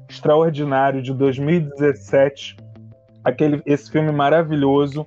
Extraordinário 0.08 1.02
de 1.02 1.12
2017. 1.12 2.56
Aquele, 3.24 3.60
esse 3.66 3.90
filme 3.90 4.12
maravilhoso 4.12 5.04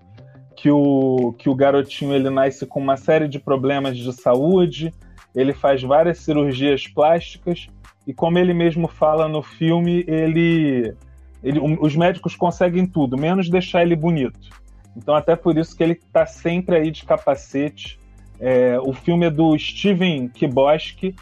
que 0.66 0.72
o, 0.72 1.32
que 1.38 1.48
o 1.48 1.54
garotinho 1.54 2.12
ele 2.12 2.28
nasce 2.28 2.66
com 2.66 2.80
uma 2.80 2.98
série 2.98 3.28
de 3.28 3.38
problemas 3.38 3.96
de 3.96 4.12
saúde, 4.12 4.92
ele 5.36 5.54
faz 5.54 5.84
várias 5.84 6.18
cirurgias 6.18 6.88
plásticas 6.88 7.68
e 8.08 8.12
como 8.12 8.40
ele 8.40 8.52
mesmo 8.52 8.88
fala 8.88 9.28
no 9.28 9.44
filme, 9.44 10.04
ele, 10.08 10.96
ele 11.44 11.60
os 11.80 11.96
médicos 11.96 12.36
conseguem 12.36 12.88
tudo, 12.88 13.16
menos 13.16 13.48
deixar 13.48 13.84
ele 13.84 13.96
bonito. 13.96 14.50
Então 14.98 15.14
até 15.14 15.36
por 15.36 15.56
isso 15.56 15.78
que 15.78 15.84
ele 15.84 15.94
está 15.94 16.26
sempre 16.26 16.78
aí 16.78 16.90
de 16.90 17.06
capacete. 17.06 18.00
É, 18.40 18.80
o 18.80 18.92
filme 18.92 19.28
é 19.28 19.30
do 19.30 19.56
Steven 19.60 20.30
Kiboski. 20.30 21.16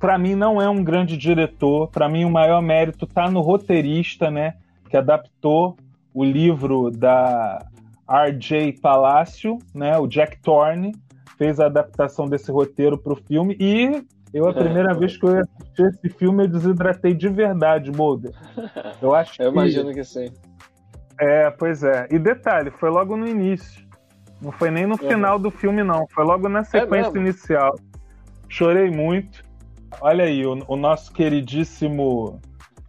Para 0.00 0.18
mim 0.18 0.34
não 0.34 0.60
é 0.60 0.68
um 0.68 0.82
grande 0.82 1.16
diretor. 1.16 1.92
Para 1.92 2.08
mim 2.08 2.24
o 2.24 2.30
maior 2.30 2.60
mérito 2.60 3.04
está 3.04 3.30
no 3.30 3.40
roteirista, 3.40 4.32
né, 4.32 4.54
que 4.90 4.96
adaptou 4.96 5.76
o 6.12 6.24
livro 6.24 6.90
da 6.90 7.64
R.J. 8.08 8.74
Palácio, 8.80 9.58
né, 9.74 9.96
o 9.98 10.06
Jack 10.06 10.40
Thorne 10.40 10.92
fez 11.38 11.58
a 11.58 11.66
adaptação 11.66 12.28
desse 12.28 12.50
roteiro 12.50 12.96
para 12.98 13.12
o 13.12 13.16
filme 13.16 13.56
e 13.58 14.04
eu 14.32 14.48
a 14.48 14.52
primeira 14.52 14.92
vez 14.94 15.16
que 15.16 15.24
eu 15.24 15.38
assisti 15.38 15.82
esse 15.82 16.08
filme 16.10 16.44
eu 16.44 16.48
desidratei 16.48 17.14
de 17.14 17.28
verdade, 17.28 17.90
Mulder. 17.90 18.32
Eu 19.00 19.14
acho 19.14 19.40
Eu 19.40 19.52
que 19.52 19.58
imagino 19.58 19.92
que 19.92 20.02
sim. 20.02 20.28
é, 21.20 21.50
pois 21.50 21.84
é. 21.84 22.08
E 22.10 22.18
detalhe, 22.18 22.70
foi 22.70 22.90
logo 22.90 23.16
no 23.16 23.26
início. 23.26 23.84
Não 24.40 24.50
foi 24.52 24.70
nem 24.70 24.86
no 24.86 24.96
final 24.96 25.38
do 25.38 25.50
filme, 25.50 25.82
não. 25.82 26.06
Foi 26.08 26.24
logo 26.24 26.48
na 26.48 26.64
sequência 26.64 27.12
mesmo? 27.12 27.28
inicial. 27.28 27.76
Chorei 28.48 28.90
muito. 28.90 29.42
Olha 30.00 30.24
aí, 30.24 30.44
o, 30.44 30.58
o 30.66 30.76
nosso 30.76 31.12
queridíssimo 31.12 32.40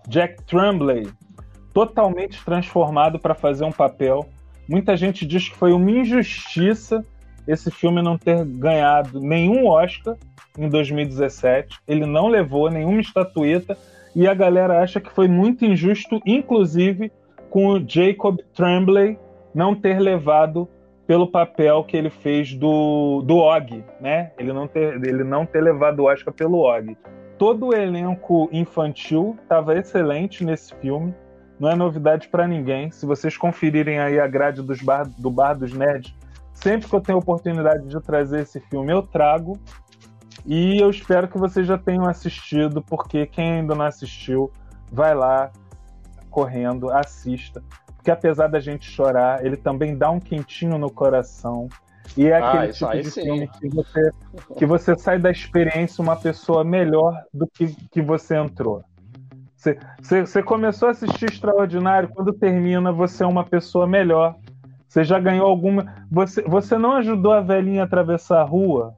Jack 0.08 0.44
Tremblay, 0.46 1.08
totalmente 1.74 2.44
transformado 2.44 3.20
para 3.20 3.36
fazer 3.36 3.64
um 3.64 3.72
papel. 3.72 4.28
Muita 4.68 4.98
gente 4.98 5.26
diz 5.26 5.50
que 5.50 5.56
foi 5.56 5.72
uma 5.72 5.92
injustiça 5.92 7.06
esse 7.48 7.70
filme 7.70 8.02
não 8.02 8.18
ter 8.18 8.44
ganhado 8.44 9.20
nenhum 9.20 9.68
Oscar 9.68 10.16
em 10.58 10.68
2017. 10.68 11.80
Ele 11.88 12.06
não 12.06 12.28
levou 12.28 12.70
nenhuma 12.70 13.02
estatueta. 13.02 13.78
E 14.16 14.28
a 14.28 14.34
galera 14.34 14.82
acha 14.82 15.00
que 15.00 15.12
foi 15.12 15.28
muito 15.28 15.66
injusto, 15.66 16.22
inclusive 16.26 17.12
com 17.50 17.68
o 17.68 17.80
Jacob 17.88 18.40
Tremblay 18.54 19.20
não 19.54 19.76
ter 19.76 20.00
levado 20.00 20.68
pelo 21.06 21.28
papel 21.28 21.84
que 21.84 21.96
ele 21.96 22.10
fez 22.10 22.54
do, 22.56 23.22
do 23.24 23.38
Og, 23.38 23.84
né? 24.02 24.32
Ele 24.40 24.52
não, 24.52 24.68
ter, 24.68 24.96
ele 25.06 25.24
não 25.24 25.46
ter 25.46 25.62
levado 25.62 26.00
o 26.00 26.06
Oscar 26.06 26.34
pelo 26.34 26.60
Og. 26.60 26.98
Todo 27.38 27.68
o 27.68 27.76
elenco 27.76 28.50
infantil 28.52 29.38
estava 29.44 29.78
excelente 29.78 30.44
nesse 30.44 30.74
filme. 30.76 31.14
Não 31.60 31.70
é 31.70 31.76
novidade 31.76 32.28
para 32.28 32.48
ninguém. 32.48 32.92
Se 32.92 33.06
vocês 33.06 33.38
conferirem 33.38 34.00
aí 34.00 34.20
a 34.20 34.28
grade 34.28 34.62
dos 34.62 34.82
bar, 34.82 35.08
do 35.18 35.32
Bar 35.32 35.54
dos 35.54 35.74
Nerds, 35.74 36.14
Sempre 36.56 36.88
que 36.88 36.96
eu 36.96 37.02
tenho 37.02 37.18
oportunidade 37.20 37.86
de 37.88 38.00
trazer 38.02 38.42
esse 38.42 38.60
filme, 38.60 38.92
eu 38.92 39.04
trago. 39.04 39.60
E 40.46 40.82
eu 40.82 40.90
espero 40.90 41.28
que 41.28 41.38
vocês 41.38 41.68
já 41.68 41.78
tenham 41.78 42.08
assistido, 42.08 42.82
porque 42.82 43.26
quem 43.28 43.60
ainda 43.60 43.76
não 43.76 43.86
assistiu, 43.86 44.52
vai 44.92 45.14
lá 45.14 45.52
correndo, 46.30 46.90
assista. 46.90 47.62
Porque 47.96 48.10
apesar 48.10 48.48
da 48.48 48.60
gente 48.60 48.90
chorar, 48.90 49.46
ele 49.46 49.58
também 49.58 49.98
dá 49.98 50.10
um 50.10 50.20
quentinho 50.20 50.78
no 50.78 50.90
coração. 50.90 51.68
E 52.16 52.28
é 52.28 52.38
Ah, 52.38 52.50
aquele 52.50 52.72
isso 52.72 52.86
tipo 52.88 53.02
de 53.02 53.12
sim. 53.12 53.22
filme 53.24 53.48
que 53.48 53.70
você, 53.70 54.12
que 54.58 54.66
você 54.66 54.98
sai 54.98 55.20
da 55.20 55.32
experiência 55.32 56.02
uma 56.02 56.16
pessoa 56.16 56.64
melhor 56.64 57.14
do 57.34 57.48
que, 57.48 57.68
que 57.92 58.02
você 58.02 58.38
entrou. 58.38 58.84
Você, 60.02 60.44
começou 60.44 60.88
a 60.88 60.92
assistir 60.92 61.26
Extraordinário, 61.26 62.10
quando 62.10 62.34
termina, 62.34 62.92
você 62.92 63.24
é 63.24 63.28
uma 63.28 63.44
pessoa 63.44 63.88
melhor. 63.88 64.36
Você 64.88 65.04
já 65.04 65.20
ganhou 65.20 65.48
alguma. 65.48 66.06
Você, 66.12 66.42
você 66.44 66.78
não 66.78 66.94
ajudou 66.94 67.32
a 67.34 67.42
velhinha 67.42 67.82
a 67.82 67.86
atravessar 67.86 68.42
a 68.42 68.44
rua? 68.44 68.94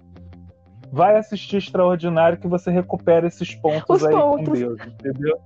Vai 0.91 1.17
assistir 1.17 1.57
Extraordinário 1.57 2.37
que 2.37 2.47
você 2.47 2.71
recupera 2.71 3.27
esses 3.27 3.55
pontos 3.55 3.83
Os 4.01 4.05
aí 4.05 4.13
com 4.13 4.37
pontos. 4.37 4.59
Deus, 4.59 4.79
entendeu? 4.85 5.37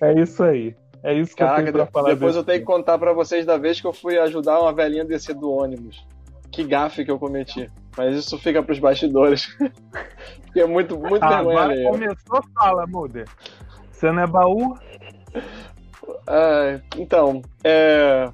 É 0.00 0.20
isso 0.20 0.42
aí. 0.42 0.74
É 1.02 1.14
isso 1.14 1.34
que 1.34 1.42
eu 1.42 1.46
Caraca, 1.46 1.62
tenho 1.64 1.74
pra 1.74 1.86
falar. 1.86 2.08
depois 2.14 2.34
eu 2.34 2.42
tenho 2.42 2.58
que 2.58 2.64
contar 2.64 2.98
pra 2.98 3.12
vocês 3.12 3.46
da 3.46 3.56
vez 3.56 3.80
que 3.80 3.86
eu 3.86 3.92
fui 3.92 4.18
ajudar 4.18 4.60
uma 4.60 4.72
velhinha 4.72 5.02
a 5.02 5.06
descer 5.06 5.34
do 5.34 5.50
ônibus. 5.50 6.04
Que 6.50 6.64
gafe 6.64 7.04
que 7.04 7.10
eu 7.10 7.18
cometi. 7.18 7.70
Mas 7.96 8.16
isso 8.16 8.38
fica 8.38 8.62
pros 8.62 8.78
bastidores. 8.78 9.46
Porque 10.42 10.60
é 10.60 10.66
muito, 10.66 10.98
muito 10.98 11.22
Ah, 11.22 11.36
vergonha 11.36 11.58
agora 11.58 11.72
alheia. 11.72 11.90
começou, 11.90 12.42
fala, 12.54 12.86
Muder. 12.86 13.26
Você 13.98 14.12
não 14.12 14.22
é 14.22 14.26
baú? 14.28 14.78
Ah, 16.28 16.80
então, 16.96 17.42
é... 17.64 18.30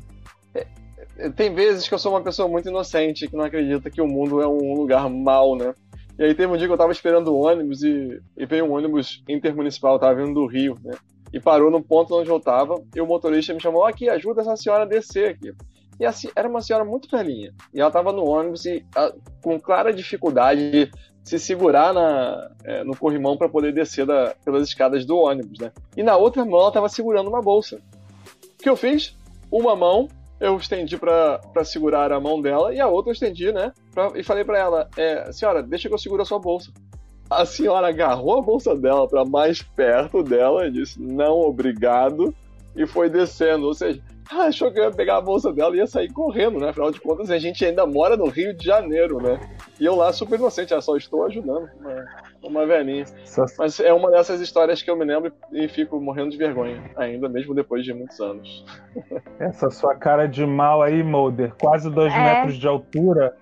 é- 0.55 1.31
Tem 1.31 1.55
vezes 1.55 1.89
que 1.89 1.95
eu 1.95 1.99
sou 1.99 2.13
uma 2.13 2.23
pessoa 2.23 2.47
muito 2.47 2.69
inocente, 2.69 3.27
que 3.27 3.35
não 3.35 3.45
acredita 3.45 3.91
que 3.91 4.03
o 4.03 4.07
mundo 4.07 4.43
é 4.43 4.47
um 4.47 4.75
lugar 4.75 5.09
mau, 5.09 5.57
né? 5.57 5.75
E 6.19 6.25
aí 6.25 6.35
teve 6.35 6.53
um 6.53 6.57
dia 6.59 6.67
que 6.67 6.73
eu 6.73 6.79
tava 6.79 6.93
esperando 6.93 7.29
o 7.29 7.47
ônibus 7.47 7.83
e, 7.83 8.21
e 8.37 8.45
veio 8.45 8.67
um 8.67 8.73
ônibus 8.75 9.23
intermunicipal, 9.27 9.99
tava 9.99 10.23
vindo 10.23 10.35
do 10.35 10.47
Rio, 10.47 10.77
né? 10.85 10.93
E 11.33 11.41
parou 11.41 11.71
no 11.71 11.83
ponto 11.83 12.15
onde 12.15 12.29
eu 12.29 12.39
tava, 12.39 12.81
e 12.95 13.01
o 13.01 13.07
motorista 13.07 13.55
me 13.55 13.61
chamou, 13.61 13.87
aqui, 13.87 14.09
ajuda 14.11 14.43
essa 14.43 14.57
senhora 14.57 14.83
a 14.83 14.87
descer 14.87 15.31
aqui. 15.31 15.51
E 15.99 16.05
assim, 16.05 16.29
era 16.37 16.47
uma 16.47 16.61
senhora 16.61 16.85
muito 16.85 17.09
velhinha. 17.11 17.55
E 17.73 17.81
ela 17.81 17.91
tava 17.91 18.13
no 18.13 18.25
ônibus 18.29 18.67
e 18.67 18.85
com 19.43 19.59
clara 19.59 19.95
dificuldade 19.95 20.71
de 20.71 20.91
se 21.25 21.39
segurar 21.39 21.93
na, 21.95 22.51
é, 22.65 22.85
no 22.85 22.95
corrimão 22.97 23.37
para 23.37 23.49
poder 23.49 23.73
descer 23.73 24.05
da- 24.07 24.35
pelas 24.45 24.69
escadas 24.69 25.05
do 25.07 25.17
ônibus, 25.17 25.59
né? 25.59 25.73
E 25.97 26.03
na 26.03 26.17
outra 26.17 26.45
mão 26.45 26.61
ela 26.61 26.71
tava 26.73 26.89
segurando 26.89 27.29
uma 27.29 27.41
bolsa. 27.41 27.81
O 28.59 28.63
que 28.63 28.69
eu 28.69 28.77
fiz? 28.77 29.17
Uma 29.51 29.75
mão 29.75 30.07
eu 30.39 30.57
estendi 30.59 30.99
para 30.99 31.41
segurar 31.65 32.13
a 32.13 32.21
mão 32.21 32.41
dela 32.43 32.75
e 32.75 32.81
a 32.81 32.87
outra 32.87 33.11
eu 33.11 33.15
estendi, 33.15 33.51
né? 33.53 33.73
pra- 33.95 34.13
e 34.15 34.23
falei 34.23 34.45
para 34.45 34.59
ela: 34.59 34.89
é, 34.97 35.33
Senhora, 35.33 35.63
deixa 35.63 35.89
que 35.89 35.95
eu 35.95 35.99
seguro 35.99 36.23
a 36.23 36.27
sua 36.27 36.39
bolsa. 36.39 36.71
A 37.31 37.47
senhora 37.47 37.89
agarrou 37.89 38.39
a 38.39 38.43
bolsa 38.43 38.77
dela 38.77 39.09
para 39.09 39.25
mais 39.25 39.63
perto 39.63 40.23
dela 40.23 40.67
e 40.67 40.71
disse: 40.71 41.01
Não, 41.01 41.41
obrigado. 41.41 42.35
E 42.77 42.87
foi 42.87 43.09
descendo. 43.09 43.67
Ou 43.67 43.73
seja, 43.75 44.03
ela 44.31 44.45
achou 44.49 44.71
que 44.73 44.79
eu 44.79 44.85
ia 44.85 44.91
pegar 44.91 45.17
a 45.17 45.21
bolsa 45.21 45.53
dela 45.53 45.75
e 45.75 45.79
ia 45.79 45.87
sair 45.87 46.13
correndo, 46.13 46.59
né? 46.59 46.69
Afinal 46.71 46.91
de 46.91 47.01
contas, 47.01 47.31
a 47.31 47.39
gente 47.39 47.65
ainda 47.65 47.87
mora 47.87 48.17
no 48.17 48.27
Rio 48.29 48.55
de 48.55 48.65
Janeiro, 48.65 49.21
né? 49.21 49.39
E 49.81 49.85
eu 49.85 49.95
lá 49.97 50.13
super 50.13 50.39
inocente, 50.39 50.73
eu 50.73 50.81
só 50.83 50.97
estou 50.97 51.25
ajudando 51.25 51.69
uma, 51.81 52.07
uma 52.43 52.67
velhinha. 52.67 53.05
Só- 53.25 53.45
Mas 53.59 53.79
é 53.81 53.93
uma 53.93 54.11
dessas 54.11 54.41
histórias 54.41 54.83
que 54.83 54.91
eu 54.91 54.97
me 54.97 55.05
lembro 55.05 55.33
e 55.53 55.69
fico 55.69 56.01
morrendo 56.01 56.31
de 56.31 56.37
vergonha, 56.37 56.91
ainda 56.97 57.29
mesmo 57.29 57.55
depois 57.55 57.85
de 57.85 57.93
muitos 57.93 58.21
anos. 58.21 58.65
Essa 59.39 59.71
sua 59.71 59.95
cara 59.95 60.27
de 60.27 60.45
mal 60.47 60.83
aí, 60.83 61.03
Mulder. 61.03 61.55
Quase 61.61 61.91
dois 61.91 62.13
É. 62.13 62.19
metros 62.23 62.57
de 62.57 62.67
altura. 62.69 63.35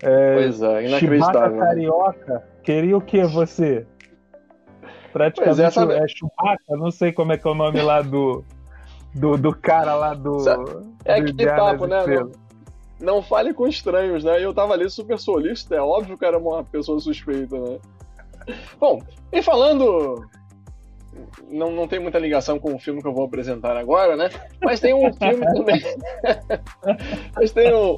Pois 0.00 0.62
é, 0.62 0.86
Chibata 0.86 1.08
inacreditável. 1.08 1.50
né? 1.56 1.66
carioca. 1.66 2.44
Queria 2.62 2.96
o 2.96 3.00
que 3.00 3.24
você? 3.24 3.84
Praticamente 5.12 5.56
Pois 5.56 5.58
é, 5.58 5.70
sabe- 5.70 5.94
é 5.94 6.06
Chewbacca, 6.06 6.76
não 6.76 6.90
sei 6.90 7.10
como 7.12 7.32
é 7.32 7.38
que 7.38 7.48
é 7.48 7.50
o 7.50 7.54
nome 7.54 7.80
lá 7.80 8.02
do. 8.02 8.44
Do, 9.18 9.36
do 9.36 9.54
cara 9.54 9.94
lá 9.94 10.14
do. 10.14 10.38
É 11.04 11.20
do 11.20 11.44
nas 11.44 11.56
papo, 11.56 11.86
né? 11.86 12.04
Não, 12.06 12.30
não 13.00 13.22
fale 13.22 13.54
com 13.54 13.66
estranhos, 13.66 14.24
né? 14.24 14.40
E 14.40 14.42
eu 14.42 14.54
tava 14.54 14.74
ali 14.74 14.88
super 14.90 15.18
solícito, 15.18 15.74
é 15.74 15.80
óbvio 15.80 16.18
que 16.18 16.24
era 16.24 16.38
uma 16.38 16.64
pessoa 16.64 16.98
suspeita, 17.00 17.58
né? 17.58 17.78
Bom, 18.78 19.00
e 19.32 19.42
falando. 19.42 20.24
Não, 21.48 21.72
não 21.72 21.88
tem 21.88 21.98
muita 21.98 22.18
ligação 22.18 22.60
com 22.60 22.74
o 22.74 22.78
filme 22.78 23.02
que 23.02 23.08
eu 23.08 23.12
vou 23.12 23.24
apresentar 23.24 23.76
agora, 23.76 24.16
né? 24.16 24.28
Mas 24.62 24.78
tem 24.78 24.94
um 24.94 25.12
filme 25.14 25.46
também. 25.52 25.80
Mas 27.34 27.50
tem 27.50 27.74
um, 27.74 27.96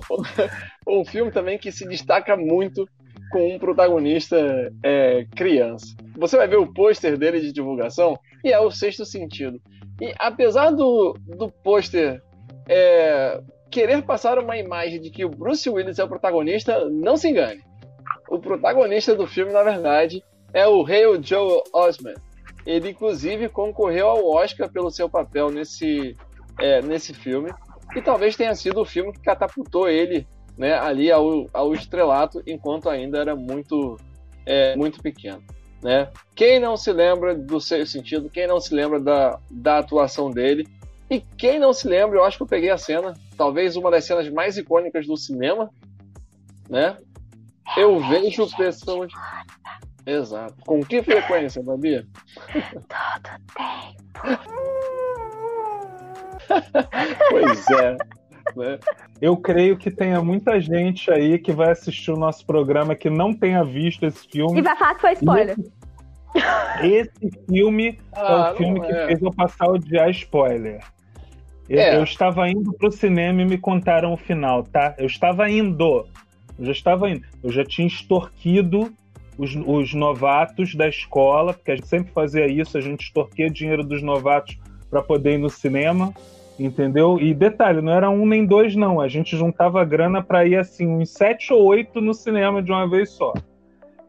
um 0.89 1.05
filme 1.05 1.31
também 1.31 1.59
que 1.59 1.71
se 1.71 1.87
destaca 1.87 2.37
muito 2.37 2.89
com 3.31 3.55
um 3.55 3.59
protagonista 3.59 4.37
é, 4.83 5.27
criança. 5.37 5.95
Você 6.17 6.37
vai 6.37 6.49
ver 6.49 6.57
o 6.57 6.73
pôster 6.73 7.17
dele 7.19 7.41
de 7.41 7.53
divulgação 7.53 8.19
e 8.43 8.53
é 8.53 8.59
o 8.59 8.71
Sexto 8.71 9.05
Sentido. 9.05 9.61
E 10.01 10.15
apesar 10.19 10.71
do, 10.71 11.15
do 11.27 11.51
pôster 11.51 12.23
é, 12.69 13.41
querer 13.71 14.03
passar 14.03 14.39
uma 14.39 14.57
imagem 14.57 15.01
de 15.01 15.11
que 15.11 15.25
o 15.25 15.29
Bruce 15.29 15.69
Willis 15.69 15.99
é 15.99 16.05
o 16.05 16.09
protagonista, 16.09 16.89
não 16.89 17.17
se 17.17 17.29
engane. 17.29 17.63
O 18.29 18.39
protagonista 18.39 19.15
do 19.15 19.27
filme, 19.27 19.53
na 19.53 19.63
verdade, 19.63 20.23
é 20.53 20.67
o 20.67 20.85
Hale 20.85 21.21
Joe 21.23 21.63
Osment. 21.73 22.15
Ele, 22.67 22.91
inclusive, 22.91 23.49
concorreu 23.49 24.09
ao 24.09 24.31
Oscar 24.31 24.71
pelo 24.71 24.91
seu 24.91 25.09
papel 25.09 25.51
nesse, 25.51 26.17
é, 26.59 26.81
nesse 26.83 27.13
filme. 27.15 27.53
E 27.95 28.01
talvez 28.01 28.37
tenha 28.37 28.55
sido 28.55 28.81
o 28.81 28.85
filme 28.85 29.13
que 29.13 29.21
catapultou 29.21 29.89
ele 29.89 30.27
né, 30.57 30.75
ali 30.75 31.11
ao, 31.11 31.49
ao 31.53 31.73
estrelato, 31.75 32.43
enquanto 32.47 32.89
ainda 32.89 33.19
era 33.19 33.35
muito, 33.35 33.97
é, 34.47 34.77
muito 34.77 35.01
pequeno. 35.03 35.43
Né? 35.83 36.09
Quem 36.35 36.61
não 36.61 36.77
se 36.77 36.93
lembra 36.93 37.35
do 37.35 37.59
seu 37.61 37.85
sentido, 37.87 38.29
quem 38.29 38.47
não 38.47 38.61
se 38.61 38.75
lembra 38.75 39.01
da, 39.01 39.41
da 39.51 39.79
atuação 39.79 40.31
dele, 40.31 40.69
e 41.09 41.21
quem 41.21 41.59
não 41.59 41.73
se 41.73 41.89
lembra, 41.89 42.19
eu 42.19 42.25
acho 42.25 42.37
que 42.37 42.43
eu 42.43 42.47
peguei 42.47 42.71
a 42.71 42.79
cena, 42.79 43.15
talvez 43.37 43.77
uma 43.77 43.91
das 43.91 44.05
cenas 44.05 44.29
mais 44.31 44.57
icônicas 44.57 45.07
do 45.07 45.17
cinema, 45.17 45.71
né? 46.69 46.97
Eu 47.77 47.99
vejo 47.99 48.49
pessoas. 48.57 49.13
Exato. 50.07 50.55
Com 50.65 50.85
que 50.85 51.03
frequência, 51.03 51.63
Babi? 51.63 52.07
pois 57.31 57.71
é. 57.71 57.97
Né? 58.57 58.79
Eu 59.21 59.37
creio 59.37 59.77
que 59.77 59.91
tenha 59.91 60.23
muita 60.23 60.61
gente 60.61 61.11
aí 61.11 61.39
que 61.39 61.53
vai 61.53 61.71
assistir 61.71 62.11
o 62.11 62.17
nosso 62.17 62.45
programa 62.47 62.95
que 62.95 63.09
não 63.11 63.33
tenha 63.33 63.63
visto 63.65 64.05
esse 64.07 64.27
E 64.27 64.33
filme. 64.33 64.63
vai 64.63 64.77
falar 64.77 64.95
que 64.95 65.01
foi 65.01 65.13
spoiler. 65.13 65.57
Esse 66.83 67.31
filme 67.49 67.99
é 68.15 68.21
Ah, 68.21 68.53
o 68.53 68.57
filme 68.57 68.79
não 68.79 68.87
que 68.87 68.93
é. 68.93 69.07
fez 69.07 69.21
eu 69.23 69.33
passar 69.33 69.67
a 69.67 69.71
odiar 69.73 70.11
spoiler. 70.11 70.81
Eu, 71.69 71.79
É. 71.81 71.97
eu 71.97 72.03
estava 72.05 72.49
indo 72.49 72.73
pro 72.73 72.91
cinema 72.91 73.43
e 73.43 73.45
me 73.45 73.59
contaram 73.59 74.13
o 74.13 74.17
final, 74.17 74.63
tá? 74.65 74.95
Eu 74.99 75.07
estava 75.07 75.49
indo. 75.51 76.07
Eu 76.59 76.67
já 76.67 76.73
estava 76.73 77.11
indo. 77.11 77.23
Eu 77.43 77.51
já 77.51 77.65
tinha 77.65 77.87
extorquido 77.87 78.93
os, 79.39 79.55
os 79.67 79.95
novatos 79.95 80.75
da 80.75 80.89
escola, 80.89 81.53
porque 81.55 81.71
a 81.73 81.77
gente 81.77 81.89
sempre 81.89 82.13
fazia 82.13 82.47
isso, 82.47 82.77
a 82.77 82.81
gente 82.81 83.03
extorquia 83.05 83.49
dinheiro 83.51 83.83
dos 83.83 84.03
novatos 84.03 84.59
para 84.91 85.03
poder 85.03 85.35
ir 85.35 85.39
no 85.39 85.49
cinema, 85.49 86.13
entendeu? 86.65 87.19
E 87.19 87.33
detalhe, 87.33 87.81
não 87.81 87.93
era 87.93 88.11
um 88.11 88.27
nem 88.27 88.45
dois, 88.45 88.77
não. 88.77 89.01
A 89.01 89.09
gente 89.09 89.37
juntava 89.37 89.85
grana 89.85 90.23
para 90.23 90.45
ir 90.45 90.57
assim, 90.57 90.87
uns 90.87 91.11
sete 91.11 91.53
ou 91.53 91.65
oito 91.65 92.01
no 92.01 92.13
cinema 92.13 92.63
de 92.63 92.71
uma 92.71 92.89
vez 92.89 93.11
só. 93.11 93.33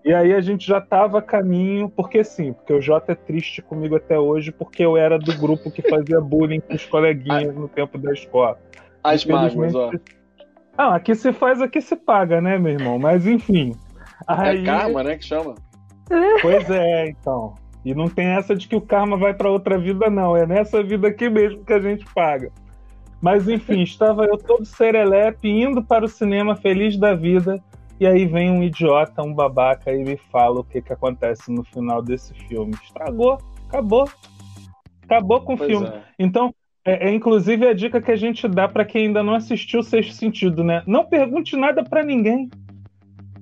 E 0.04 0.14
aí 0.14 0.34
a 0.34 0.42
gente 0.42 0.68
já 0.68 0.80
estava 0.80 1.20
a 1.20 1.22
caminho, 1.22 1.88
porque 1.88 2.24
sim, 2.24 2.54
porque 2.54 2.74
o 2.74 2.82
Jota 2.82 3.12
é 3.12 3.16
triste 3.16 3.62
comigo 3.62 3.96
até 3.96 4.18
hoje, 4.18 4.52
porque 4.52 4.84
eu 4.84 4.98
era 4.98 5.20
do 5.20 5.38
grupo 5.38 5.70
que 5.70 5.88
fazia 5.88 6.20
bullying 6.20 6.60
com 6.60 6.74
os 6.74 6.86
coleguinhas 6.86 7.56
no 7.56 7.68
tempo 7.68 8.00
da 8.00 8.12
escola. 8.12 8.58
As 9.04 9.24
mágoas, 9.26 9.76
ó. 9.76 9.92
Ah, 10.76 10.96
aqui 10.96 11.14
se 11.14 11.32
faz, 11.32 11.62
aqui 11.62 11.80
se 11.82 11.96
paga, 11.96 12.42
né, 12.42 12.58
meu 12.58 12.74
irmão? 12.74 12.98
Mas 12.98 13.28
enfim. 13.28 13.74
É 14.28 14.34
Aí, 14.34 14.64
karma, 14.64 15.04
né? 15.04 15.18
Que 15.18 15.26
chama. 15.26 15.56
Pois 16.42 16.70
é, 16.70 17.10
então. 17.10 17.54
E 17.84 17.96
não 17.96 18.08
tem 18.08 18.28
essa 18.28 18.56
de 18.56 18.68
que 18.68 18.76
o 18.76 18.82
karma 18.82 19.18
vai 19.18 19.34
para 19.34 19.50
outra 19.50 19.78
vida, 19.78 20.10
não. 20.10 20.36
É 20.38 20.46
nessa 20.46 20.84
vida 20.84 21.08
aqui 21.08 21.30
mesmo 21.30 21.66
que 21.66 21.74
a 21.74 21.80
gente 21.80 22.06
paga. 22.14 22.52
Mas 23.22 23.48
enfim, 23.48 23.82
estava 23.84 24.26
eu 24.26 24.38
todo 24.38 24.66
serelepe, 24.66 25.50
indo 25.50 25.84
para 25.84 26.06
o 26.06 26.10
cinema 26.10 26.56
feliz 26.56 26.98
da 26.98 27.14
vida. 27.14 27.62
E 28.00 28.08
aí 28.08 28.26
vem 28.26 28.50
um 28.50 28.64
idiota, 28.64 29.22
um 29.22 29.34
babaca, 29.34 29.94
e 29.94 30.04
me 30.04 30.18
fala 30.18 30.62
o 30.62 30.64
que, 30.64 30.82
que 30.82 30.92
acontece 30.92 31.52
no 31.52 31.64
final 31.64 32.02
desse 32.02 32.34
filme. 32.34 32.74
Estragou, 32.84 33.38
acabou. 33.68 34.10
Acabou 35.04 35.42
com 35.42 35.54
o 35.54 35.58
Pois 35.58 35.70
filme. 35.70 35.88
é. 35.88 36.02
Então, 36.18 36.54
é, 36.84 37.10
é 37.10 37.14
inclusive 37.14 37.68
a 37.68 37.74
dica 37.74 38.02
que 38.02 38.12
a 38.12 38.16
gente 38.16 38.48
dá 38.48 38.68
para 38.68 38.86
quem 38.86 39.08
ainda 39.08 39.22
não 39.22 39.36
assistiu 39.36 39.82
o 39.82 39.84
Sexto 39.84 40.14
Sentido, 40.14 40.64
né? 40.64 40.82
Não 40.88 41.06
pergunte 41.06 41.56
nada 41.56 41.84
para 41.84 42.04
ninguém. 42.04 42.50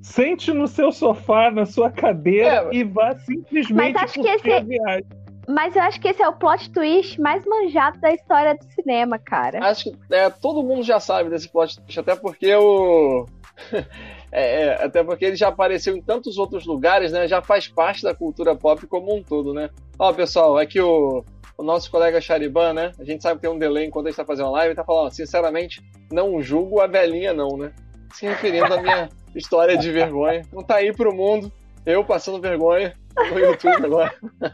Sente 0.01 0.51
no 0.51 0.67
seu 0.67 0.91
sofá, 0.91 1.51
na 1.51 1.65
sua 1.65 1.89
cadeira 1.91 2.69
É, 2.71 2.75
e 2.75 2.83
vá 2.83 3.15
simplesmente 3.19 3.73
Mas 3.73 3.95
acho 3.95 4.21
que 4.21 4.27
esse- 4.27 4.51
a 4.51 4.59
viagem. 4.61 5.05
Mas 5.47 5.75
eu 5.75 5.81
acho 5.81 5.99
que 5.99 6.07
esse 6.07 6.21
é 6.21 6.27
o 6.27 6.33
plot 6.33 6.69
twist 6.71 7.19
mais 7.19 7.43
manjado 7.43 7.99
da 7.99 8.11
história 8.13 8.53
do 8.55 8.63
cinema, 8.71 9.17
cara. 9.17 9.65
Acho 9.65 9.85
que 9.85 9.97
é, 10.13 10.29
todo 10.29 10.61
mundo 10.61 10.83
já 10.83 10.99
sabe 10.99 11.29
desse 11.31 11.49
plot 11.49 11.75
twist, 11.79 11.99
até 11.99 12.15
porque 12.15 12.53
o. 12.55 13.25
É, 14.31 14.61
é, 14.65 14.85
até 14.85 15.03
porque 15.03 15.25
ele 15.25 15.35
já 15.35 15.47
apareceu 15.47 15.97
em 15.97 16.01
tantos 16.03 16.37
outros 16.37 16.63
lugares, 16.63 17.11
né? 17.11 17.27
Já 17.27 17.41
faz 17.41 17.67
parte 17.67 18.03
da 18.03 18.13
cultura 18.13 18.55
pop 18.55 18.85
como 18.85 19.11
um 19.15 19.23
todo, 19.23 19.55
né? 19.55 19.71
Ó, 19.97 20.13
pessoal, 20.13 20.55
aqui 20.55 20.79
o, 20.79 21.23
o 21.57 21.63
nosso 21.63 21.89
colega 21.89 22.21
Chariban, 22.21 22.73
né? 22.73 22.91
A 22.99 23.03
gente 23.03 23.23
sabe 23.23 23.37
que 23.37 23.41
tem 23.41 23.49
um 23.49 23.57
delay 23.57 23.87
enquanto 23.87 24.05
a 24.05 24.09
gente 24.11 24.17
tá 24.17 24.25
fazendo 24.25 24.51
live, 24.51 24.67
ele 24.67 24.75
tá 24.75 24.83
falando, 24.83 25.11
sinceramente, 25.11 25.81
não 26.11 26.39
julgo 26.43 26.79
a 26.79 26.85
velhinha, 26.85 27.33
não, 27.33 27.57
né? 27.57 27.73
Se 28.13 28.27
referindo 28.27 28.71
à 28.71 28.79
minha 28.79 29.09
história 29.39 29.77
de 29.77 29.91
vergonha. 29.91 30.43
Não 30.53 30.63
tá 30.63 30.75
aí 30.75 30.93
pro 30.93 31.13
mundo, 31.13 31.51
eu 31.85 32.03
passando 32.03 32.39
vergonha 32.41 32.93
no 33.31 33.39
YouTube 33.39 33.85
agora. 33.85 34.13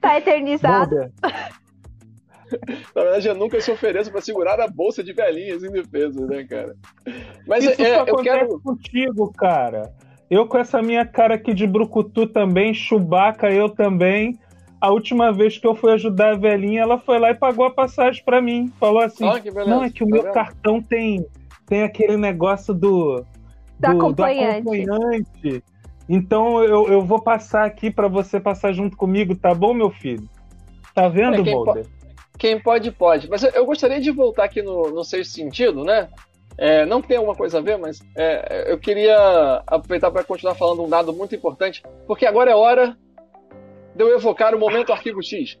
Tá 0.00 0.18
eternizado. 0.18 1.12
Na 2.94 3.02
verdade, 3.02 3.28
eu 3.28 3.34
nunca 3.34 3.60
se 3.60 3.70
ofereço 3.70 4.10
pra 4.10 4.20
segurar 4.20 4.60
a 4.60 4.68
bolsa 4.68 5.02
de 5.02 5.12
velhinhas 5.12 5.62
em 5.62 5.70
defesa, 5.70 6.24
né, 6.26 6.44
cara? 6.44 6.74
Mas 7.46 7.64
Isso 7.64 7.82
é, 7.82 7.94
só 7.98 8.04
eu 8.04 8.16
quero. 8.16 8.60
contigo, 8.60 9.32
cara. 9.32 9.92
Eu 10.30 10.46
com 10.46 10.58
essa 10.58 10.82
minha 10.82 11.04
cara 11.06 11.34
aqui 11.34 11.54
de 11.54 11.66
brucutu 11.66 12.26
também, 12.26 12.74
Chewbacca, 12.74 13.50
eu 13.50 13.68
também. 13.68 14.38
A 14.80 14.90
última 14.90 15.32
vez 15.32 15.56
que 15.58 15.66
eu 15.66 15.74
fui 15.74 15.92
ajudar 15.92 16.32
a 16.34 16.36
velhinha, 16.36 16.82
ela 16.82 16.98
foi 16.98 17.18
lá 17.18 17.30
e 17.30 17.34
pagou 17.34 17.66
a 17.66 17.70
passagem 17.70 18.22
pra 18.24 18.40
mim. 18.42 18.72
Falou 18.78 19.02
assim: 19.02 19.24
beleza. 19.24 19.64
Não, 19.70 19.82
é 19.84 19.90
que 19.90 20.04
o 20.04 20.06
Tá 20.08 20.12
meu 20.14 20.22
vendo? 20.24 20.32
cartão 20.32 20.82
tem, 20.82 21.24
tem 21.66 21.82
aquele 21.82 22.16
negócio 22.16 22.74
do, 22.74 23.24
Do 23.78 23.86
acompanhante. 23.86 24.58
acompanhante. 24.82 25.64
Então 26.08 26.62
eu, 26.62 26.86
eu 26.88 27.02
vou 27.02 27.20
passar 27.20 27.64
aqui 27.64 27.90
pra 27.90 28.08
você 28.08 28.38
passar 28.38 28.72
junto 28.72 28.96
comigo, 28.96 29.34
tá 29.36 29.52
bom, 29.54 29.74
meu 29.74 29.90
filho? 29.90 30.28
Tá 30.94 31.08
vendo, 31.08 31.34
É, 31.34 31.42
quem 31.42 31.54
Mulder? 31.54 31.86
Quem 32.38 32.60
pode, 32.60 32.92
pode. 32.92 33.28
Mas 33.28 33.42
eu- 33.42 33.50
eu 33.50 33.66
gostaria 33.66 34.00
de 34.00 34.10
voltar 34.10 34.44
aqui 34.44 34.62
no, 34.62 34.90
no 34.90 35.02
sexto 35.04 35.32
sentido, 35.32 35.84
né? 35.84 36.08
É, 36.58 36.86
não 36.86 37.02
tenha 37.02 37.18
alguma 37.20 37.34
coisa 37.36 37.58
a 37.58 37.60
ver, 37.60 37.76
mas 37.76 37.98
é, 38.16 38.70
eu 38.72 38.78
queria 38.78 39.62
aproveitar 39.66 40.10
para 40.10 40.24
continuar 40.24 40.54
falando 40.54 40.82
um 40.84 40.88
dado 40.88 41.12
muito 41.12 41.34
importante, 41.34 41.82
porque 42.06 42.24
agora 42.24 42.50
é 42.50 42.54
hora 42.54 42.96
de 43.94 44.02
eu 44.02 44.08
evocar 44.14 44.54
o 44.54 44.58
momento 44.58 44.92
Arquivo 44.92 45.22
X. 45.22 45.58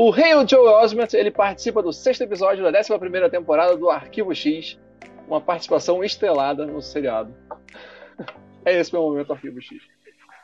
O 0.00 0.08
rei 0.08 0.34
o 0.34 0.48
Joe 0.48 0.66
Osment, 0.66 1.08
ele 1.12 1.30
participa 1.30 1.82
do 1.82 1.92
sexto 1.92 2.22
episódio 2.22 2.64
da 2.64 2.78
11 2.78 2.98
primeira 2.98 3.28
temporada 3.28 3.76
do 3.76 3.90
Arquivo 3.90 4.34
X, 4.34 4.80
uma 5.28 5.42
participação 5.42 6.02
estrelada 6.02 6.64
no 6.64 6.80
seriado. 6.80 7.34
É 8.62 8.78
esse 8.78 8.92
meu 8.92 9.02
momento 9.02 9.32
Arquivo 9.32 9.60
X. 9.60 9.78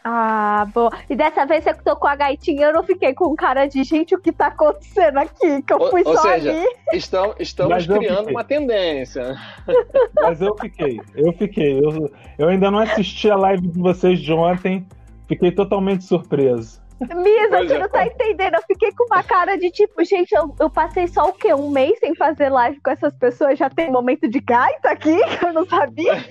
Ah, 0.02 0.66
boa. 0.72 0.90
E 1.08 1.14
dessa 1.14 1.44
vez 1.44 1.64
você 1.64 1.74
tocou 1.74 2.08
a 2.08 2.16
gaitinha, 2.16 2.66
eu 2.66 2.72
não 2.72 2.82
fiquei 2.82 3.12
com 3.12 3.34
cara 3.36 3.66
de 3.66 3.84
gente, 3.84 4.14
o 4.14 4.20
que 4.20 4.32
tá 4.32 4.46
acontecendo 4.46 5.18
aqui? 5.18 5.62
Que 5.62 5.72
eu 5.72 5.78
Ou- 5.78 5.90
fui 5.90 6.02
ou 6.04 6.14
só 6.16 6.22
seja, 6.22 6.50
ali. 6.50 6.66
Estão, 6.94 7.34
estamos 7.38 7.86
criando 7.86 8.18
fiquei. 8.18 8.32
uma 8.32 8.44
tendência. 8.44 9.36
Mas 10.16 10.40
eu 10.40 10.56
fiquei, 10.58 10.98
eu 11.14 11.32
fiquei. 11.34 11.78
Eu, 11.78 12.10
eu 12.38 12.48
ainda 12.48 12.70
não 12.70 12.78
assisti 12.78 13.30
a 13.30 13.36
live 13.36 13.68
de 13.68 13.78
vocês 13.78 14.18
de 14.18 14.32
ontem. 14.32 14.86
Fiquei 15.28 15.50
totalmente 15.52 16.04
surpreso. 16.04 16.85
Misa, 17.00 17.48
Pois 17.50 17.68
você 17.68 17.74
é. 17.74 17.78
não 17.78 17.88
tá 17.88 18.06
entendendo. 18.06 18.54
Eu 18.54 18.62
fiquei 18.62 18.90
com 18.92 19.04
uma 19.04 19.22
cara 19.22 19.56
de 19.56 19.70
tipo, 19.70 20.02
gente, 20.04 20.32
eu, 20.34 20.54
eu 20.58 20.70
passei 20.70 21.06
só 21.06 21.28
o 21.28 21.32
quê? 21.32 21.52
Um 21.52 21.70
mês 21.70 21.98
sem 21.98 22.14
fazer 22.14 22.48
live 22.48 22.80
com 22.80 22.90
essas 22.90 23.14
pessoas. 23.16 23.58
Já 23.58 23.68
tem 23.68 23.90
momento 23.90 24.28
de 24.28 24.40
gaita 24.40 24.90
aqui, 24.90 25.14
que 25.38 25.44
eu 25.44 25.52
não 25.52 25.66
sabia. 25.66 26.24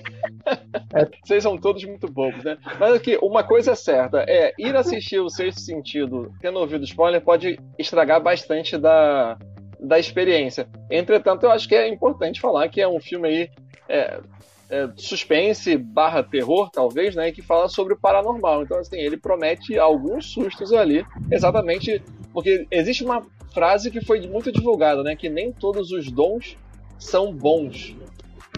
Vocês 1.24 1.42
são 1.42 1.56
todos 1.56 1.84
muito 1.84 2.10
bobos, 2.10 2.42
né? 2.42 2.56
Mas 2.78 2.94
aqui, 2.94 3.18
uma 3.22 3.44
coisa 3.44 3.72
é 3.72 3.74
certa: 3.74 4.24
é 4.28 4.52
ir 4.58 4.74
assistir 4.76 5.20
o 5.20 5.28
sexto 5.28 5.60
sentido 5.60 6.32
tendo 6.40 6.58
ouvido 6.58 6.84
spoiler 6.84 7.20
pode 7.20 7.58
estragar 7.78 8.20
bastante 8.20 8.76
da, 8.76 9.36
da 9.78 9.98
experiência. 9.98 10.68
Entretanto, 10.90 11.44
eu 11.44 11.50
acho 11.50 11.68
que 11.68 11.74
é 11.74 11.88
importante 11.88 12.40
falar 12.40 12.68
que 12.68 12.80
é 12.80 12.88
um 12.88 13.00
filme 13.00 13.28
aí. 13.28 13.50
é, 13.88 14.20
é, 14.68 14.88
suspense 14.96 15.76
barra 15.76 16.22
terror, 16.22 16.70
talvez, 16.70 17.14
né? 17.14 17.30
Que 17.30 17.42
fala 17.42 17.68
sobre 17.68 17.94
o 17.94 17.98
paranormal. 17.98 18.62
Então, 18.62 18.78
assim, 18.78 18.98
ele 18.98 19.16
promete 19.16 19.78
alguns 19.78 20.32
sustos 20.32 20.72
ali, 20.72 21.04
exatamente 21.30 22.02
porque 22.32 22.66
existe 22.70 23.04
uma 23.04 23.24
frase 23.54 23.90
que 23.90 24.04
foi 24.04 24.26
muito 24.26 24.52
divulgada, 24.52 25.02
né? 25.02 25.16
Que 25.16 25.28
nem 25.28 25.52
todos 25.52 25.90
os 25.90 26.10
dons 26.10 26.56
são 26.98 27.32
bons. 27.32 27.96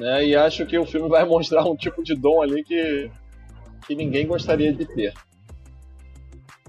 Né? 0.01 0.27
E 0.27 0.37
acho 0.37 0.67
que 0.67 0.79
o 0.79 0.87
filme 0.87 1.09
vai 1.09 1.25
mostrar 1.29 1.65
um 1.65 1.77
tipo 1.77 2.03
de 2.03 2.15
dom 2.15 2.43
ali 2.43 2.65
que, 2.65 3.11
que 3.87 3.95
ninguém 3.95 4.27
gostaria 4.27 4.73
de 4.73 4.87
ter. 4.87 5.13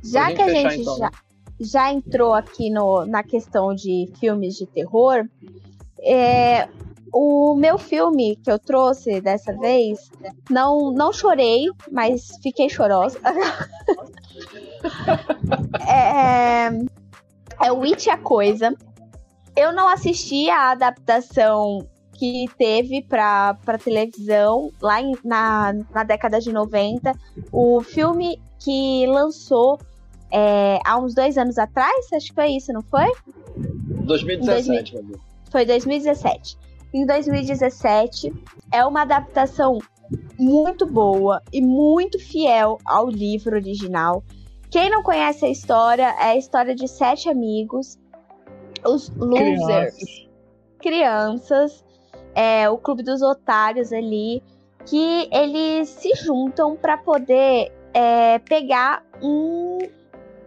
Já 0.03 0.31
que 0.33 0.41
a 0.41 0.49
gente 0.49 0.81
então, 0.81 0.97
já, 0.97 1.11
já 1.59 1.91
entrou 1.91 2.33
aqui 2.33 2.69
no, 2.69 3.05
na 3.05 3.23
questão 3.23 3.73
de 3.73 4.09
filmes 4.19 4.55
de 4.55 4.65
terror, 4.65 5.27
é, 6.01 6.69
o 7.13 7.55
meu 7.55 7.77
filme 7.77 8.35
que 8.37 8.51
eu 8.51 8.57
trouxe 8.59 9.21
dessa 9.21 9.53
vez, 9.57 10.09
não, 10.49 10.91
não 10.91 11.13
chorei, 11.13 11.65
mas 11.91 12.27
fiquei 12.41 12.69
chorosa. 12.69 13.19
é, 15.87 16.67
é 17.65 17.71
o 17.71 17.83
It 17.83 18.09
a 18.09 18.17
Coisa. 18.17 18.73
Eu 19.55 19.73
não 19.73 19.87
assisti 19.89 20.49
a 20.49 20.71
adaptação 20.71 21.85
que 22.13 22.45
teve 22.57 23.01
para 23.01 23.55
televisão 23.83 24.71
lá 24.81 25.01
em- 25.01 25.17
na, 25.23 25.73
na 25.93 26.03
década 26.03 26.39
de 26.39 26.51
90. 26.51 27.13
O 27.51 27.81
filme 27.81 28.39
que 28.59 29.05
lançou 29.07 29.79
é, 30.31 30.79
há 30.85 30.97
uns 30.99 31.13
dois 31.13 31.37
anos 31.37 31.57
atrás, 31.57 32.07
acho 32.13 32.27
que 32.27 32.35
foi 32.35 32.49
isso, 32.51 32.71
não 32.73 32.81
foi? 32.83 33.07
2017, 34.05 34.93
meu 34.93 35.03
amigo. 35.03 35.19
Foi 35.51 35.65
2017. 35.65 36.57
Em 36.93 37.05
2017, 37.05 38.33
é 38.71 38.83
uma 38.83 39.03
adaptação 39.03 39.77
muito 40.39 40.87
boa 40.87 41.41
e 41.53 41.61
muito 41.61 42.17
fiel 42.17 42.79
ao 42.83 43.07
livro 43.07 43.55
original. 43.55 44.23
Quem 44.71 44.89
não 44.89 45.03
conhece 45.03 45.45
a 45.45 45.49
história, 45.49 46.15
é 46.19 46.31
a 46.31 46.35
história 46.35 46.73
de 46.73 46.87
sete 46.87 47.29
amigos, 47.29 47.99
os 48.83 49.09
losers, 49.09 49.95
Crianças. 49.95 50.29
crianças, 50.79 51.85
é, 52.33 52.69
o 52.69 52.77
clube 52.77 53.03
dos 53.03 53.21
otários 53.21 53.93
ali, 53.93 54.41
que 54.85 55.29
eles 55.31 55.89
se 55.89 56.15
juntam 56.15 56.75
para 56.75 56.97
poder 56.97 57.71
é, 57.93 58.39
pegar 58.39 59.03
um 59.21 59.77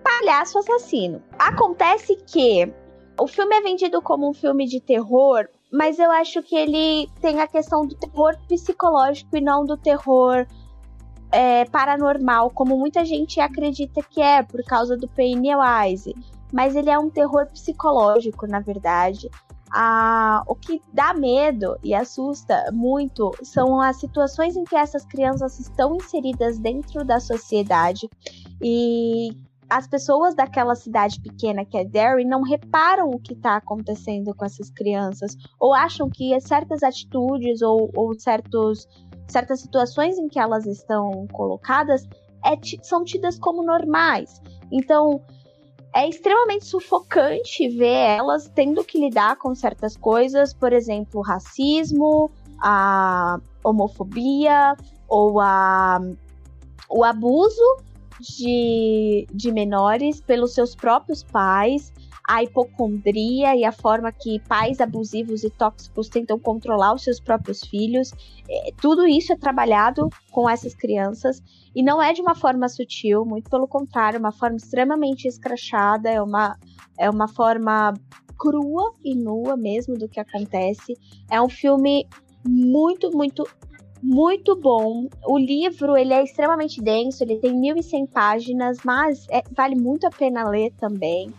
palhaço 0.02 0.58
assassino. 0.58 1.22
Acontece 1.38 2.16
que 2.16 2.72
o 3.18 3.26
filme 3.28 3.54
é 3.54 3.60
vendido 3.60 4.02
como 4.02 4.28
um 4.28 4.32
filme 4.32 4.66
de 4.66 4.80
terror, 4.80 5.48
mas 5.72 5.98
eu 5.98 6.10
acho 6.12 6.42
que 6.42 6.54
ele 6.54 7.08
tem 7.20 7.40
a 7.40 7.46
questão 7.46 7.86
do 7.86 7.94
terror 7.94 8.36
psicológico 8.46 9.36
e 9.36 9.40
não 9.40 9.64
do 9.64 9.76
terror 9.76 10.46
é, 11.32 11.64
paranormal, 11.64 12.50
como 12.50 12.76
muita 12.76 13.04
gente 13.06 13.40
acredita 13.40 14.02
que 14.02 14.20
é 14.20 14.42
por 14.42 14.62
causa 14.64 14.96
do 14.98 15.08
Pennywise. 15.08 16.14
Mas 16.52 16.76
ele 16.76 16.90
é 16.90 16.98
um 16.98 17.08
terror 17.08 17.46
psicológico, 17.46 18.46
na 18.46 18.60
verdade. 18.60 19.30
Ah, 19.74 20.42
o 20.46 20.54
que 20.54 20.82
dá 20.92 21.14
medo 21.14 21.78
e 21.82 21.94
assusta 21.94 22.70
muito 22.70 23.32
são 23.42 23.80
as 23.80 23.96
situações 23.96 24.54
em 24.54 24.64
que 24.64 24.76
essas 24.76 25.06
crianças 25.06 25.58
estão 25.58 25.96
inseridas 25.96 26.58
dentro 26.58 27.02
da 27.02 27.18
sociedade 27.18 28.10
e 28.60 29.30
as 29.72 29.86
pessoas 29.86 30.34
daquela 30.34 30.74
cidade 30.74 31.18
pequena 31.18 31.64
que 31.64 31.78
é 31.78 31.84
Derry 31.84 32.26
não 32.26 32.42
reparam 32.42 33.08
o 33.08 33.18
que 33.18 33.32
está 33.32 33.56
acontecendo 33.56 34.34
com 34.34 34.44
essas 34.44 34.68
crianças 34.68 35.34
ou 35.58 35.72
acham 35.72 36.10
que 36.10 36.38
certas 36.42 36.82
atitudes 36.82 37.62
ou, 37.62 37.90
ou 37.94 38.12
certos, 38.20 38.86
certas 39.26 39.60
situações 39.60 40.18
em 40.18 40.28
que 40.28 40.38
elas 40.38 40.66
estão 40.66 41.26
colocadas 41.32 42.06
é 42.44 42.52
são 42.82 43.02
tidas 43.02 43.38
como 43.38 43.62
normais. 43.62 44.42
Então 44.70 45.22
é 45.94 46.06
extremamente 46.06 46.66
sufocante 46.66 47.66
ver 47.70 48.18
elas 48.18 48.52
tendo 48.54 48.84
que 48.84 49.00
lidar 49.00 49.36
com 49.36 49.54
certas 49.54 49.96
coisas, 49.96 50.52
por 50.52 50.74
exemplo, 50.74 51.20
o 51.20 51.22
racismo, 51.22 52.30
a 52.60 53.40
homofobia 53.64 54.76
ou 55.08 55.40
a, 55.40 55.98
o 56.90 57.02
abuso 57.02 57.91
de, 58.22 59.26
de 59.32 59.52
menores 59.52 60.20
pelos 60.20 60.54
seus 60.54 60.74
próprios 60.74 61.22
pais, 61.22 61.92
a 62.26 62.42
hipocondria 62.42 63.56
e 63.56 63.64
a 63.64 63.72
forma 63.72 64.12
que 64.12 64.38
pais 64.48 64.80
abusivos 64.80 65.42
e 65.42 65.50
tóxicos 65.50 66.08
tentam 66.08 66.38
controlar 66.38 66.94
os 66.94 67.02
seus 67.02 67.18
próprios 67.18 67.60
filhos. 67.64 68.12
É, 68.48 68.72
tudo 68.80 69.06
isso 69.06 69.32
é 69.32 69.36
trabalhado 69.36 70.08
com 70.30 70.48
essas 70.48 70.74
crianças 70.74 71.42
e 71.74 71.82
não 71.82 72.00
é 72.00 72.12
de 72.12 72.22
uma 72.22 72.34
forma 72.34 72.68
sutil, 72.68 73.24
muito 73.24 73.50
pelo 73.50 73.66
contrário, 73.66 74.20
uma 74.20 74.32
forma 74.32 74.56
extremamente 74.56 75.26
escrachada, 75.26 76.08
é 76.08 76.22
uma, 76.22 76.56
é 76.98 77.10
uma 77.10 77.26
forma 77.26 77.92
crua 78.38 78.92
e 79.04 79.14
nua 79.14 79.56
mesmo 79.56 79.98
do 79.98 80.08
que 80.08 80.20
acontece. 80.20 80.94
É 81.28 81.42
um 81.42 81.48
filme 81.48 82.06
muito, 82.46 83.10
muito 83.16 83.44
muito 84.02 84.56
bom. 84.56 85.08
O 85.24 85.38
livro 85.38 85.96
ele 85.96 86.12
é 86.12 86.24
extremamente 86.24 86.82
denso, 86.82 87.22
ele 87.22 87.36
tem 87.36 87.54
1.100 87.54 88.08
páginas, 88.08 88.78
mas 88.84 89.26
é, 89.30 89.42
vale 89.54 89.76
muito 89.76 90.06
a 90.06 90.10
pena 90.10 90.48
ler 90.48 90.72
também. 90.72 91.32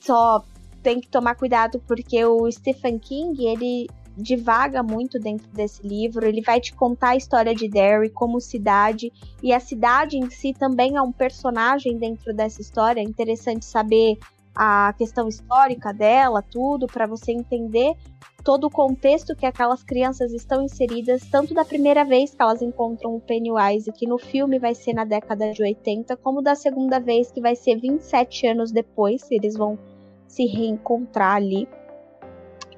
Só 0.00 0.44
tem 0.82 1.00
que 1.00 1.08
tomar 1.08 1.36
cuidado 1.36 1.80
porque 1.86 2.22
o 2.24 2.50
Stephen 2.50 2.98
King 2.98 3.46
ele 3.46 3.88
divaga 4.16 4.82
muito 4.82 5.18
dentro 5.18 5.48
desse 5.52 5.86
livro. 5.86 6.26
Ele 6.26 6.42
vai 6.42 6.60
te 6.60 6.74
contar 6.74 7.10
a 7.10 7.16
história 7.16 7.54
de 7.54 7.68
Derry 7.68 8.10
como 8.10 8.40
cidade 8.40 9.10
e 9.42 9.52
a 9.52 9.60
cidade 9.60 10.18
em 10.18 10.28
si 10.28 10.52
também 10.52 10.96
é 10.96 11.02
um 11.02 11.12
personagem 11.12 11.96
dentro 11.96 12.34
dessa 12.34 12.60
história. 12.60 13.00
É 13.00 13.04
interessante 13.04 13.64
saber 13.64 14.18
a 14.54 14.92
questão 14.98 15.28
histórica 15.28 15.92
dela, 15.92 16.42
tudo 16.42 16.86
para 16.86 17.06
você 17.06 17.32
entender 17.32 17.96
todo 18.42 18.66
o 18.66 18.70
contexto 18.70 19.36
que 19.36 19.46
aquelas 19.46 19.82
crianças 19.82 20.32
estão 20.32 20.62
inseridas, 20.62 21.22
tanto 21.30 21.54
da 21.54 21.64
primeira 21.64 22.04
vez 22.04 22.34
que 22.34 22.42
elas 22.42 22.60
encontram 22.60 23.14
o 23.14 23.20
Pennywise, 23.20 23.92
que 23.92 24.06
no 24.06 24.18
filme 24.18 24.58
vai 24.58 24.74
ser 24.74 24.92
na 24.92 25.04
década 25.04 25.52
de 25.52 25.62
80, 25.62 26.16
como 26.16 26.42
da 26.42 26.54
segunda 26.54 26.98
vez 26.98 27.30
que 27.30 27.40
vai 27.40 27.54
ser 27.54 27.76
27 27.76 28.48
anos 28.48 28.72
depois, 28.72 29.30
eles 29.30 29.56
vão 29.56 29.78
se 30.26 30.44
reencontrar 30.46 31.36
ali. 31.36 31.68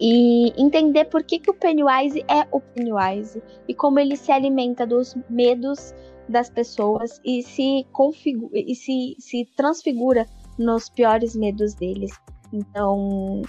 E 0.00 0.52
entender 0.60 1.04
por 1.06 1.22
que, 1.22 1.38
que 1.38 1.50
o 1.50 1.54
Pennywise 1.54 2.24
é 2.28 2.46
o 2.50 2.60
Pennywise 2.60 3.42
e 3.66 3.74
como 3.74 4.00
ele 4.00 4.16
se 4.16 4.32
alimenta 4.32 4.86
dos 4.86 5.16
medos 5.30 5.94
das 6.28 6.50
pessoas 6.50 7.20
e 7.24 7.42
se 7.42 7.86
configura 7.92 8.50
e 8.54 8.74
se, 8.74 9.14
se 9.18 9.44
transfigura 9.56 10.26
nos 10.58 10.88
piores 10.88 11.34
medos 11.34 11.74
deles. 11.74 12.12
Então, 12.52 13.42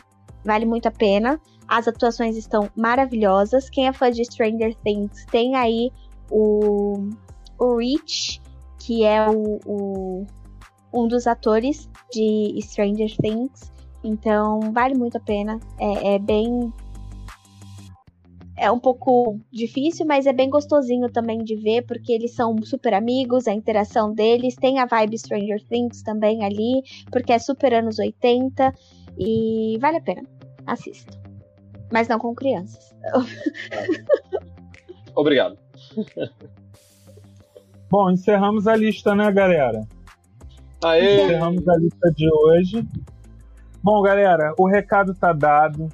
vale 0.44 0.66
muito 0.66 0.88
a 0.88 0.92
pena. 0.92 1.40
As 1.68 1.88
atuações 1.88 2.38
estão 2.38 2.70
maravilhosas. 2.76 3.70
Quem 3.70 3.88
é 3.88 3.94
fã 3.94 4.12
de 4.12 4.24
Stranger 4.26 4.76
Things 4.84 5.26
tem 5.32 5.56
aí 5.56 5.92
o, 6.30 7.10
o 7.60 7.78
Rich, 7.78 8.42
que 8.80 9.04
é 9.04 9.28
o, 9.28 9.60
o 9.66 10.26
um 10.94 11.08
dos 11.08 11.28
atores 11.28 11.90
de 12.12 12.58
Stranger 12.62 13.14
Things. 13.18 13.72
Então, 14.04 14.60
vale 14.72 14.96
muito 14.96 15.18
a 15.18 15.20
pena. 15.20 15.60
É, 15.78 16.16
é, 16.16 16.20
bem. 16.20 16.72
É 18.58 18.72
um 18.72 18.80
pouco 18.80 19.38
difícil, 19.52 20.06
mas 20.06 20.26
é 20.26 20.32
bem 20.32 20.50
gostosinho 20.50 21.12
também 21.12 21.44
de 21.44 21.58
ver, 21.58 21.86
porque 21.86 22.14
eles 22.14 22.34
são 22.34 22.56
super 22.64 22.94
amigos, 22.94 23.48
a 23.48 23.54
interação 23.54 24.14
deles. 24.14 24.56
Tem 24.56 24.80
a 24.80 24.86
vibe 24.86 25.18
Stranger 25.18 25.62
Things 25.68 26.02
também 26.02 26.46
ali, 26.46 26.82
porque 27.12 27.34
é 27.34 27.40
super 27.40 27.74
anos 27.74 28.00
80. 28.00 28.74
E 29.18 29.78
vale 29.80 29.98
a 29.98 30.02
pena. 30.02 30.24
Assista. 30.66 31.20
Mas 31.92 32.08
não 32.08 32.18
com 32.18 32.34
crianças. 32.34 32.96
Obrigado. 35.16 35.58
Bom, 37.90 38.12
encerramos 38.12 38.68
a 38.68 38.76
lista, 38.76 39.14
né, 39.14 39.32
galera? 39.32 39.82
Aê! 40.84 41.26
Encerramos 41.26 41.68
a 41.68 41.78
lista 41.78 42.12
de 42.16 42.28
hoje. 42.34 42.88
Bom, 43.84 44.02
galera, 44.02 44.54
o 44.58 44.68
recado 44.68 45.14
tá 45.14 45.32
dado. 45.32 45.88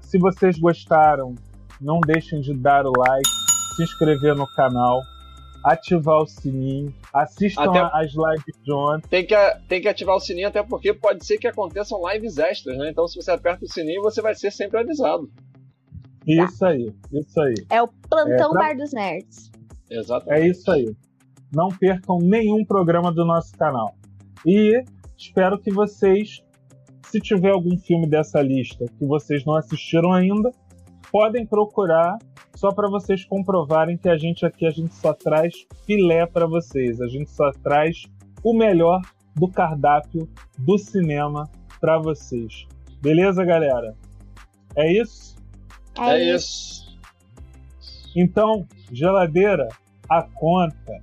Se 0.00 0.18
vocês 0.18 0.58
gostaram, 0.58 1.34
não 1.80 2.00
deixem 2.00 2.40
de 2.40 2.54
dar 2.54 2.86
o 2.86 2.92
like, 2.96 3.28
se 3.76 3.82
inscrever 3.82 4.34
no 4.34 4.46
canal, 4.54 5.00
ativar 5.64 6.18
o 6.22 6.26
sininho, 6.26 6.94
assistam 7.12 7.62
Até- 7.70 7.80
as 7.92 8.12
lives 8.12 8.62
de 8.62 8.72
ontem. 8.72 9.08
Tem 9.08 9.26
que, 9.26 9.34
tem 9.68 9.80
que 9.80 9.88
ativar 9.88 10.16
o 10.16 10.20
sininho, 10.20 10.48
até 10.48 10.62
porque 10.62 10.92
pode 10.94 11.24
ser 11.26 11.38
que 11.38 11.46
aconteçam 11.48 12.00
lives 12.12 12.38
extras, 12.38 12.76
né? 12.78 12.90
Então, 12.90 13.06
se 13.08 13.16
você 13.20 13.30
aperta 13.30 13.64
o 13.64 13.68
sininho, 13.68 14.02
você 14.02 14.20
vai 14.22 14.34
ser 14.34 14.50
sempre 14.52 14.78
avisado. 14.80 15.30
Isso 16.26 16.64
aí, 16.64 16.92
isso 17.12 17.40
aí. 17.40 17.54
É 17.70 17.82
o 17.82 17.88
plantão 17.88 18.50
É, 18.50 18.52
pra- 18.52 18.60
Bar 18.68 18.76
dos 18.76 18.92
Nerds. 18.92 19.50
Exatamente. 19.90 20.42
É 20.42 20.46
isso 20.48 20.70
aí. 20.70 20.94
Não 21.52 21.68
percam 21.68 22.18
nenhum 22.18 22.64
programa 22.64 23.10
do 23.10 23.24
nosso 23.24 23.56
canal. 23.56 23.94
E 24.44 24.84
espero 25.16 25.58
que 25.58 25.70
vocês, 25.72 26.42
se 27.06 27.18
tiver 27.20 27.50
algum 27.50 27.76
filme 27.78 28.06
dessa 28.06 28.42
lista 28.42 28.84
que 28.98 29.06
vocês 29.06 29.44
não 29.46 29.54
assistiram 29.56 30.12
ainda, 30.12 30.52
podem 31.10 31.46
procurar 31.46 32.18
só 32.54 32.72
para 32.72 32.88
vocês 32.88 33.24
comprovarem 33.24 33.96
que 33.96 34.08
a 34.08 34.16
gente 34.16 34.44
aqui 34.44 34.66
a 34.66 34.70
gente 34.70 34.94
só 34.94 35.12
traz 35.12 35.54
filé 35.86 36.26
para 36.26 36.46
vocês. 36.46 37.00
A 37.00 37.06
gente 37.06 37.30
só 37.30 37.50
traz 37.62 38.02
o 38.42 38.52
melhor 38.52 39.00
do 39.34 39.48
cardápio 39.48 40.28
do 40.58 40.76
cinema 40.76 41.48
para 41.80 41.98
vocês. 41.98 42.66
Beleza, 43.00 43.44
galera? 43.44 43.94
É 44.74 44.92
isso? 44.92 45.36
É 45.98 46.34
isso. 46.34 46.98
Então, 48.14 48.66
geladeira, 48.90 49.68
a 50.08 50.22
conta 50.22 50.98